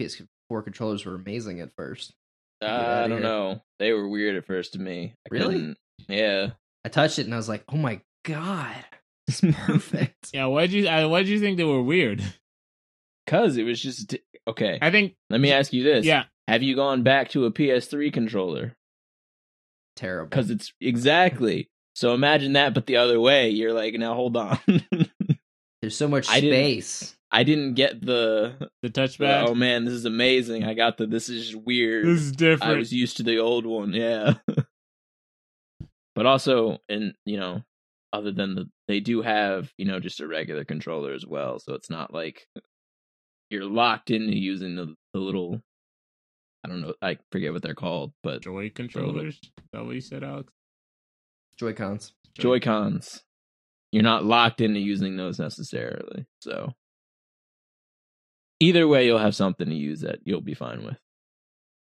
ps4 0.00 0.26
controllers 0.64 1.04
were 1.04 1.14
amazing 1.16 1.60
at 1.60 1.70
first 1.76 2.14
uh, 2.62 2.66
I 2.66 3.00
don't 3.08 3.10
here. 3.18 3.20
know. 3.20 3.62
They 3.78 3.92
were 3.92 4.08
weird 4.08 4.36
at 4.36 4.46
first 4.46 4.72
to 4.72 4.78
me. 4.80 5.14
I 5.26 5.34
Really? 5.34 5.76
Yeah. 6.08 6.50
i 6.84 6.88
touched 6.88 7.18
it 7.18 7.26
and 7.26 7.34
i 7.34 7.36
was 7.36 7.48
like 7.48 7.64
oh 7.72 7.76
my 7.76 8.00
god 8.24 8.76
it's 9.26 9.40
perfect 9.66 10.30
Yeah, 10.32 10.46
Why 10.46 10.62
did 10.62 10.72
you 10.72 10.88
uh, 10.88 11.06
why'd 11.08 11.26
you 11.28 11.38
think 11.40 11.56
they 11.58 11.64
were 11.64 11.82
weird? 11.82 12.22
Cause 13.26 13.56
it 13.58 13.64
was 13.64 13.80
just 13.80 14.16
okay. 14.46 14.78
I 14.80 14.90
think 14.90 15.14
Let 15.28 15.40
me 15.40 15.52
ask 15.52 15.72
you 15.74 15.82
this: 15.82 16.06
yeah, 16.06 16.24
Have 16.46 16.62
you 16.62 16.74
gone 16.74 17.02
back 17.02 17.28
to 17.30 17.44
a 17.44 17.52
PS3 17.52 18.10
controller? 18.10 18.74
Terrible 19.98 20.30
Because 20.30 20.50
it's 20.50 20.72
exactly. 20.80 21.68
So 21.94 22.14
imagine 22.14 22.52
that, 22.54 22.74
but 22.74 22.86
the 22.86 22.96
other 22.96 23.20
way. 23.20 23.50
You're 23.50 23.72
like, 23.72 23.94
now 23.94 24.14
hold 24.14 24.36
on. 24.36 24.58
There's 25.82 25.96
so 25.96 26.08
much 26.08 26.28
I 26.30 26.40
didn't- 26.40 26.54
space. 26.56 27.14
I 27.30 27.42
didn't 27.44 27.74
get 27.74 28.00
the. 28.00 28.54
the 28.58 28.70
the, 28.84 28.88
touchpad. 28.88 29.48
oh 29.48 29.54
man, 29.54 29.84
this 29.84 29.92
is 29.92 30.06
amazing. 30.06 30.64
I 30.64 30.72
got 30.72 30.96
the. 30.96 31.06
This 31.06 31.28
is 31.28 31.54
weird. 31.54 32.06
this 32.06 32.22
is 32.22 32.32
different. 32.32 32.72
I 32.72 32.78
was 32.78 32.90
used 32.92 33.18
to 33.18 33.22
the 33.22 33.38
old 33.38 33.66
one, 33.66 33.92
yeah. 33.92 34.34
but 36.14 36.24
also, 36.26 36.78
and 36.88 37.14
you 37.26 37.38
know, 37.38 37.62
other 38.14 38.32
than 38.32 38.54
the, 38.54 38.70
they 38.86 39.00
do 39.00 39.20
have 39.20 39.70
you 39.76 39.84
know 39.84 40.00
just 40.00 40.20
a 40.20 40.26
regular 40.26 40.64
controller 40.64 41.12
as 41.12 41.26
well, 41.26 41.58
so 41.58 41.74
it's 41.74 41.90
not 41.90 42.14
like 42.14 42.46
you're 43.50 43.64
locked 43.64 44.10
into 44.10 44.34
using 44.36 44.74
the 44.76 44.94
the 45.12 45.20
little. 45.20 45.60
I 46.64 46.68
don't 46.68 46.80
know. 46.80 46.94
I 47.00 47.18
forget 47.30 47.52
what 47.52 47.62
they're 47.62 47.74
called, 47.74 48.12
but 48.22 48.42
Joy 48.42 48.70
controllers. 48.70 49.34
Is 49.34 49.50
that 49.72 49.84
what 49.84 49.94
you 49.94 50.00
said, 50.00 50.24
Alex? 50.24 50.52
Joy 51.58 51.72
Cons. 51.72 52.12
Joy 52.38 52.60
Cons. 52.60 53.22
You're 53.92 54.02
not 54.02 54.24
locked 54.24 54.60
into 54.60 54.80
using 54.80 55.16
those 55.16 55.38
necessarily. 55.38 56.26
So 56.40 56.72
either 58.60 58.86
way, 58.86 59.06
you'll 59.06 59.18
have 59.18 59.34
something 59.34 59.68
to 59.68 59.74
use 59.74 60.00
that 60.00 60.18
you'll 60.24 60.40
be 60.40 60.54
fine 60.54 60.84
with. 60.84 60.98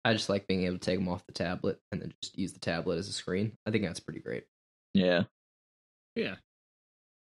I 0.05 0.13
just 0.13 0.29
like 0.29 0.47
being 0.47 0.63
able 0.63 0.79
to 0.79 0.85
take 0.85 0.99
them 0.99 1.07
off 1.07 1.25
the 1.25 1.33
tablet 1.33 1.79
and 1.91 2.01
then 2.01 2.13
just 2.21 2.37
use 2.37 2.51
the 2.53 2.59
tablet 2.59 2.97
as 2.97 3.07
a 3.07 3.13
screen. 3.13 3.53
I 3.65 3.71
think 3.71 3.85
that's 3.85 4.01
pretty 4.01 4.19
great. 4.19 4.43
Yeah. 4.93 5.23
Yeah. 6.15 6.35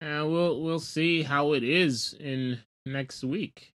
And 0.02 0.32
we'll 0.32 0.62
we'll 0.62 0.80
see 0.80 1.24
how 1.24 1.54
it 1.54 1.64
is 1.64 2.16
in 2.18 2.60
next 2.86 3.24
week. 3.24 3.74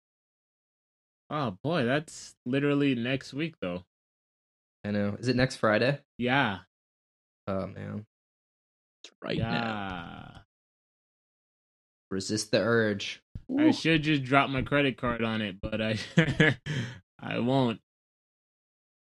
Oh 1.31 1.57
boy, 1.63 1.85
that's 1.85 2.35
literally 2.45 2.93
next 2.93 3.33
week 3.33 3.55
though. 3.61 3.85
I 4.83 4.91
know. 4.91 5.15
Is 5.17 5.29
it 5.29 5.37
next 5.37 5.55
Friday? 5.55 5.99
Yeah. 6.17 6.59
Oh 7.47 7.67
man. 7.67 8.05
It's 9.03 9.13
right 9.23 9.37
yeah. 9.37 9.51
now. 9.51 10.41
Resist 12.11 12.51
the 12.51 12.59
urge. 12.59 13.23
I 13.57 13.71
should 13.71 14.03
just 14.03 14.23
drop 14.23 14.49
my 14.49 14.61
credit 14.61 14.97
card 14.97 15.23
on 15.23 15.41
it, 15.41 15.61
but 15.61 15.81
I 15.81 15.97
I 17.21 17.39
won't. 17.39 17.79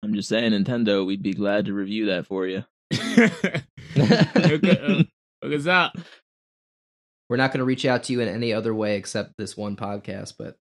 I'm 0.02 0.14
just 0.14 0.28
saying, 0.28 0.52
Nintendo, 0.52 1.04
we'd 1.04 1.22
be 1.22 1.34
glad 1.34 1.66
to 1.66 1.74
review 1.74 2.06
that 2.06 2.26
for 2.26 2.46
you. 2.46 2.64
Look 3.96 4.64
at- 4.64 4.84
uh, 4.84 5.02
look 5.42 5.52
us 5.58 5.66
up. 5.66 5.96
We're 7.28 7.36
not 7.36 7.50
going 7.52 7.58
to 7.58 7.64
reach 7.64 7.84
out 7.84 8.04
to 8.04 8.12
you 8.12 8.20
in 8.20 8.28
any 8.28 8.52
other 8.52 8.74
way 8.74 8.96
except 8.96 9.36
this 9.36 9.56
one 9.56 9.76
podcast, 9.76 10.34
but 10.38 10.56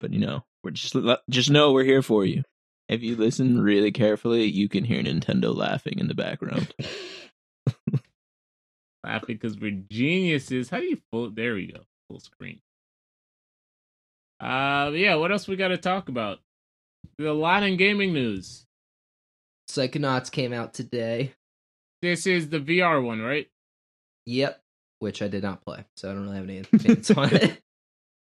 But 0.00 0.12
you 0.12 0.20
know, 0.20 0.44
we're 0.62 0.70
just 0.72 0.94
just 1.28 1.50
know 1.50 1.72
we're 1.72 1.84
here 1.84 2.02
for 2.02 2.24
you. 2.24 2.42
If 2.88 3.02
you 3.02 3.16
listen 3.16 3.60
really 3.60 3.92
carefully, 3.92 4.44
you 4.44 4.68
can 4.68 4.84
hear 4.84 5.02
Nintendo 5.02 5.54
laughing 5.54 5.98
in 5.98 6.08
the 6.08 6.14
background. 6.14 6.74
Laughing 9.04 9.36
because 9.36 9.56
we're 9.58 9.82
geniuses. 9.90 10.68
How 10.68 10.78
do 10.78 10.84
you 10.84 11.00
full? 11.10 11.30
There 11.30 11.54
we 11.54 11.72
go. 11.72 11.80
Full 12.08 12.20
screen. 12.20 12.60
Uh, 14.38 14.90
yeah. 14.92 15.14
What 15.14 15.32
else 15.32 15.48
we 15.48 15.56
got 15.56 15.68
to 15.68 15.78
talk 15.78 16.08
about? 16.10 16.40
There's 17.16 17.30
a 17.30 17.32
lot 17.32 17.62
in 17.62 17.76
gaming 17.76 18.12
news. 18.12 18.66
Psychonauts 19.70 20.30
came 20.30 20.52
out 20.52 20.74
today. 20.74 21.32
This 22.02 22.26
is 22.26 22.48
the 22.50 22.60
VR 22.60 23.02
one, 23.02 23.22
right? 23.22 23.48
Yep. 24.26 24.60
Which 24.98 25.22
I 25.22 25.28
did 25.28 25.42
not 25.42 25.64
play, 25.64 25.84
so 25.96 26.10
I 26.10 26.14
don't 26.14 26.24
really 26.24 26.36
have 26.36 26.44
any 26.44 26.58
opinions 26.58 27.10
on 27.12 27.28
it. 27.34 27.62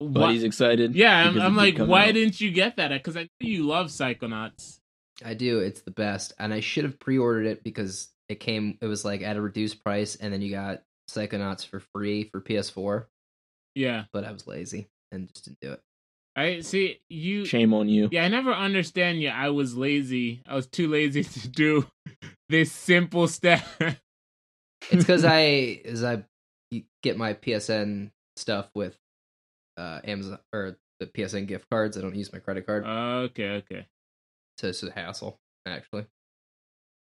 But 0.00 0.11
Why- 0.20 0.32
he's 0.32 0.44
excited. 0.44 0.94
yeah, 0.94 1.16
I'm, 1.28 1.40
I'm 1.40 1.56
like, 1.56 1.78
why 1.78 2.08
out. 2.08 2.14
didn't 2.14 2.40
you 2.40 2.50
get 2.52 2.76
that? 2.76 2.88
Because 2.92 3.16
I 3.16 3.22
know 3.22 3.28
you 3.40 3.66
love 3.66 3.87
Psychonauts. 3.88 4.78
I 5.24 5.34
do. 5.34 5.58
It's 5.58 5.80
the 5.82 5.90
best, 5.90 6.32
and 6.38 6.54
I 6.54 6.61
should 6.61 6.84
have 6.84 7.00
pre-ordered 7.00 7.46
it 7.46 7.64
because 7.64 8.08
it 8.28 8.38
came. 8.38 8.78
It 8.80 8.87
was 8.87 9.04
like 9.04 9.22
at 9.22 9.37
a 9.37 9.40
reduced 9.40 9.82
price, 9.82 10.14
and 10.14 10.32
then 10.32 10.40
you 10.40 10.52
got 10.52 10.82
Psychonauts 11.11 11.66
for 11.66 11.82
free 11.92 12.24
for 12.30 12.40
PS4, 12.40 13.06
Yeah. 13.74 14.04
but 14.12 14.24
I 14.24 14.30
was 14.30 14.46
lazy 14.46 14.87
and 15.11 15.26
just 15.34 15.46
didn't 15.46 15.58
do 15.61 15.72
it. 15.72 15.80
I 16.37 16.61
see 16.61 17.00
you. 17.08 17.44
Shame 17.46 17.74
on 17.74 17.88
you. 17.88 18.08
Yeah, 18.12 18.22
I 18.24 18.28
never 18.28 18.52
understand 18.52 19.20
you. 19.20 19.30
I 19.30 19.48
was 19.48 19.74
lazy. 19.76 20.42
I 20.46 20.54
was 20.54 20.68
too 20.68 20.87
lazy 20.87 21.24
to 21.24 21.48
do 21.48 21.87
this 22.48 22.70
simple 22.70 23.26
step. 23.26 23.64
It's 23.80 23.96
because 25.04 25.24
I 25.26 25.80
as 25.84 26.04
I 26.04 26.22
get 27.02 27.16
my 27.16 27.34
PSN 27.34 28.11
stuff 28.37 28.70
with 28.76 28.96
uh 29.78 30.00
Amazon 30.04 30.38
or 30.52 30.76
the 31.00 31.06
PSN 31.06 31.46
gift 31.46 31.70
cards. 31.70 31.96
I 31.96 32.00
don't 32.00 32.14
use 32.16 32.32
my 32.32 32.38
credit 32.40 32.66
card, 32.66 32.84
okay, 32.84 33.50
okay. 33.58 33.86
so 34.58 34.68
it's 34.68 34.82
a 34.82 34.90
hassle 34.90 35.38
actually. 35.66 36.06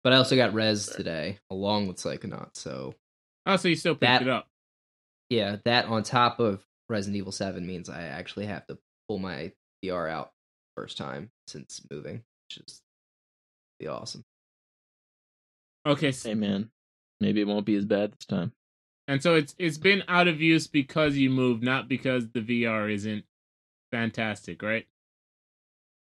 But 0.03 0.13
I 0.13 0.17
also 0.17 0.35
got 0.35 0.53
Res 0.53 0.85
today 0.87 1.39
along 1.49 1.87
with 1.87 1.97
Psychonauts, 1.97 2.57
so 2.57 2.93
Oh, 3.45 3.55
so 3.55 3.67
you 3.69 3.75
still 3.75 3.93
picked 3.93 4.01
That- 4.01 4.21
it 4.23 4.27
up? 4.29 4.47
yeah, 5.29 5.57
that 5.65 5.85
on 5.85 6.03
top 6.03 6.39
of 6.39 6.65
Resident 6.89 7.17
Evil 7.17 7.31
Seven 7.31 7.65
means 7.65 7.89
I 7.89 8.03
actually 8.03 8.45
have 8.47 8.65
to 8.67 8.77
pull 9.07 9.19
my 9.19 9.53
VR 9.83 10.09
out 10.09 10.33
first 10.75 10.97
time 10.97 11.31
since 11.47 11.81
moving, 11.89 12.23
which 12.49 12.57
is 12.67 12.81
be 13.79 13.87
awesome. 13.87 14.23
Okay, 15.85 16.09
s- 16.09 16.23
Hey 16.23 16.33
man, 16.33 16.69
maybe 17.21 17.41
it 17.41 17.47
won't 17.47 17.65
be 17.65 17.75
as 17.75 17.85
bad 17.85 18.11
this 18.13 18.25
time. 18.25 18.51
And 19.07 19.21
so 19.21 19.35
it's 19.35 19.55
it's 19.57 19.77
been 19.77 20.03
out 20.07 20.27
of 20.27 20.41
use 20.41 20.67
because 20.67 21.15
you 21.15 21.29
moved, 21.29 21.63
not 21.63 21.87
because 21.87 22.29
the 22.29 22.41
VR 22.41 22.93
isn't 22.93 23.23
fantastic, 23.91 24.61
right? 24.61 24.85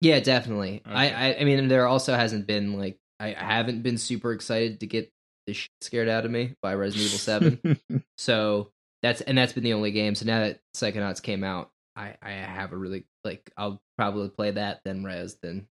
Yeah, 0.01 0.19
definitely. 0.19 0.81
Okay. 0.85 0.95
I, 0.95 1.29
I 1.29 1.39
I 1.39 1.43
mean, 1.43 1.67
there 1.67 1.87
also 1.87 2.15
hasn't 2.15 2.47
been 2.47 2.77
like 2.77 2.99
I, 3.19 3.35
I 3.35 3.43
haven't 3.43 3.83
been 3.83 3.97
super 3.97 4.33
excited 4.33 4.79
to 4.79 4.87
get 4.87 5.11
the 5.47 5.53
shit 5.53 5.71
scared 5.81 6.09
out 6.09 6.25
of 6.25 6.31
me 6.31 6.55
by 6.61 6.75
Resident 6.75 7.07
Evil 7.07 7.19
Seven. 7.19 8.03
So 8.17 8.71
that's 9.01 9.21
and 9.21 9.35
that's 9.35 9.53
been 9.53 9.63
the 9.63 9.73
only 9.73 9.91
game. 9.91 10.13
So 10.13 10.25
now 10.25 10.41
that 10.41 10.59
Psychonauts 10.75 11.23
came 11.23 11.43
out, 11.43 11.71
I 11.95 12.15
I 12.21 12.31
have 12.31 12.71
a 12.71 12.77
really 12.77 13.05
like 13.23 13.49
I'll 13.57 13.81
probably 13.97 14.29
play 14.29 14.51
that 14.51 14.81
then 14.85 15.03
Res 15.03 15.37
then 15.41 15.67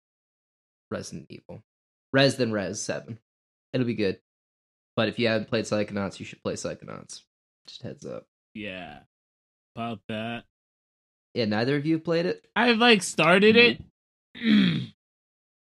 Resident 0.91 1.25
Evil, 1.29 1.63
Res 2.13 2.37
then 2.37 2.51
Res 2.51 2.79
Seven. 2.79 3.17
It'll 3.73 3.87
be 3.87 3.95
good. 3.95 4.19
But 4.95 5.09
if 5.09 5.19
you 5.19 5.27
haven't 5.27 5.49
played 5.49 5.65
Psychonauts, 5.65 6.19
you 6.19 6.25
should 6.25 6.41
play 6.41 6.53
Psychonauts. 6.53 7.21
Just 7.67 7.81
heads 7.81 8.05
up. 8.05 8.25
Yeah, 8.53 8.99
about 9.75 9.99
that. 10.07 10.43
Yeah, 11.33 11.45
neither 11.45 11.75
of 11.75 11.85
you 11.85 11.95
have 11.95 12.05
played 12.05 12.25
it. 12.25 12.45
I've 12.55 12.77
like 12.77 13.03
started 13.03 13.57
it. 13.57 13.81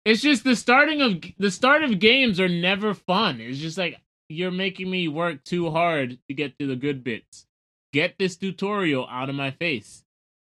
it's 0.05 0.21
just 0.21 0.45
the 0.45 0.57
starting 0.57 1.01
of 1.01 1.25
the 1.39 1.51
start 1.51 1.83
of 1.83 1.99
games 1.99 2.39
are 2.39 2.49
never 2.49 2.93
fun. 2.93 3.41
It's 3.41 3.59
just 3.59 3.79
like 3.79 3.99
you're 4.29 4.51
making 4.51 4.91
me 4.91 5.09
work 5.09 5.43
too 5.45 5.71
hard 5.71 6.19
to 6.29 6.35
get 6.35 6.59
to 6.59 6.67
the 6.67 6.77
good 6.77 7.03
bits. 7.03 7.47
Get 7.93 8.17
this 8.19 8.37
tutorial 8.37 9.07
out 9.09 9.31
of 9.31 9.35
my 9.37 9.53
face. 9.53 10.05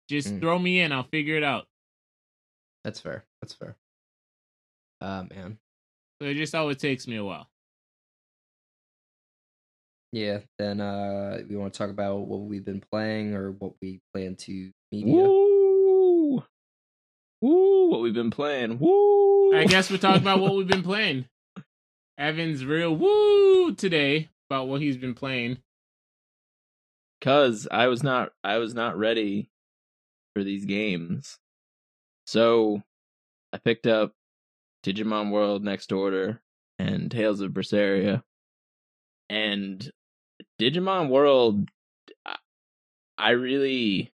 Just 0.08 0.28
Mm. 0.34 0.40
throw 0.40 0.58
me 0.58 0.80
in. 0.80 0.90
I'll 0.92 1.02
figure 1.04 1.36
it 1.36 1.44
out. 1.44 1.68
That's 2.82 2.98
fair. 3.00 3.24
That's 3.40 3.54
fair. 3.54 3.76
Uh 5.00 5.24
man. 5.30 5.58
So 6.20 6.28
it 6.28 6.34
just 6.34 6.54
always 6.54 6.78
takes 6.78 7.06
me 7.06 7.16
a 7.16 7.24
while. 7.24 7.48
Yeah, 10.14 10.38
then 10.60 10.80
uh 10.80 11.40
we 11.48 11.56
want 11.56 11.72
to 11.74 11.78
talk 11.78 11.90
about 11.90 12.28
what 12.28 12.42
we've 12.42 12.64
been 12.64 12.84
playing 12.92 13.34
or 13.34 13.50
what 13.50 13.72
we 13.82 14.00
plan 14.12 14.36
to 14.36 14.70
media. 14.92 15.12
Woo! 15.12 16.44
Woo! 17.42 17.90
What 17.90 18.00
we've 18.00 18.14
been 18.14 18.30
playing. 18.30 18.78
Woo! 18.78 19.56
I 19.56 19.64
guess 19.64 19.90
we're 19.90 19.96
talking 19.96 20.22
about 20.22 20.38
what 20.38 20.54
we've 20.54 20.68
been 20.68 20.84
playing. 20.84 21.24
Evan's 22.16 22.64
real 22.64 22.94
woo 22.94 23.74
today 23.74 24.28
about 24.48 24.68
what 24.68 24.80
he's 24.80 24.96
been 24.96 25.14
playing. 25.14 25.58
Cause 27.20 27.66
I 27.68 27.88
was 27.88 28.04
not 28.04 28.30
I 28.44 28.58
was 28.58 28.72
not 28.72 28.96
ready 28.96 29.50
for 30.32 30.44
these 30.44 30.64
games. 30.64 31.38
So 32.24 32.84
I 33.52 33.58
picked 33.58 33.88
up 33.88 34.12
Digimon 34.86 35.32
World 35.32 35.64
Next 35.64 35.90
Order 35.90 36.40
and 36.78 37.10
Tales 37.10 37.40
of 37.40 37.50
Berseria. 37.50 38.22
And 39.28 39.90
Digimon 40.60 41.08
World 41.08 41.68
I- 43.18 43.30
really 43.30 44.12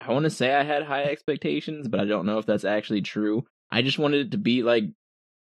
I 0.00 0.12
want 0.12 0.24
to 0.24 0.30
say 0.30 0.54
I 0.54 0.62
had 0.62 0.84
high 0.84 1.04
expectations, 1.04 1.88
but 1.88 2.00
I 2.00 2.04
don't 2.04 2.24
know 2.26 2.38
if 2.38 2.46
that's 2.46 2.64
actually 2.64 3.02
true. 3.02 3.44
I 3.70 3.82
just 3.82 3.98
wanted 3.98 4.26
it 4.26 4.30
to 4.30 4.38
be 4.38 4.62
like 4.62 4.84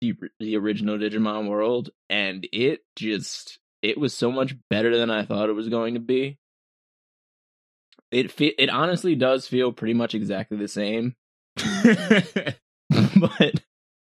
the 0.00 0.14
the 0.38 0.56
original 0.56 0.98
Digimon 0.98 1.48
World 1.48 1.90
and 2.10 2.46
it 2.52 2.80
just 2.96 3.58
it 3.82 3.98
was 3.98 4.14
so 4.14 4.30
much 4.30 4.54
better 4.70 4.96
than 4.96 5.10
I 5.10 5.24
thought 5.24 5.48
it 5.48 5.54
was 5.54 5.68
going 5.68 5.94
to 5.94 6.00
be. 6.00 6.38
It 8.10 8.30
fe- 8.30 8.54
it 8.58 8.68
honestly 8.68 9.14
does 9.14 9.48
feel 9.48 9.72
pretty 9.72 9.94
much 9.94 10.14
exactly 10.14 10.58
the 10.58 10.68
same, 10.68 11.14
but 13.16 13.60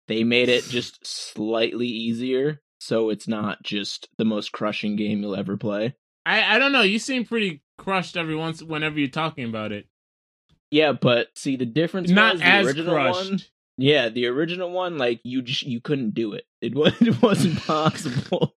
they 0.08 0.24
made 0.24 0.50
it 0.50 0.64
just 0.64 1.06
slightly 1.06 1.88
easier, 1.88 2.62
so 2.80 3.10
it's 3.10 3.28
not 3.28 3.64
just 3.64 4.10
the 4.18 4.26
most 4.26 4.52
crushing 4.52 4.96
game 4.96 5.22
you'll 5.22 5.36
ever 5.36 5.58
play. 5.58 5.96
I 6.26 6.56
I 6.56 6.60
don't 6.60 6.72
know. 6.72 6.82
You 6.82 7.00
seem 7.00 7.26
pretty 7.26 7.62
crushed 7.78 8.18
every 8.18 8.36
once 8.36 8.62
whenever 8.62 9.00
you're 9.00 9.08
talking 9.10 9.46
about 9.46 9.72
it. 9.72 9.88
Yeah, 10.72 10.92
but 10.92 11.30
see 11.38 11.56
the 11.56 11.66
difference 11.66 12.10
Not 12.10 12.34
was 12.34 12.42
the 12.42 12.48
as 12.48 12.66
original 12.68 12.94
crushed. 12.94 13.32
one. 13.32 13.40
Yeah, 13.78 14.10
the 14.10 14.26
original 14.28 14.72
one, 14.72 14.98
like 14.98 15.22
you 15.24 15.42
just 15.42 15.64
you 15.64 15.80
couldn't 15.80 16.14
do 16.14 16.34
it. 16.34 16.46
It 16.62 16.76
was 16.76 16.94
it 17.02 17.22
wasn't 17.22 17.60
possible. 17.64 18.54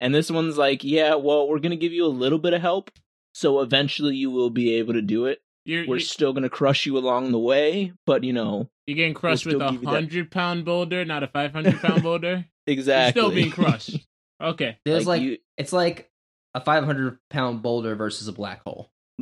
and 0.00 0.14
this 0.14 0.30
one's 0.30 0.56
like, 0.56 0.84
yeah, 0.84 1.14
well, 1.16 1.48
we're 1.48 1.58
gonna 1.58 1.76
give 1.76 1.92
you 1.92 2.04
a 2.04 2.08
little 2.08 2.38
bit 2.38 2.54
of 2.54 2.60
help, 2.60 2.90
so 3.34 3.60
eventually 3.60 4.16
you 4.16 4.30
will 4.30 4.50
be 4.50 4.74
able 4.76 4.94
to 4.94 5.02
do 5.02 5.26
it. 5.26 5.40
You're 5.64 5.82
We're 5.82 5.96
you're, 5.96 6.00
still 6.00 6.32
gonna 6.32 6.48
crush 6.48 6.86
you 6.86 6.96
along 6.96 7.32
the 7.32 7.38
way, 7.38 7.92
but 8.06 8.24
you 8.24 8.32
know 8.32 8.70
you're 8.86 8.96
getting 8.96 9.12
crushed 9.14 9.44
we'll 9.44 9.56
with 9.56 9.62
a 9.62 9.66
still 9.66 9.72
give 9.72 9.82
you 9.82 9.86
that- 9.88 9.94
hundred 9.94 10.30
pound 10.30 10.64
boulder, 10.64 11.04
not 11.04 11.22
a 11.22 11.26
five 11.28 11.52
hundred 11.52 11.78
pound 11.80 12.02
boulder. 12.02 12.46
exactly. 12.68 13.20
You're 13.22 13.30
still 13.30 13.34
being 13.34 13.50
crushed. 13.50 14.06
Okay. 14.40 14.76
There's 14.84 15.06
like, 15.06 15.22
you- 15.22 15.38
it's 15.56 15.72
like 15.72 16.10
a 16.54 16.60
500 16.60 17.18
pound 17.30 17.62
boulder 17.62 17.94
versus 17.96 18.28
a 18.28 18.32
black 18.32 18.62
hole. 18.64 18.90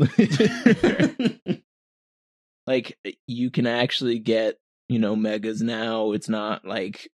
like 2.66 2.98
eh, 3.04 3.12
you 3.26 3.50
can 3.50 3.66
actually 3.66 4.18
get 4.18 4.58
you 4.88 4.98
know 4.98 5.16
megas 5.16 5.62
now. 5.62 6.12
It's 6.12 6.28
not 6.28 6.64
like 6.64 7.08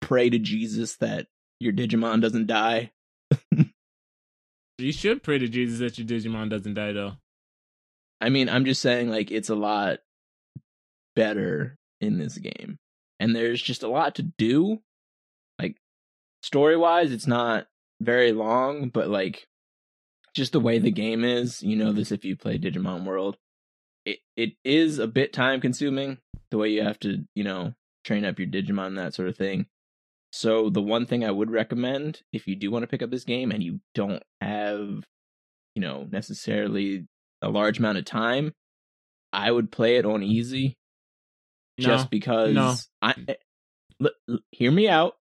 pray 0.00 0.30
to 0.30 0.38
Jesus 0.38 0.96
that 0.96 1.26
your 1.58 1.72
Digimon 1.72 2.20
doesn't 2.20 2.46
die. 2.46 2.92
You 4.78 4.92
should 4.92 5.22
pray 5.22 5.36
to 5.38 5.46
Jesus 5.48 5.80
that 5.80 5.98
your 5.98 6.06
Digimon 6.06 6.48
doesn't 6.48 6.74
die 6.74 6.92
though. 6.92 7.12
I 8.22 8.28
mean, 8.30 8.48
I'm 8.48 8.64
just 8.64 8.80
saying, 8.82 9.08
like, 9.10 9.30
it's 9.30 9.48
a 9.50 9.54
lot 9.54 9.98
better 11.16 11.76
in 12.00 12.18
this 12.18 12.36
game. 12.38 12.78
And 13.18 13.34
there's 13.36 13.60
just 13.62 13.82
a 13.82 13.88
lot 13.88 14.14
to 14.16 14.22
do. 14.22 14.80
Story 16.42 16.76
wise, 16.76 17.12
it's 17.12 17.26
not 17.26 17.66
very 18.00 18.32
long, 18.32 18.88
but, 18.88 19.08
like, 19.08 19.46
just 20.34 20.52
the 20.52 20.60
way 20.60 20.78
the 20.78 20.90
game 20.90 21.24
is, 21.24 21.62
you 21.62 21.76
know 21.76 21.92
this 21.92 22.12
if 22.12 22.24
you 22.24 22.36
play 22.36 22.58
Digimon 22.58 23.04
World. 23.04 23.36
It 24.06 24.20
it 24.36 24.52
is 24.64 24.98
a 24.98 25.06
bit 25.06 25.32
time 25.32 25.60
consuming, 25.60 26.18
the 26.50 26.58
way 26.58 26.68
you 26.70 26.82
have 26.82 26.98
to, 27.00 27.24
you 27.34 27.44
know, 27.44 27.74
train 28.04 28.24
up 28.24 28.38
your 28.38 28.48
Digimon 28.48 28.86
and 28.88 28.98
that 28.98 29.14
sort 29.14 29.28
of 29.28 29.36
thing. 29.36 29.66
So 30.32 30.70
the 30.70 30.80
one 30.80 31.06
thing 31.06 31.24
I 31.24 31.30
would 31.30 31.50
recommend 31.50 32.22
if 32.32 32.46
you 32.46 32.54
do 32.56 32.70
want 32.70 32.84
to 32.84 32.86
pick 32.86 33.02
up 33.02 33.10
this 33.10 33.24
game 33.24 33.50
and 33.50 33.62
you 33.62 33.80
don't 33.94 34.22
have, 34.40 35.04
you 35.74 35.82
know, 35.82 36.06
necessarily 36.10 37.06
a 37.42 37.48
large 37.50 37.78
amount 37.80 37.98
of 37.98 38.04
time, 38.04 38.52
I 39.32 39.50
would 39.50 39.72
play 39.72 39.96
it 39.96 40.06
on 40.06 40.22
easy. 40.22 40.76
No, 41.78 41.84
Just 41.86 42.10
because 42.10 42.54
no. 42.54 42.74
I 43.02 43.14
eh, 43.28 43.34
l- 44.02 44.10
l- 44.28 44.38
hear 44.52 44.70
me 44.70 44.88
out. 44.88 45.14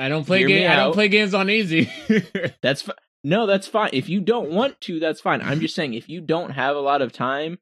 I 0.00 0.08
don't 0.08 0.24
play 0.24 0.44
game. 0.44 0.70
I 0.70 0.76
don't 0.76 0.94
play 0.94 1.08
games 1.08 1.34
on 1.34 1.50
easy. 1.50 1.90
That's 2.62 2.82
fi- 2.82 2.94
no, 3.22 3.46
that's 3.46 3.66
fine. 3.66 3.90
If 3.92 4.08
you 4.08 4.22
don't 4.22 4.50
want 4.50 4.80
to, 4.82 4.98
that's 4.98 5.20
fine. 5.20 5.42
I'm 5.42 5.60
just 5.60 5.74
saying 5.74 5.92
if 5.92 6.08
you 6.08 6.22
don't 6.22 6.52
have 6.52 6.74
a 6.74 6.80
lot 6.80 7.02
of 7.02 7.12
time, 7.12 7.58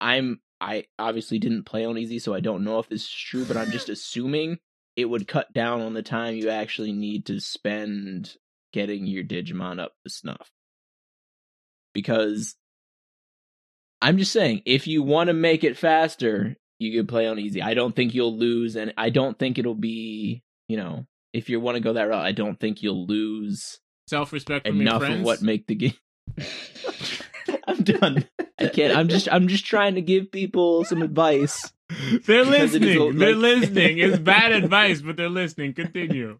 I'm 0.00 0.40
I 0.60 0.86
obviously 0.98 1.38
didn't 1.38 1.62
play 1.62 1.84
on 1.84 1.96
easy, 1.96 2.18
so 2.18 2.34
I 2.34 2.40
don't 2.40 2.64
know 2.64 2.80
if 2.80 2.88
this 2.88 3.02
is 3.02 3.10
true, 3.10 3.44
but 3.44 3.56
I'm 3.56 3.70
just 3.70 3.88
assuming 3.88 4.58
it 4.96 5.04
would 5.04 5.28
cut 5.28 5.52
down 5.52 5.80
on 5.80 5.94
the 5.94 6.02
time 6.02 6.34
you 6.34 6.50
actually 6.50 6.90
need 6.90 7.26
to 7.26 7.38
spend 7.38 8.34
getting 8.72 9.06
your 9.06 9.22
Digimon 9.22 9.78
up 9.78 9.92
to 10.04 10.10
snuff. 10.10 10.50
Because 11.94 12.56
I'm 14.02 14.18
just 14.18 14.32
saying, 14.32 14.62
if 14.64 14.88
you 14.88 15.04
want 15.04 15.28
to 15.28 15.34
make 15.34 15.62
it 15.62 15.78
faster, 15.78 16.56
you 16.80 16.98
could 16.98 17.08
play 17.08 17.28
on 17.28 17.38
easy. 17.38 17.62
I 17.62 17.74
don't 17.74 17.94
think 17.94 18.12
you'll 18.12 18.36
lose, 18.36 18.74
and 18.74 18.92
I 18.96 19.10
don't 19.10 19.38
think 19.38 19.58
it'll 19.58 19.74
be, 19.74 20.42
you 20.66 20.76
know, 20.78 21.06
if 21.36 21.48
you 21.50 21.60
want 21.60 21.76
to 21.76 21.80
go 21.80 21.92
that 21.94 22.08
route, 22.08 22.24
I 22.24 22.32
don't 22.32 22.58
think 22.58 22.82
you'll 22.82 23.06
lose 23.06 23.78
Self 24.08 24.32
respect 24.32 24.66
from 24.66 24.76
your 24.76 24.82
enough 24.88 25.02
of 25.02 25.20
what 25.22 25.42
make 25.42 25.66
the 25.66 25.74
game. 25.74 25.94
I'm 27.68 27.82
done. 27.82 28.24
I 28.58 28.68
can't. 28.68 28.96
I'm 28.96 29.08
just. 29.08 29.28
I'm 29.30 29.48
just 29.48 29.66
trying 29.66 29.96
to 29.96 30.00
give 30.00 30.30
people 30.30 30.84
some 30.84 31.02
advice. 31.02 31.72
They're 32.26 32.44
Because 32.44 32.74
it 32.74 32.82
is 32.84 32.96
listening. 32.96 32.98
a- 33.16 33.18
they're 33.18 33.34
like- 33.34 33.60
listening. 33.60 33.98
It's 33.98 34.18
bad 34.34 34.52
advice, 34.52 35.00
but 35.02 35.16
they're 35.16 35.28
listening. 35.28 35.74
Continue. 35.74 36.38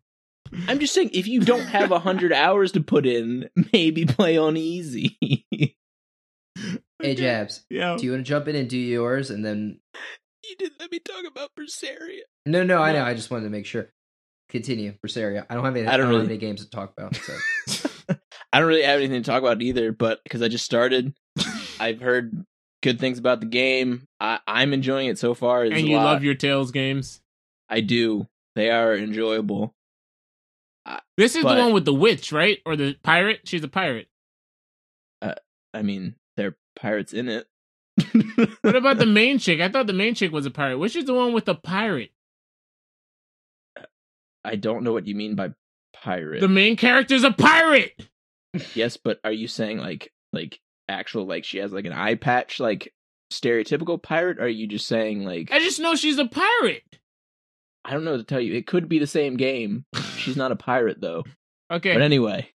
I'm 0.69 0.79
just 0.79 0.95
saying, 0.95 1.11
if 1.13 1.27
you 1.27 1.41
don't 1.41 1.67
have 1.67 1.91
a 1.91 1.99
hundred 1.99 2.33
hours 2.33 2.71
to 2.73 2.81
put 2.81 3.05
in, 3.05 3.51
maybe 3.73 4.07
play 4.07 4.39
on 4.39 4.57
easy. 4.57 5.19
Hey, 7.03 7.15
Jabs, 7.15 7.65
Yeah. 7.69 7.97
do 7.99 8.05
you 8.07 8.13
want 8.13 8.25
to 8.25 8.29
jump 8.29 8.49
in 8.49 8.57
and 8.57 8.69
do 8.71 8.79
yours, 8.79 9.31
and 9.31 9.45
then? 9.45 9.81
you 10.49 10.57
didn't 10.57 10.79
let 10.81 10.91
me 10.93 11.01
talk 11.01 11.25
about 11.29 11.51
Berseria. 11.59 12.21
No, 12.47 12.63
no, 12.63 12.81
I 12.81 12.93
know. 12.93 13.03
I 13.05 13.15
just 13.15 13.31
wanted 13.31 13.45
to 13.45 13.51
make 13.51 13.67
sure. 13.67 13.91
Continue, 14.57 14.95
Berseria. 15.05 15.45
I 15.51 15.55
don't 15.55 15.65
have 15.65 15.77
any. 15.77 15.87
I 15.87 15.95
I 15.95 15.97
don't 15.97 16.11
don't, 16.11 16.21
have 16.21 16.29
any 16.31 16.39
games 16.39 16.65
to 16.65 16.71
talk 16.71 16.93
about. 16.97 17.15
So. 17.17 17.89
I 18.53 18.59
don't 18.61 18.69
really 18.69 18.83
have 18.85 18.99
anything 18.99 19.23
to 19.23 19.31
talk 19.31 19.43
about 19.43 19.61
either, 19.61 19.93
but 19.93 20.23
because 20.25 20.41
I 20.41 20.49
just 20.49 20.65
started, 20.65 21.13
I've 21.79 22.01
heard 22.01 22.45
good 22.83 22.99
things 22.99 23.19
about 23.19 23.41
the 23.41 23.47
game. 23.47 24.07
I, 24.19 24.39
I'm 24.47 24.73
enjoying 24.73 25.09
it 25.09 25.19
so 25.19 25.35
far. 25.35 25.65
It's 25.65 25.77
And 25.77 25.87
you 25.87 25.97
love 25.97 26.25
your 26.25 26.35
Tales 26.35 26.71
games. 26.71 27.21
I 27.69 27.81
do. 27.81 28.27
They 28.55 28.71
are 28.71 28.95
enjoyable. 28.95 29.75
This 31.19 31.35
is 31.37 31.43
But- 31.43 31.57
the 31.57 31.61
one 31.61 31.73
with 31.75 31.85
the 31.85 31.93
witch, 31.95 32.33
right? 32.33 32.61
Or 32.65 32.77
the 32.77 32.95
pirate? 33.03 33.41
She's 33.45 33.65
a 33.65 33.69
pirate. 33.69 34.09
Uh, 35.21 35.35
I 35.75 35.83
mean, 35.83 36.15
there 36.37 36.49
are 36.49 36.57
pirates 36.77 37.13
in 37.13 37.29
it. 37.29 37.47
What 38.63 38.77
about 38.77 38.99
the 38.99 39.07
main 39.21 39.39
chick? 39.39 39.61
I 39.61 39.69
thought 39.69 39.87
the 39.87 39.93
main 39.93 40.15
chick 40.15 40.31
was 40.33 40.47
a 40.47 40.51
pirate. 40.51 40.79
Which 40.79 40.95
is 40.97 41.05
the 41.07 41.15
one 41.15 41.33
with 41.33 41.47
the 41.47 41.55
pirate? 41.55 42.11
I 44.47 44.57
don't 44.57 44.85
know 44.85 44.93
what 44.93 45.07
you 45.07 45.15
mean 45.15 45.35
by 45.35 45.51
pirate. 45.93 46.41
The 46.41 46.49
main 46.49 46.77
character's 46.77 47.25
a 47.25 47.33
pirate. 47.33 48.07
yes, 48.75 48.97
but 48.97 49.19
are 49.25 49.33
you 49.33 49.49
saying 49.49 49.79
like 49.79 50.13
like 50.33 50.61
actual 50.89 51.27
like 51.27 51.45
she 51.45 51.59
has 51.59 51.73
like 51.73 51.85
an 51.85 51.93
eye 51.93 52.15
patch 52.15 52.61
like 52.61 52.93
stereotypical 53.33 54.03
pirate? 54.03 54.39
Or 54.39 54.43
are 54.45 54.49
you 54.49 54.67
just 54.67 54.87
saying 54.87 55.25
like 55.25 55.51
I 55.53 55.59
just 55.59 55.81
know 55.81 55.95
she's 55.95 56.19
a 56.19 56.27
pirate. 56.27 56.99
I 57.85 57.91
don't 57.91 58.05
know 58.05 58.13
what 58.13 58.19
to 58.19 58.25
tell 58.25 58.41
you. 58.41 58.55
It 58.55 58.67
could 58.67 58.89
be 58.89 58.99
the 58.99 59.07
same 59.07 59.37
game. 59.37 59.85
She's 60.17 60.37
not 60.37 60.51
a 60.51 60.57
pirate 60.57 61.01
though. 61.01 61.23
Okay. 61.71 61.93
But 61.93 62.03
anyway, 62.03 62.51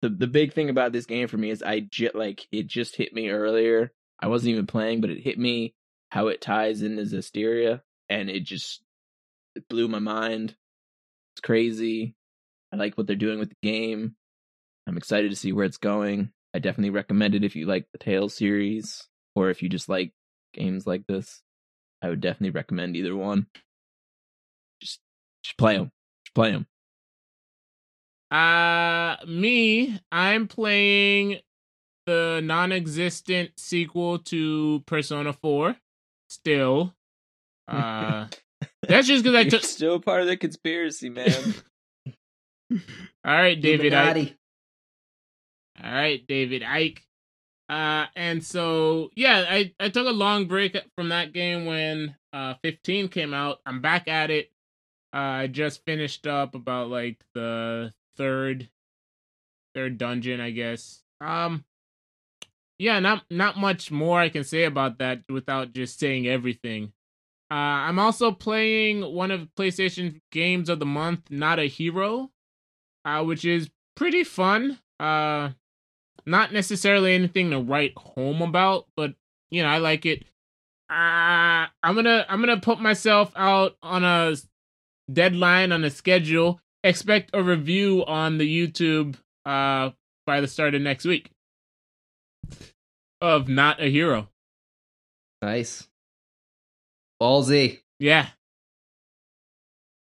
the 0.00 0.08
the 0.08 0.26
big 0.26 0.54
thing 0.54 0.70
about 0.70 0.92
this 0.92 1.04
game 1.04 1.28
for 1.28 1.36
me 1.36 1.50
is 1.50 1.62
I 1.62 1.80
j- 1.80 2.10
like 2.14 2.46
it 2.50 2.66
just 2.66 2.96
hit 2.96 3.12
me 3.12 3.28
earlier. 3.28 3.92
I 4.18 4.28
wasn't 4.28 4.52
even 4.52 4.66
playing, 4.66 5.02
but 5.02 5.10
it 5.10 5.22
hit 5.22 5.38
me 5.38 5.74
how 6.10 6.28
it 6.28 6.40
ties 6.40 6.80
into 6.80 7.02
Zestiria, 7.02 7.82
and 8.08 8.30
it 8.30 8.44
just 8.44 8.80
it 9.54 9.68
blew 9.68 9.86
my 9.86 9.98
mind. 9.98 10.54
It's 11.34 11.40
crazy. 11.42 12.14
I 12.72 12.76
like 12.76 12.96
what 12.96 13.06
they're 13.06 13.16
doing 13.16 13.38
with 13.38 13.50
the 13.50 13.56
game. 13.62 14.16
I'm 14.86 14.96
excited 14.96 15.30
to 15.30 15.36
see 15.36 15.52
where 15.52 15.64
it's 15.64 15.78
going. 15.78 16.30
I 16.54 16.58
definitely 16.58 16.90
recommend 16.90 17.34
it 17.34 17.44
if 17.44 17.56
you 17.56 17.66
like 17.66 17.86
the 17.92 17.98
Tales 17.98 18.34
series, 18.34 19.06
or 19.34 19.50
if 19.50 19.62
you 19.62 19.68
just 19.68 19.88
like 19.88 20.12
games 20.52 20.86
like 20.86 21.06
this. 21.06 21.42
I 22.02 22.08
would 22.08 22.20
definitely 22.20 22.50
recommend 22.50 22.96
either 22.96 23.14
one. 23.16 23.46
Just, 24.80 25.00
just 25.44 25.56
play 25.56 25.76
them. 25.76 25.90
Just 26.24 26.34
play 26.34 26.50
them. 26.50 26.66
Uh 28.30 29.16
me, 29.26 30.00
I'm 30.10 30.48
playing 30.48 31.38
the 32.06 32.40
non-existent 32.42 33.52
sequel 33.58 34.18
to 34.20 34.82
Persona 34.86 35.32
4 35.32 35.76
still. 36.28 36.94
Uh 37.68 38.26
That's 38.88 39.06
just 39.06 39.24
cuz 39.24 39.34
I 39.34 39.44
took 39.44 39.62
still 39.62 40.00
part 40.00 40.22
of 40.22 40.26
the 40.26 40.36
conspiracy, 40.36 41.08
man. 41.08 41.54
All 42.72 42.78
right, 43.24 43.60
David 43.60 43.92
Icke. 43.92 44.34
All 45.82 45.92
right, 45.92 46.26
David 46.26 46.62
Icke. 46.62 46.98
Uh, 47.68 48.06
and 48.16 48.44
so 48.44 49.10
yeah, 49.14 49.46
I 49.48 49.72
I 49.80 49.88
took 49.88 50.06
a 50.06 50.10
long 50.10 50.46
break 50.46 50.76
from 50.96 51.08
that 51.10 51.32
game 51.32 51.64
when 51.66 52.16
uh 52.32 52.54
15 52.62 53.08
came 53.08 53.32
out. 53.32 53.60
I'm 53.64 53.80
back 53.80 54.08
at 54.08 54.30
it. 54.30 54.50
Uh, 55.14 55.44
I 55.44 55.46
just 55.46 55.84
finished 55.84 56.26
up 56.26 56.54
about 56.54 56.88
like 56.88 57.22
the 57.34 57.92
third 58.16 58.68
third 59.74 59.98
dungeon, 59.98 60.40
I 60.40 60.50
guess. 60.50 61.02
Um, 61.20 61.64
yeah, 62.78 62.98
not 62.98 63.24
not 63.30 63.56
much 63.56 63.90
more 63.90 64.18
I 64.18 64.28
can 64.28 64.44
say 64.44 64.64
about 64.64 64.98
that 64.98 65.22
without 65.28 65.72
just 65.72 65.98
saying 65.98 66.26
everything. 66.26 66.92
Uh, 67.52 67.84
I'm 67.84 67.98
also 67.98 68.32
playing 68.32 69.02
one 69.14 69.30
of 69.30 69.46
PlayStation 69.58 70.22
games 70.30 70.70
of 70.70 70.78
the 70.78 70.86
month, 70.86 71.20
Not 71.28 71.58
a 71.58 71.68
Hero, 71.68 72.30
uh, 73.04 73.22
which 73.24 73.44
is 73.44 73.68
pretty 73.94 74.24
fun. 74.24 74.78
Uh, 74.98 75.50
not 76.24 76.54
necessarily 76.54 77.14
anything 77.14 77.50
to 77.50 77.60
write 77.60 77.92
home 77.94 78.40
about, 78.40 78.86
but 78.96 79.12
you 79.50 79.62
know, 79.62 79.68
I 79.68 79.78
like 79.78 80.06
it. 80.06 80.22
Uh, 80.88 81.68
I'm 81.82 81.94
gonna 81.94 82.24
I'm 82.26 82.40
gonna 82.40 82.58
put 82.58 82.80
myself 82.80 83.30
out 83.36 83.76
on 83.82 84.02
a 84.02 84.34
deadline 85.12 85.72
on 85.72 85.84
a 85.84 85.90
schedule. 85.90 86.58
Expect 86.82 87.32
a 87.34 87.42
review 87.42 88.02
on 88.06 88.38
the 88.38 88.48
YouTube 88.48 89.16
uh 89.44 89.90
by 90.24 90.40
the 90.40 90.48
start 90.48 90.74
of 90.74 90.80
next 90.80 91.04
week 91.04 91.30
of 93.20 93.46
Not 93.46 93.82
a 93.82 93.90
Hero. 93.90 94.30
Nice. 95.42 95.86
Ballsy. 97.22 97.78
Yeah. 98.00 98.26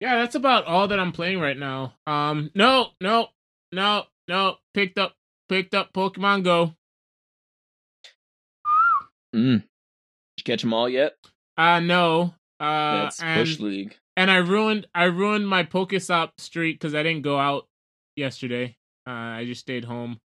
Yeah, 0.01 0.19
that's 0.19 0.37
about 0.37 0.67
all 0.67 0.87
that 0.87 1.01
I'm 1.01 1.11
playing 1.11 1.41
right 1.41 1.59
now. 1.59 1.95
Um 2.07 2.53
no, 2.55 2.91
no, 3.01 3.31
no, 3.73 4.05
no. 4.29 4.57
Picked 4.73 4.99
up 4.99 5.15
picked 5.49 5.75
up 5.75 5.93
Pokemon 5.93 6.45
Go. 6.45 6.75
mm. 9.35 9.63
Did 9.63 9.65
you 10.37 10.45
catch 10.45 10.63
them 10.63 10.73
all 10.73 10.89
yet? 10.89 11.15
Uh 11.57 11.81
no. 11.81 12.35
Uh 12.61 13.03
That's 13.03 13.21
and, 13.21 13.41
Bush 13.41 13.59
League. 13.59 13.97
and 14.17 14.31
I 14.31 14.37
ruined 14.37 14.87
I 14.95 15.05
ruined 15.05 15.49
my 15.49 15.65
Pokestop 15.65 16.31
streak 16.39 16.79
because 16.79 16.95
I 16.95 17.03
didn't 17.03 17.23
go 17.23 17.37
out 17.37 17.67
yesterday. 18.15 18.77
Uh 19.09 19.11
I 19.41 19.45
just 19.45 19.63
stayed 19.63 19.85
home. 19.85 20.21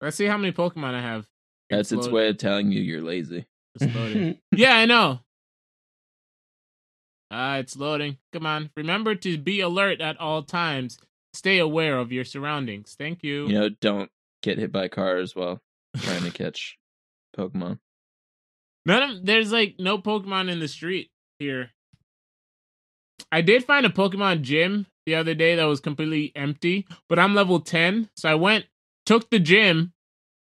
Let's 0.00 0.16
see 0.16 0.26
how 0.26 0.36
many 0.36 0.52
Pokemon 0.52 0.94
I 0.94 1.00
have. 1.00 1.28
That's 1.70 1.92
its 1.92 2.08
way 2.08 2.28
of 2.28 2.38
telling 2.38 2.72
you 2.72 2.80
you're 2.80 3.02
lazy. 3.02 3.46
Yeah, 3.80 4.74
I 4.74 4.86
know. 4.86 5.20
Ah, 7.38 7.56
it's 7.58 7.76
loading. 7.76 8.16
Come 8.32 8.46
on. 8.46 8.70
Remember 8.78 9.14
to 9.14 9.36
be 9.36 9.60
alert 9.60 10.00
at 10.00 10.18
all 10.18 10.42
times. 10.42 10.98
Stay 11.34 11.58
aware 11.58 11.98
of 11.98 12.10
your 12.10 12.24
surroundings. 12.24 12.96
Thank 12.98 13.22
you. 13.22 13.46
You 13.46 13.52
know, 13.52 13.68
don't 13.68 14.10
get 14.42 14.56
hit 14.56 14.72
by 14.72 14.88
cars 14.88 15.36
while 15.36 15.60
trying 15.98 16.22
to 16.22 16.30
catch 16.42 16.78
Pokemon. 17.36 17.78
None 18.86 19.02
of 19.02 19.26
there's 19.26 19.52
like 19.52 19.74
no 19.78 19.98
Pokemon 19.98 20.50
in 20.50 20.60
the 20.60 20.68
street 20.68 21.10
here. 21.38 21.72
I 23.30 23.42
did 23.42 23.64
find 23.64 23.84
a 23.84 23.90
Pokemon 23.90 24.40
gym 24.40 24.86
the 25.04 25.16
other 25.16 25.34
day 25.34 25.56
that 25.56 25.64
was 25.64 25.80
completely 25.80 26.32
empty, 26.34 26.86
but 27.08 27.18
I'm 27.18 27.34
level 27.34 27.60
10, 27.60 28.08
so 28.16 28.28
I 28.30 28.34
went, 28.34 28.64
took 29.04 29.30
the 29.30 29.38
gym, 29.38 29.92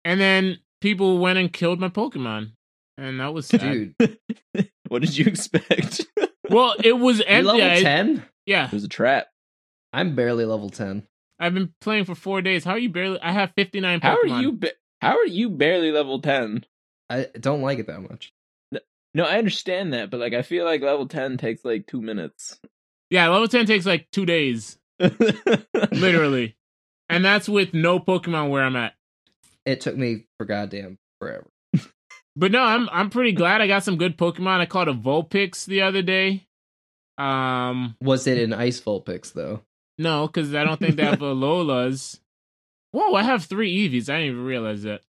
and 0.04 0.20
then 0.20 0.58
people 0.80 1.18
went 1.18 1.38
and 1.38 1.52
killed 1.52 1.80
my 1.80 1.88
Pokemon. 1.88 2.52
And 2.98 3.20
that 3.20 3.32
was 3.32 3.46
sad. 3.46 3.94
Dude, 3.98 4.18
what 4.88 5.00
did 5.00 5.16
you 5.16 5.26
expect? 5.26 6.06
Well, 6.52 6.74
it 6.82 6.92
was 6.98 7.18
you 7.18 7.24
empty. 7.26 7.46
level 7.46 7.62
I- 7.62 7.82
10? 7.82 8.22
yeah. 8.46 8.66
it 8.66 8.72
was 8.72 8.84
a 8.84 8.88
trap. 8.88 9.28
I'm 9.92 10.14
barely 10.14 10.44
level 10.44 10.70
10. 10.70 11.06
I've 11.38 11.54
been 11.54 11.74
playing 11.80 12.04
for 12.04 12.14
four 12.14 12.40
days. 12.40 12.64
How 12.64 12.72
are 12.72 12.78
you 12.78 12.88
barely? 12.90 13.18
I 13.20 13.32
have 13.32 13.52
59 13.56 14.00
Pokemon. 14.00 14.02
How 14.02 14.16
are 14.16 14.40
you? 14.40 14.52
Ba- 14.52 14.70
how 15.00 15.16
are 15.18 15.26
you 15.26 15.50
barely 15.50 15.90
level 15.90 16.20
ten? 16.20 16.64
I 17.10 17.26
don't 17.40 17.60
like 17.62 17.80
it 17.80 17.88
that 17.88 18.00
much. 18.00 18.32
No, 19.14 19.24
I 19.24 19.36
understand 19.38 19.92
that, 19.92 20.10
but 20.10 20.20
like, 20.20 20.32
I 20.32 20.42
feel 20.42 20.64
like 20.64 20.80
level 20.80 21.08
ten 21.08 21.36
takes 21.36 21.64
like 21.64 21.86
two 21.88 22.00
minutes. 22.00 22.60
Yeah, 23.10 23.28
level 23.28 23.46
10 23.48 23.66
takes 23.66 23.84
like 23.84 24.08
two 24.10 24.24
days, 24.24 24.78
literally. 25.92 26.56
and 27.10 27.24
that's 27.24 27.48
with 27.48 27.74
no 27.74 27.98
Pokemon 28.00 28.48
where 28.48 28.62
I'm 28.62 28.76
at. 28.76 28.94
It 29.66 29.80
took 29.80 29.96
me 29.96 30.24
for 30.38 30.46
goddamn 30.46 30.98
forever. 31.20 31.46
But 32.34 32.50
no, 32.52 32.62
I'm 32.62 32.88
I'm 32.90 33.10
pretty 33.10 33.32
glad 33.32 33.60
I 33.60 33.66
got 33.66 33.84
some 33.84 33.96
good 33.98 34.16
Pokemon. 34.16 34.60
I 34.60 34.66
caught 34.66 34.88
a 34.88 34.94
Vulpix 34.94 35.66
the 35.66 35.82
other 35.82 36.02
day. 36.02 36.46
Um, 37.18 37.94
Was 38.00 38.26
it 38.26 38.38
an 38.38 38.52
Ice 38.54 38.80
Vulpix, 38.80 39.32
though? 39.32 39.62
no, 39.98 40.26
because 40.26 40.54
I 40.54 40.64
don't 40.64 40.80
think 40.80 40.96
they 40.96 41.04
have 41.04 41.18
Alolas. 41.20 42.18
Whoa, 42.92 43.14
I 43.14 43.22
have 43.22 43.44
three 43.44 43.88
Eevees. 43.88 44.08
I 44.08 44.18
didn't 44.18 44.32
even 44.34 44.44
realize 44.44 44.82
that. 44.84 45.02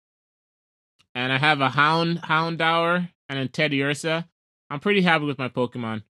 And 1.13 1.31
I 1.31 1.37
have 1.37 1.61
a 1.61 1.69
Hound 1.69 2.19
Houndour 2.23 3.09
and 3.29 3.39
a 3.39 3.47
Teddy 3.47 3.83
Ursa. 3.83 4.27
I'm 4.69 4.79
pretty 4.79 5.01
happy 5.01 5.25
with 5.25 5.37
my 5.37 5.49
Pokemon. 5.49 6.03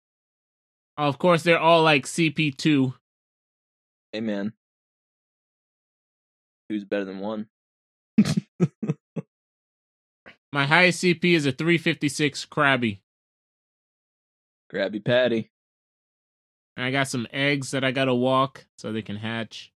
Of 0.96 1.18
course, 1.18 1.42
they're 1.42 1.58
all 1.58 1.82
like 1.82 2.04
CP2. 2.06 2.94
hey 4.12 4.20
man, 4.20 4.52
who's 6.68 6.84
better 6.84 7.04
than 7.04 7.20
one? 7.20 7.46
My 10.52 10.66
highest 10.66 11.02
CP 11.02 11.34
is 11.34 11.46
a 11.46 11.52
356 11.52 12.46
Krabby. 12.46 13.00
Krabby 14.72 15.04
Patty. 15.04 15.50
And 16.76 16.86
I 16.86 16.90
got 16.90 17.08
some 17.08 17.26
eggs 17.32 17.72
that 17.72 17.84
I 17.84 17.90
gotta 17.90 18.14
walk 18.14 18.66
so 18.78 18.92
they 18.92 19.02
can 19.02 19.16
hatch. 19.16 19.72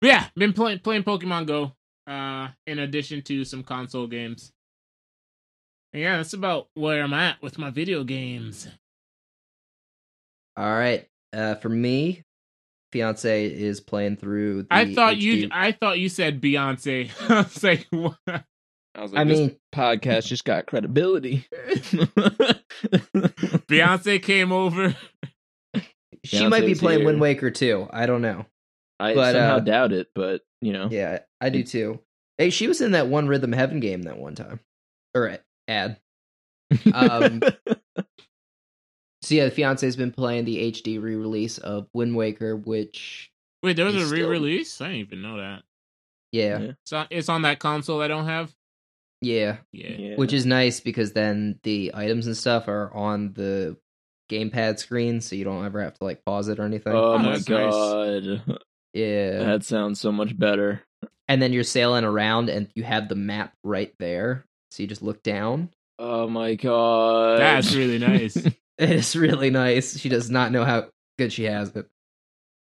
But 0.00 0.08
yeah, 0.08 0.26
been 0.36 0.52
playing 0.52 0.80
playing 0.80 1.02
Pokemon 1.04 1.46
Go. 1.46 1.72
Uh, 2.06 2.48
in 2.66 2.78
addition 2.78 3.20
to 3.20 3.44
some 3.44 3.62
console 3.62 4.06
games. 4.06 4.50
And 5.92 6.02
yeah, 6.02 6.16
that's 6.16 6.32
about 6.32 6.68
where 6.72 7.02
I'm 7.02 7.12
at 7.12 7.42
with 7.42 7.58
my 7.58 7.68
video 7.68 8.02
games. 8.02 8.66
All 10.56 10.70
right. 10.72 11.06
Uh, 11.34 11.56
for 11.56 11.68
me, 11.68 12.22
fiance 12.92 13.46
is 13.46 13.80
playing 13.82 14.16
through. 14.16 14.62
The 14.62 14.68
I 14.70 14.94
thought 14.94 15.16
HD 15.16 15.20
you. 15.20 15.48
I 15.52 15.72
thought 15.72 15.98
you 15.98 16.08
said 16.08 16.40
Beyonce. 16.40 17.10
I 17.30 17.42
was 17.42 17.62
like, 17.62 17.86
what? 17.90 18.16
I 18.94 19.02
was 19.02 19.12
like, 19.12 19.20
I 19.20 19.24
this 19.24 19.38
mean, 19.38 19.56
podcast 19.74 20.26
just 20.26 20.44
got 20.44 20.66
credibility. 20.66 21.46
Beyonce 23.68 24.22
came 24.22 24.52
over. 24.52 24.96
she 26.24 26.46
might 26.48 26.66
be 26.66 26.74
playing 26.74 27.00
here. 27.00 27.06
Wind 27.06 27.20
Waker 27.20 27.50
too. 27.50 27.86
I 27.90 28.06
don't 28.06 28.22
know. 28.22 28.46
I 29.00 29.14
But, 29.14 29.32
somehow 29.32 29.56
uh, 29.56 29.60
doubt 29.60 29.92
it, 29.92 30.08
but 30.14 30.42
you 30.60 30.72
know, 30.72 30.88
Yeah, 30.90 31.20
I 31.40 31.50
do 31.50 31.62
too. 31.62 32.00
Hey, 32.38 32.50
she 32.50 32.66
was 32.66 32.80
in 32.80 32.92
that 32.92 33.06
one 33.08 33.28
Rhythm 33.28 33.52
Heaven 33.52 33.80
game 33.80 34.02
that 34.02 34.18
one 34.18 34.34
time, 34.34 34.60
or 35.14 35.38
ad. 35.68 35.98
um, 36.92 37.40
So 39.22 39.34
yeah, 39.34 39.44
the 39.46 39.50
fiance's 39.50 39.96
been 39.96 40.12
playing 40.12 40.44
the 40.44 40.70
HD 40.72 41.02
re-release 41.02 41.58
of 41.58 41.88
Wind 41.92 42.14
Waker, 42.16 42.56
which 42.56 43.30
Wait, 43.62 43.74
there 43.76 43.84
was 43.84 43.96
a 43.96 44.06
still- 44.06 44.28
re-release. 44.28 44.80
I 44.80 44.86
didn't 44.86 45.00
even 45.00 45.22
know 45.22 45.36
that. 45.38 45.62
yeah, 46.32 46.58
Yeah. 46.58 46.70
It's 46.82 46.92
on, 46.92 47.06
it's 47.10 47.28
on 47.28 47.42
that 47.42 47.58
console 47.58 48.00
I 48.00 48.08
don't 48.08 48.26
have. 48.26 48.54
Yeah, 49.20 49.58
Yeah. 49.72 49.90
Yeah. 49.98 50.14
which 50.16 50.32
is 50.32 50.46
nice 50.46 50.80
because 50.80 51.12
then 51.12 51.58
the 51.62 51.90
items 51.94 52.26
and 52.26 52.36
stuff 52.36 52.68
are 52.68 52.92
on 52.94 53.32
the 53.34 53.76
gamepad 54.30 54.78
screen, 54.78 55.20
so 55.20 55.34
you 55.36 55.44
don't 55.44 55.64
ever 55.64 55.82
have 55.82 55.94
to 55.94 56.04
like 56.04 56.24
pause 56.24 56.48
it 56.48 56.58
or 56.58 56.64
anything. 56.64 56.92
oh, 56.94 57.14
Oh, 57.14 57.18
my 57.18 57.32
that's 57.32 57.48
nice. 57.48 57.72
god, 57.72 58.58
yeah, 58.94 59.38
that 59.44 59.64
sounds 59.64 60.00
so 60.00 60.12
much 60.12 60.38
better. 60.38 60.82
and 61.28 61.40
then 61.42 61.52
you're 61.52 61.64
sailing 61.64 62.04
around 62.04 62.48
and 62.50 62.68
you 62.74 62.82
have 62.84 63.08
the 63.08 63.14
map 63.14 63.52
right 63.64 63.92
there, 63.98 64.44
so 64.70 64.82
you 64.82 64.86
just 64.86 65.02
look 65.02 65.22
down. 65.22 65.70
Oh 65.98 66.28
my 66.28 66.54
god, 66.54 67.40
That's 67.40 67.74
really 67.74 67.98
nice. 67.98 68.36
It 68.78 68.90
is 68.90 69.16
really 69.16 69.50
nice. 69.50 69.98
She 69.98 70.08
does 70.08 70.30
not 70.30 70.52
know 70.52 70.64
how 70.64 70.86
good 71.18 71.32
she 71.32 71.42
has 71.44 71.74
it. 71.74 71.88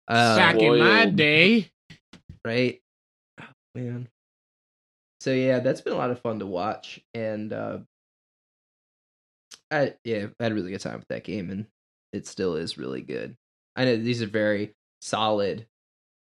Uh, 0.08 0.36
Back 0.36 0.56
in 0.56 0.78
my 0.78 1.04
day. 1.10 1.68
right? 2.42 2.80
Oh, 3.38 3.44
man. 3.74 4.08
So 5.26 5.32
yeah, 5.32 5.58
that's 5.58 5.80
been 5.80 5.92
a 5.92 5.96
lot 5.96 6.12
of 6.12 6.20
fun 6.20 6.38
to 6.38 6.46
watch, 6.46 7.00
and 7.12 7.52
uh, 7.52 7.78
I 9.72 9.94
yeah, 10.04 10.26
I 10.38 10.44
had 10.44 10.52
a 10.52 10.54
really 10.54 10.70
good 10.70 10.80
time 10.80 11.00
with 11.00 11.08
that 11.08 11.24
game, 11.24 11.50
and 11.50 11.66
it 12.12 12.28
still 12.28 12.54
is 12.54 12.78
really 12.78 13.02
good. 13.02 13.34
I 13.74 13.86
know 13.86 13.96
these 13.96 14.22
are 14.22 14.28
very 14.28 14.76
solid. 15.00 15.66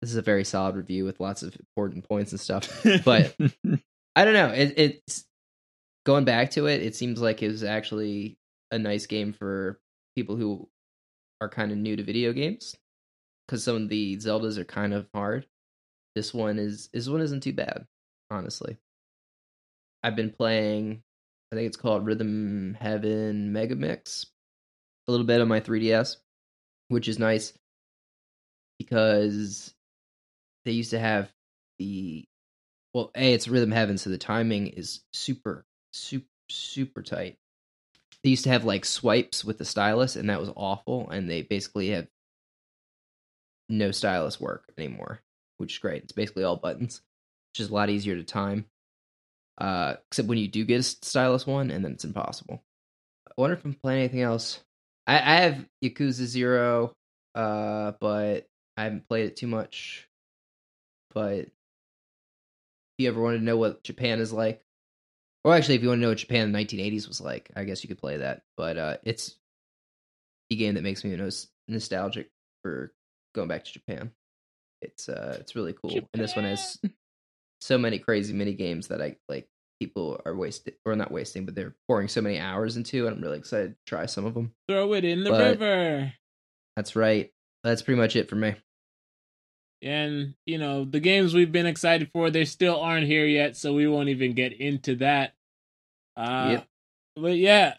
This 0.02 0.10
is 0.10 0.16
a 0.16 0.22
very 0.22 0.44
solid 0.44 0.76
review 0.76 1.06
with 1.06 1.20
lots 1.20 1.42
of 1.42 1.56
important 1.56 2.06
points 2.06 2.32
and 2.32 2.40
stuff. 2.40 2.84
But 3.02 3.34
I 4.14 4.26
don't 4.26 4.34
know. 4.34 4.48
It, 4.48 4.74
it's 4.76 5.24
going 6.04 6.26
back 6.26 6.50
to 6.50 6.66
it. 6.66 6.82
It 6.82 6.94
seems 6.94 7.18
like 7.18 7.42
it 7.42 7.48
was 7.48 7.64
actually 7.64 8.36
a 8.72 8.78
nice 8.78 9.06
game 9.06 9.32
for 9.32 9.80
people 10.14 10.36
who 10.36 10.68
are 11.40 11.48
kind 11.48 11.72
of 11.72 11.78
new 11.78 11.96
to 11.96 12.02
video 12.02 12.34
games 12.34 12.76
because 13.48 13.64
some 13.64 13.76
of 13.76 13.88
the 13.88 14.18
Zeldas 14.18 14.58
are 14.58 14.66
kind 14.66 14.92
of 14.92 15.08
hard. 15.14 15.46
This 16.14 16.34
one 16.34 16.58
is 16.58 16.90
this 16.92 17.08
one 17.08 17.22
isn't 17.22 17.42
too 17.42 17.54
bad, 17.54 17.86
honestly. 18.32 18.76
I've 20.02 20.16
been 20.16 20.30
playing. 20.30 21.02
I 21.52 21.56
think 21.56 21.66
it's 21.66 21.76
called 21.76 22.06
Rhythm 22.06 22.76
Heaven 22.80 23.52
Mega 23.52 23.76
Mix. 23.76 24.26
A 25.06 25.10
little 25.10 25.26
bit 25.26 25.40
on 25.40 25.48
my 25.48 25.60
3DS, 25.60 26.16
which 26.88 27.08
is 27.08 27.18
nice 27.18 27.52
because 28.78 29.74
they 30.64 30.72
used 30.72 30.90
to 30.90 30.98
have 30.98 31.30
the 31.78 32.24
well, 32.94 33.10
a 33.16 33.32
it's 33.32 33.48
Rhythm 33.48 33.70
Heaven, 33.70 33.96
so 33.96 34.10
the 34.10 34.18
timing 34.18 34.66
is 34.68 35.00
super, 35.12 35.64
super, 35.92 36.26
super 36.50 37.02
tight. 37.02 37.38
They 38.22 38.30
used 38.30 38.44
to 38.44 38.50
have 38.50 38.64
like 38.64 38.84
swipes 38.84 39.44
with 39.44 39.58
the 39.58 39.64
stylus, 39.64 40.16
and 40.16 40.28
that 40.28 40.40
was 40.40 40.50
awful. 40.54 41.08
And 41.10 41.28
they 41.28 41.42
basically 41.42 41.88
have 41.90 42.06
no 43.68 43.90
stylus 43.90 44.40
work 44.40 44.70
anymore, 44.76 45.20
which 45.56 45.74
is 45.74 45.78
great. 45.78 46.04
It's 46.04 46.12
basically 46.12 46.44
all 46.44 46.56
buttons, 46.56 47.00
which 47.52 47.60
is 47.60 47.70
a 47.70 47.74
lot 47.74 47.90
easier 47.90 48.16
to 48.16 48.24
time. 48.24 48.66
Uh, 49.58 49.96
except 50.08 50.28
when 50.28 50.38
you 50.38 50.48
do 50.48 50.64
get 50.64 50.80
a 50.80 50.82
stylus 50.82 51.46
one, 51.46 51.70
and 51.70 51.84
then 51.84 51.92
it's 51.92 52.04
impossible. 52.04 52.62
I 53.26 53.32
wonder 53.36 53.54
if 53.54 53.64
I'm 53.64 53.74
playing 53.74 54.00
anything 54.00 54.22
else. 54.22 54.60
I, 55.06 55.16
I 55.16 55.40
have 55.42 55.66
Yakuza 55.84 56.24
Zero, 56.24 56.94
uh, 57.34 57.92
but 58.00 58.48
I 58.76 58.84
haven't 58.84 59.08
played 59.08 59.26
it 59.26 59.36
too 59.36 59.46
much. 59.46 60.08
But 61.14 61.40
if 61.40 61.50
you 62.98 63.08
ever 63.08 63.20
wanted 63.20 63.38
to 63.38 63.44
know 63.44 63.58
what 63.58 63.84
Japan 63.84 64.20
is 64.20 64.32
like, 64.32 64.62
or 65.44 65.54
actually, 65.54 65.74
if 65.74 65.82
you 65.82 65.88
want 65.88 65.98
to 65.98 66.02
know 66.02 66.10
what 66.10 66.18
Japan 66.18 66.44
in 66.44 66.52
the 66.52 66.58
1980s 66.58 67.08
was 67.08 67.20
like, 67.20 67.50
I 67.54 67.64
guess 67.64 67.82
you 67.82 67.88
could 67.88 67.98
play 67.98 68.18
that. 68.18 68.42
But 68.56 68.78
uh, 68.78 68.96
it's 69.04 69.36
a 70.50 70.56
game 70.56 70.74
that 70.74 70.82
makes 70.82 71.04
me 71.04 71.14
nos- 71.16 71.48
nostalgic 71.68 72.30
for 72.62 72.92
going 73.34 73.48
back 73.48 73.64
to 73.64 73.72
Japan. 73.72 74.12
It's 74.80 75.08
uh, 75.08 75.36
it's 75.40 75.54
really 75.54 75.74
cool, 75.74 76.08
and 76.12 76.22
this 76.22 76.34
one 76.34 76.44
has 76.44 76.78
so 77.62 77.78
many 77.78 77.98
crazy 77.98 78.32
mini 78.34 78.52
games 78.52 78.88
that 78.88 79.00
I 79.00 79.16
like. 79.28 79.48
People 79.80 80.20
are 80.24 80.36
wasting, 80.36 80.74
or 80.84 80.94
not 80.94 81.10
wasting, 81.10 81.44
but 81.44 81.56
they're 81.56 81.74
pouring 81.88 82.06
so 82.06 82.20
many 82.20 82.38
hours 82.38 82.76
into, 82.76 83.06
and 83.08 83.16
I'm 83.16 83.22
really 83.22 83.38
excited 83.38 83.70
to 83.72 83.76
try 83.84 84.06
some 84.06 84.24
of 84.24 84.32
them. 84.34 84.54
Throw 84.68 84.92
it 84.92 85.04
in 85.04 85.24
the 85.24 85.30
But- 85.30 85.58
river. 85.58 86.12
That's 86.76 86.94
right. 86.94 87.32
That's 87.64 87.82
pretty 87.82 88.00
much 88.00 88.14
it 88.14 88.28
for 88.28 88.36
me. 88.36 88.54
And, 89.82 90.34
you 90.46 90.58
know, 90.58 90.84
the 90.84 91.00
games 91.00 91.34
we've 91.34 91.50
been 91.50 91.66
excited 91.66 92.10
for, 92.12 92.30
they 92.30 92.44
still 92.44 92.80
aren't 92.80 93.06
here 93.08 93.26
yet, 93.26 93.56
so 93.56 93.74
we 93.74 93.88
won't 93.88 94.08
even 94.08 94.34
get 94.34 94.52
into 94.52 94.94
that. 94.96 95.34
Uh, 96.16 96.48
Yep. 96.52 96.68
But 97.16 97.36
yeah, 97.38 97.74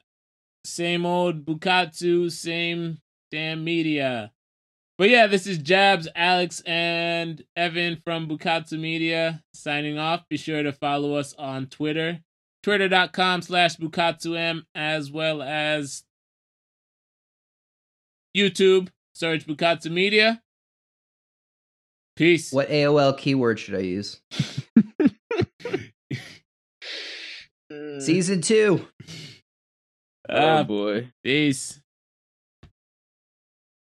same 0.65 1.05
old 1.05 1.45
Bukatsu, 1.45 2.29
same 2.31 2.99
damn 3.31 3.63
media. 3.63 4.34
But 4.97 5.09
yeah, 5.09 5.25
this 5.27 5.47
is 5.47 5.57
Jabs, 5.57 6.07
Alex, 6.15 6.61
and 6.65 7.43
Evan 7.55 8.01
from 8.05 8.27
Bukatsu 8.27 8.79
Media 8.79 9.41
signing 9.53 9.97
off. 9.97 10.23
Be 10.29 10.37
sure 10.37 10.61
to 10.61 10.71
follow 10.71 11.15
us 11.15 11.33
on 11.33 11.65
Twitter, 11.67 12.19
twitter.com 12.61 13.41
slash 13.41 13.75
BukatsuM, 13.77 14.61
as 14.75 15.11
well 15.11 15.41
as 15.41 16.03
YouTube. 18.37 18.89
Search 19.15 19.45
Bukatsu 19.47 19.91
Media. 19.91 20.41
Peace. 22.15 22.51
What 22.53 22.69
AOL 22.69 23.17
keyword 23.17 23.59
should 23.59 23.75
I 23.75 23.79
use? 23.79 24.21
Season 27.99 28.41
two. 28.41 28.85
oh 30.29 30.35
Uh, 30.35 30.63
boy. 30.63 31.11
peace. 31.23 31.79